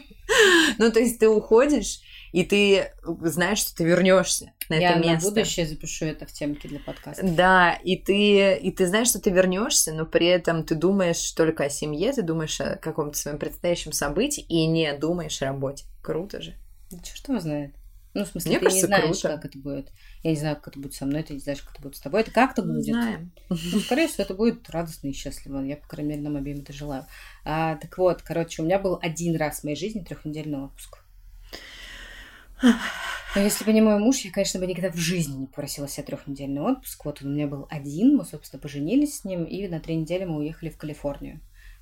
Ну, 0.77 0.89
то 0.89 1.01
есть 1.01 1.19
ты 1.19 1.27
уходишь, 1.27 1.99
и 2.31 2.43
ты 2.43 2.93
знаешь, 3.03 3.59
что 3.59 3.75
ты 3.75 3.83
вернешься 3.83 4.53
на 4.69 4.75
Я 4.75 4.91
это 4.91 4.99
место. 4.99 5.11
Я 5.11 5.15
на 5.15 5.21
будущее 5.21 5.65
запишу 5.67 6.05
это 6.05 6.25
в 6.25 6.31
темке 6.31 6.67
для 6.67 6.79
подкаста. 6.79 7.23
Да, 7.23 7.73
и 7.83 7.97
ты, 7.97 8.55
и 8.55 8.71
ты 8.71 8.87
знаешь, 8.87 9.09
что 9.09 9.19
ты 9.19 9.29
вернешься, 9.29 9.93
но 9.93 10.05
при 10.05 10.27
этом 10.27 10.63
ты 10.63 10.75
думаешь 10.75 11.31
только 11.31 11.65
о 11.65 11.69
семье, 11.69 12.13
ты 12.13 12.21
думаешь 12.21 12.59
о 12.61 12.77
каком-то 12.77 13.17
своем 13.17 13.37
предстоящем 13.37 13.91
событии 13.91 14.43
и 14.47 14.65
не 14.65 14.93
думаешь 14.93 15.41
о 15.41 15.45
работе. 15.45 15.85
Круто 16.01 16.41
же. 16.41 16.55
Да 16.89 16.99
что 17.03 17.33
его 17.33 17.41
знает. 17.41 17.75
Ну, 18.13 18.25
в 18.25 18.27
смысле, 18.27 18.51
Мне 18.51 18.59
ты 18.59 18.65
кажется, 18.65 18.87
не 18.87 18.87
знаешь, 18.87 19.21
круто. 19.21 19.27
как 19.29 19.45
это 19.45 19.57
будет. 19.57 19.91
Я 20.23 20.31
не 20.31 20.37
знаю, 20.37 20.55
как 20.57 20.67
это 20.67 20.79
будет 20.79 20.93
со 20.93 21.05
мной, 21.05 21.23
ты 21.23 21.33
не 21.33 21.39
знаешь, 21.39 21.61
как 21.61 21.73
это 21.75 21.81
будет 21.81 21.95
с 21.95 22.01
тобой. 22.01 22.21
Это 22.21 22.31
как-то 22.31 22.61
будет. 22.61 22.83
Знаем. 22.83 23.31
Ну, 23.49 23.79
скорее 23.79 24.07
всего, 24.09 24.23
это 24.23 24.33
будет 24.33 24.69
радостно 24.69 25.07
и 25.07 25.13
счастливо. 25.13 25.61
Я, 25.61 25.77
по 25.77 25.87
крайней 25.87 26.09
мере, 26.11 26.21
нам 26.23 26.35
обеим 26.35 26.59
это 26.59 26.73
желаю. 26.73 27.05
А, 27.45 27.75
так 27.77 27.97
вот, 27.97 28.21
короче, 28.21 28.61
у 28.61 28.65
меня 28.65 28.79
был 28.79 28.99
один 29.01 29.37
раз 29.37 29.61
в 29.61 29.63
моей 29.63 29.77
жизни 29.77 30.01
трехнедельный 30.01 30.59
отпуск. 30.59 30.97
Но 32.61 33.41
если 33.41 33.63
бы 33.63 33.71
не 33.71 33.81
мой 33.81 33.97
муж, 33.97 34.17
я, 34.19 34.31
конечно, 34.31 34.59
бы 34.59 34.67
никогда 34.67 34.91
в 34.91 34.97
жизни 34.97 35.37
не 35.37 35.47
попросила 35.47 35.87
себе 35.87 36.03
трехнедельный 36.03 36.61
отпуск. 36.61 37.05
Вот 37.05 37.21
он 37.21 37.29
у 37.29 37.31
меня 37.31 37.47
был 37.47 37.65
один, 37.69 38.17
мы, 38.17 38.25
собственно, 38.25 38.61
поженились 38.61 39.19
с 39.19 39.23
ним, 39.23 39.45
и 39.45 39.67
на 39.67 39.79
три 39.79 39.95
недели 39.95 40.25
мы 40.25 40.37
уехали 40.37 40.69
в 40.69 40.77
Калифорнию 40.77 41.39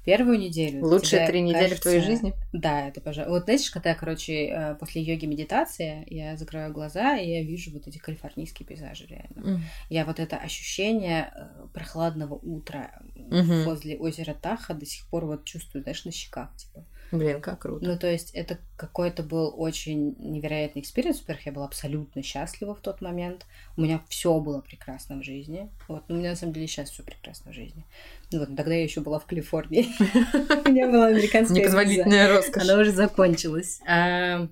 первую 0.10 0.40
неделю. 0.40 0.84
Лучшие 0.86 1.28
три 1.28 1.42
недели 1.42 1.62
кажется... 1.62 1.78
в 1.78 1.82
твоей 1.82 2.02
жизни? 2.02 2.34
Да, 2.52 2.88
это, 2.88 3.02
пожалуй. 3.02 3.30
Вот 3.30 3.44
знаешь, 3.44 3.70
когда, 3.70 3.94
короче, 3.94 4.48
э, 4.48 4.76
после 4.76 5.04
йоги 5.04 5.26
медитации 5.26 6.04
я 6.08 6.36
закрываю 6.36 6.74
глаза, 6.74 7.18
и 7.18 7.30
я 7.30 7.44
вижу 7.44 7.72
вот 7.72 7.88
эти 7.88 7.98
калифорнийские 7.98 8.66
пейзажи 8.66 9.06
реально. 9.06 9.58
Mm. 9.58 9.60
Я 9.90 10.06
вот 10.06 10.20
это 10.20 10.38
ощущение 10.38 11.32
э, 11.36 11.68
прохладного 11.74 12.34
утра 12.34 12.92
mm-hmm. 13.16 13.66
возле 13.66 13.98
озера 13.98 14.34
Таха 14.34 14.74
до 14.74 14.86
сих 14.86 15.08
пор 15.10 15.26
вот 15.26 15.46
чувствую, 15.46 15.84
знаешь, 15.84 16.06
на 16.06 16.12
щеках, 16.12 16.56
типа. 16.56 16.86
Блин, 17.12 17.42
как 17.42 17.60
круто. 17.60 17.86
Ну, 17.86 17.98
то 17.98 18.08
есть 18.08 18.32
это 18.32 18.60
какой-то 18.76 19.24
был 19.24 19.54
очень 19.58 20.16
невероятный 20.20 20.82
experience. 20.82 21.20
Во-первых, 21.22 21.46
я 21.48 21.52
была 21.52 21.66
абсолютно 21.66 22.22
счастлива 22.22 22.76
в 22.76 22.82
тот 22.82 23.02
момент. 23.02 23.46
У 23.78 23.82
меня 23.82 24.02
все 24.10 24.40
было 24.40 24.62
прекрасно 24.62 25.18
в 25.20 25.24
жизни. 25.24 25.70
Вот, 25.88 26.04
ну, 26.08 26.16
у 26.16 26.18
меня 26.20 26.32
на 26.32 26.36
самом 26.36 26.54
деле 26.54 26.68
сейчас 26.68 26.92
все 26.92 27.02
прекрасно 27.02 27.52
в 27.52 27.56
жизни. 27.56 27.86
Ну, 28.32 28.40
вот, 28.40 28.56
тогда 28.56 28.76
я 28.76 28.84
еще 28.84 29.02
была 29.02 29.18
в 29.18 29.26
Калифорнии. 29.26 29.88
У 30.68 30.72
меня 30.72 30.88
была 30.88 31.08
американская 31.08 31.58
Непозволительная 31.58 32.30
роскошь. 32.30 32.64
Она 32.64 32.80
уже 32.80 32.92
закончилась. 32.92 33.82
А, 33.88 34.48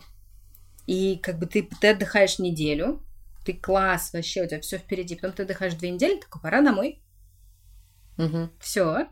и 0.88 1.18
как 1.18 1.38
бы 1.38 1.46
ты, 1.46 1.70
ты 1.80 1.90
отдыхаешь 1.90 2.40
неделю, 2.40 3.04
ты 3.46 3.54
класс, 3.54 4.14
вообще, 4.14 4.44
у 4.44 4.48
тебя 4.48 4.62
все 4.62 4.78
впереди. 4.78 5.16
Потом 5.16 5.34
ты 5.34 5.44
отдыхаешь 5.44 5.76
две 5.76 5.92
недели, 5.92 6.20
такой, 6.20 6.42
пора 6.42 6.62
домой. 6.62 7.02
Угу. 8.18 8.50
Все, 8.60 9.08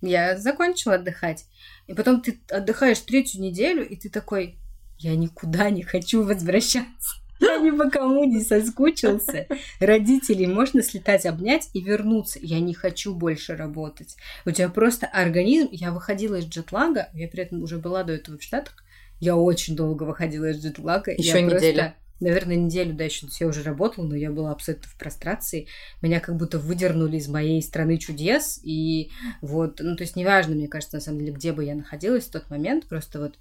я 0.00 0.36
закончила 0.36 0.94
отдыхать. 0.94 1.44
И 1.86 1.94
потом 1.94 2.20
ты 2.20 2.38
отдыхаешь 2.50 3.00
третью 3.00 3.42
неделю, 3.42 3.86
и 3.86 3.96
ты 3.96 4.08
такой, 4.08 4.58
я 4.98 5.14
никуда 5.14 5.70
не 5.70 5.82
хочу 5.82 6.22
возвращаться. 6.22 7.16
Я 7.38 7.58
ни 7.58 7.70
по 7.70 7.90
кому 7.90 8.24
не 8.24 8.40
соскучился. 8.40 9.46
Родителей 9.78 10.46
можно 10.46 10.82
слетать, 10.82 11.26
обнять 11.26 11.68
и 11.74 11.80
вернуться. 11.80 12.38
Я 12.40 12.60
не 12.60 12.72
хочу 12.72 13.14
больше 13.14 13.56
работать. 13.56 14.16
У 14.46 14.50
тебя 14.50 14.70
просто 14.70 15.06
организм... 15.06 15.68
Я 15.70 15.92
выходила 15.92 16.36
из 16.36 16.46
джетлага, 16.46 17.10
я 17.12 17.28
при 17.28 17.42
этом 17.42 17.62
уже 17.62 17.78
была 17.78 18.04
до 18.04 18.14
этого 18.14 18.38
в 18.38 18.42
Штатах. 18.42 18.82
Я 19.20 19.36
очень 19.36 19.76
долго 19.76 20.04
выходила 20.04 20.50
из 20.50 20.64
джетлага. 20.64 21.12
Еще 21.12 21.42
неделю. 21.42 21.50
Просто 21.50 21.94
наверное, 22.20 22.56
неделю, 22.56 22.94
да, 22.94 23.04
еще 23.04 23.26
я 23.40 23.46
уже 23.46 23.62
работала, 23.62 24.06
но 24.06 24.16
я 24.16 24.30
была 24.30 24.52
абсолютно 24.52 24.88
в 24.88 24.96
прострации. 24.96 25.66
Меня 26.02 26.20
как 26.20 26.36
будто 26.36 26.58
выдернули 26.58 27.16
из 27.16 27.28
моей 27.28 27.62
страны 27.62 27.98
чудес. 27.98 28.60
И 28.62 29.10
вот, 29.40 29.80
ну, 29.80 29.96
то 29.96 30.02
есть 30.02 30.16
неважно, 30.16 30.54
мне 30.54 30.68
кажется, 30.68 30.96
на 30.96 31.00
самом 31.00 31.20
деле, 31.20 31.32
где 31.32 31.52
бы 31.52 31.64
я 31.64 31.74
находилась 31.74 32.24
в 32.24 32.30
тот 32.30 32.50
момент, 32.50 32.86
просто 32.86 33.20
вот 33.20 33.34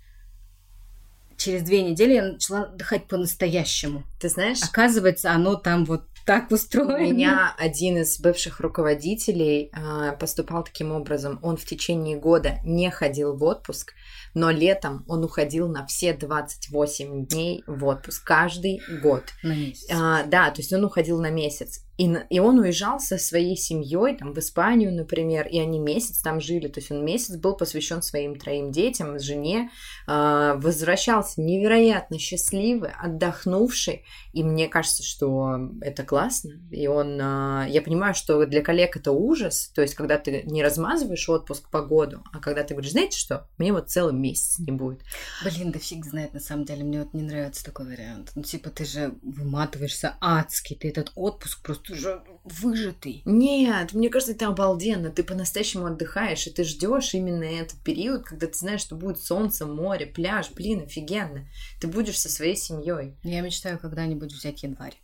через 1.38 1.64
две 1.64 1.84
недели 1.84 2.14
я 2.14 2.24
начала 2.24 2.64
отдыхать 2.64 3.08
по-настоящему. 3.08 4.04
Ты 4.20 4.30
знаешь? 4.30 4.62
Оказывается, 4.64 5.32
оно 5.32 5.56
там 5.56 5.86
вот 5.86 6.04
так 6.26 6.52
устроено. 6.52 6.98
У 6.98 7.00
меня 7.14 7.56
один 7.58 7.98
из 7.98 8.20
бывших 8.20 8.60
руководителей 8.60 9.72
э, 9.72 10.18
поступал 10.20 10.64
таким 10.64 10.92
образом. 10.92 11.40
Он 11.44 11.56
в 11.56 11.66
течение 11.66 12.18
года 12.18 12.60
не 12.64 12.90
ходил 12.90 13.36
в 13.38 13.44
отпуск, 13.44 13.94
но 14.34 14.50
летом 14.50 15.06
он 15.08 15.24
уходил 15.24 15.68
на 15.68 15.86
все 15.86 16.14
28 16.14 17.28
дней 17.28 17.64
в 17.68 17.86
отпуск 17.86 18.26
каждый 18.26 18.82
год. 19.02 19.24
На 19.44 19.56
месяц. 19.56 19.88
А, 19.94 20.24
да, 20.24 20.50
то 20.50 20.62
есть 20.62 20.74
он 20.74 20.84
уходил 20.84 21.22
на 21.22 21.30
месяц. 21.30 21.85
И, 21.98 22.14
и 22.30 22.40
он 22.40 22.60
уезжал 22.60 23.00
со 23.00 23.18
своей 23.18 23.56
семьей, 23.56 24.18
там, 24.18 24.34
в 24.34 24.40
Испанию, 24.40 24.94
например, 24.94 25.48
и 25.48 25.60
они 25.60 25.80
месяц 25.80 26.20
там 26.20 26.42
жили. 26.42 26.68
То 26.68 26.80
есть 26.80 26.92
он 26.92 27.06
месяц 27.06 27.36
был 27.38 27.56
посвящен 27.56 28.02
своим 28.02 28.36
троим 28.38 28.72
детям, 28.72 29.20
жене, 29.20 29.70
э, 30.08 30.54
возвращался 30.58 31.42
невероятно 31.42 32.20
счастливый, 32.20 32.92
отдохнувший. 32.92 34.04
И 34.36 34.44
мне 34.44 34.68
кажется, 34.68 35.02
что 35.02 35.72
это 35.80 36.04
классно. 36.04 36.56
И 36.70 36.88
он, 36.88 37.18
э, 37.22 37.70
я 37.70 37.82
понимаю, 37.82 38.14
что 38.14 38.46
для 38.46 38.62
коллег 38.62 38.98
это 38.98 39.14
ужас. 39.14 39.72
То 39.74 39.82
есть, 39.82 39.96
когда 39.96 40.18
ты 40.18 40.44
не 40.44 40.62
размазываешь 40.62 41.30
отпуск 41.30 41.70
по 41.70 41.82
году, 41.82 42.22
а 42.34 42.40
когда 42.40 42.64
ты 42.64 42.74
говоришь, 42.74 42.92
знаете 42.92 43.18
что, 43.18 43.48
мне 43.58 43.72
вот 43.72 43.90
целый 43.90 44.14
месяц 44.14 44.60
не 44.60 44.74
будет. 44.74 45.00
Блин, 45.42 45.72
да 45.72 45.80
фиг 45.80 46.06
знает, 46.06 46.34
на 46.34 46.42
самом 46.42 46.66
деле, 46.66 46.84
мне 46.84 47.00
вот 47.00 47.14
не 47.14 47.22
нравится 47.22 47.64
такой 47.64 47.86
вариант. 47.86 48.34
Ну, 48.36 48.44
типа, 48.44 48.70
ты 48.72 48.84
же 48.84 49.16
выматываешься 49.22 50.18
адски, 50.20 50.76
ты 50.76 50.90
этот 50.90 51.14
отпуск 51.16 51.64
просто 51.64 51.94
ты 51.94 51.96
же 51.96 52.22
выжатый. 52.44 53.22
Нет, 53.24 53.94
мне 53.94 54.10
кажется, 54.10 54.34
это 54.34 54.48
обалденно. 54.48 55.12
Ты 55.12 55.24
по-настоящему 55.24 55.86
отдыхаешь, 55.86 56.46
и 56.48 56.52
ты 56.52 56.66
ждешь 56.66 57.14
именно 57.14 57.44
этот 57.46 57.80
период, 57.84 58.26
когда 58.26 58.48
ты 58.48 58.58
знаешь, 58.58 58.82
что 58.82 58.96
будет 58.96 59.22
солнце, 59.22 59.66
море, 59.66 60.08
пляж. 60.08 60.52
Блин, 60.52 60.82
офигенно. 60.82 61.48
Ты 61.80 61.88
будешь 61.88 62.20
со 62.20 62.30
своей 62.30 62.58
семьей. 62.58 63.16
Я 63.24 63.40
мечтаю 63.40 63.80
когда-нибудь 63.80 64.25
взять 64.34 64.64
январь. 64.64 64.96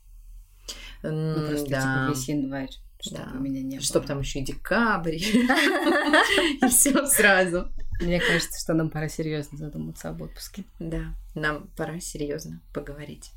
Ну, 1.03 1.47
просто 1.47 1.69
да. 1.69 1.81
типа 1.81 2.09
весь 2.09 2.27
январь. 2.29 2.69
Чтобы 3.01 3.23
Да. 3.23 3.31
у 3.35 3.39
меня 3.41 3.61
не 3.63 3.79
Чтоб 3.79 4.03
было. 4.03 4.07
там 4.09 4.19
еще 4.19 4.39
и 4.39 4.43
декабрь. 4.45 5.15
И 6.61 6.67
все 6.69 7.05
сразу. 7.07 7.67
Мне 7.99 8.19
кажется, 8.19 8.59
что 8.59 8.73
нам 8.73 8.89
пора 8.89 9.09
серьезно 9.09 9.57
задуматься 9.57 10.09
об 10.09 10.21
отпуске. 10.21 10.63
Да, 10.79 11.15
нам 11.35 11.67
пора 11.75 11.99
серьезно 11.99 12.61
поговорить. 12.73 13.31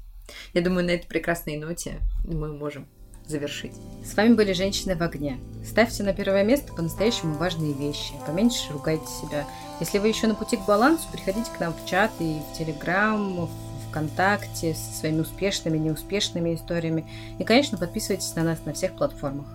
Я 0.54 0.62
думаю, 0.62 0.86
на 0.86 0.90
этой 0.90 1.06
прекрасной 1.06 1.56
ноте 1.56 2.00
мы 2.24 2.52
можем 2.56 2.86
завершить. 3.26 3.72
С 4.04 4.14
вами 4.16 4.34
были 4.34 4.52
«Женщины 4.52 4.96
в 4.96 5.02
огне». 5.02 5.38
Ставьте 5.66 6.02
на 6.02 6.12
первое 6.12 6.44
место 6.44 6.72
по-настоящему 6.74 7.34
важные 7.34 7.72
вещи. 7.72 8.12
Поменьше 8.26 8.70
ругайте 8.72 9.06
себя. 9.06 9.46
Если 9.80 9.98
вы 9.98 10.08
еще 10.08 10.26
на 10.26 10.34
пути 10.34 10.56
к 10.58 10.66
балансу, 10.66 11.04
приходите 11.10 11.50
к 11.50 11.58
нам 11.58 11.72
в 11.74 11.86
чат 11.86 12.10
и 12.20 12.38
в 12.52 12.58
Телеграм, 12.58 13.46
в 13.46 13.63
ВКонтакте 13.94 14.74
со 14.74 14.98
своими 14.98 15.20
успешными, 15.20 15.78
неуспешными 15.78 16.52
историями. 16.52 17.04
И, 17.38 17.44
конечно, 17.44 17.78
подписывайтесь 17.78 18.34
на 18.34 18.42
нас 18.42 18.58
на 18.64 18.72
всех 18.72 18.94
платформах. 18.94 19.46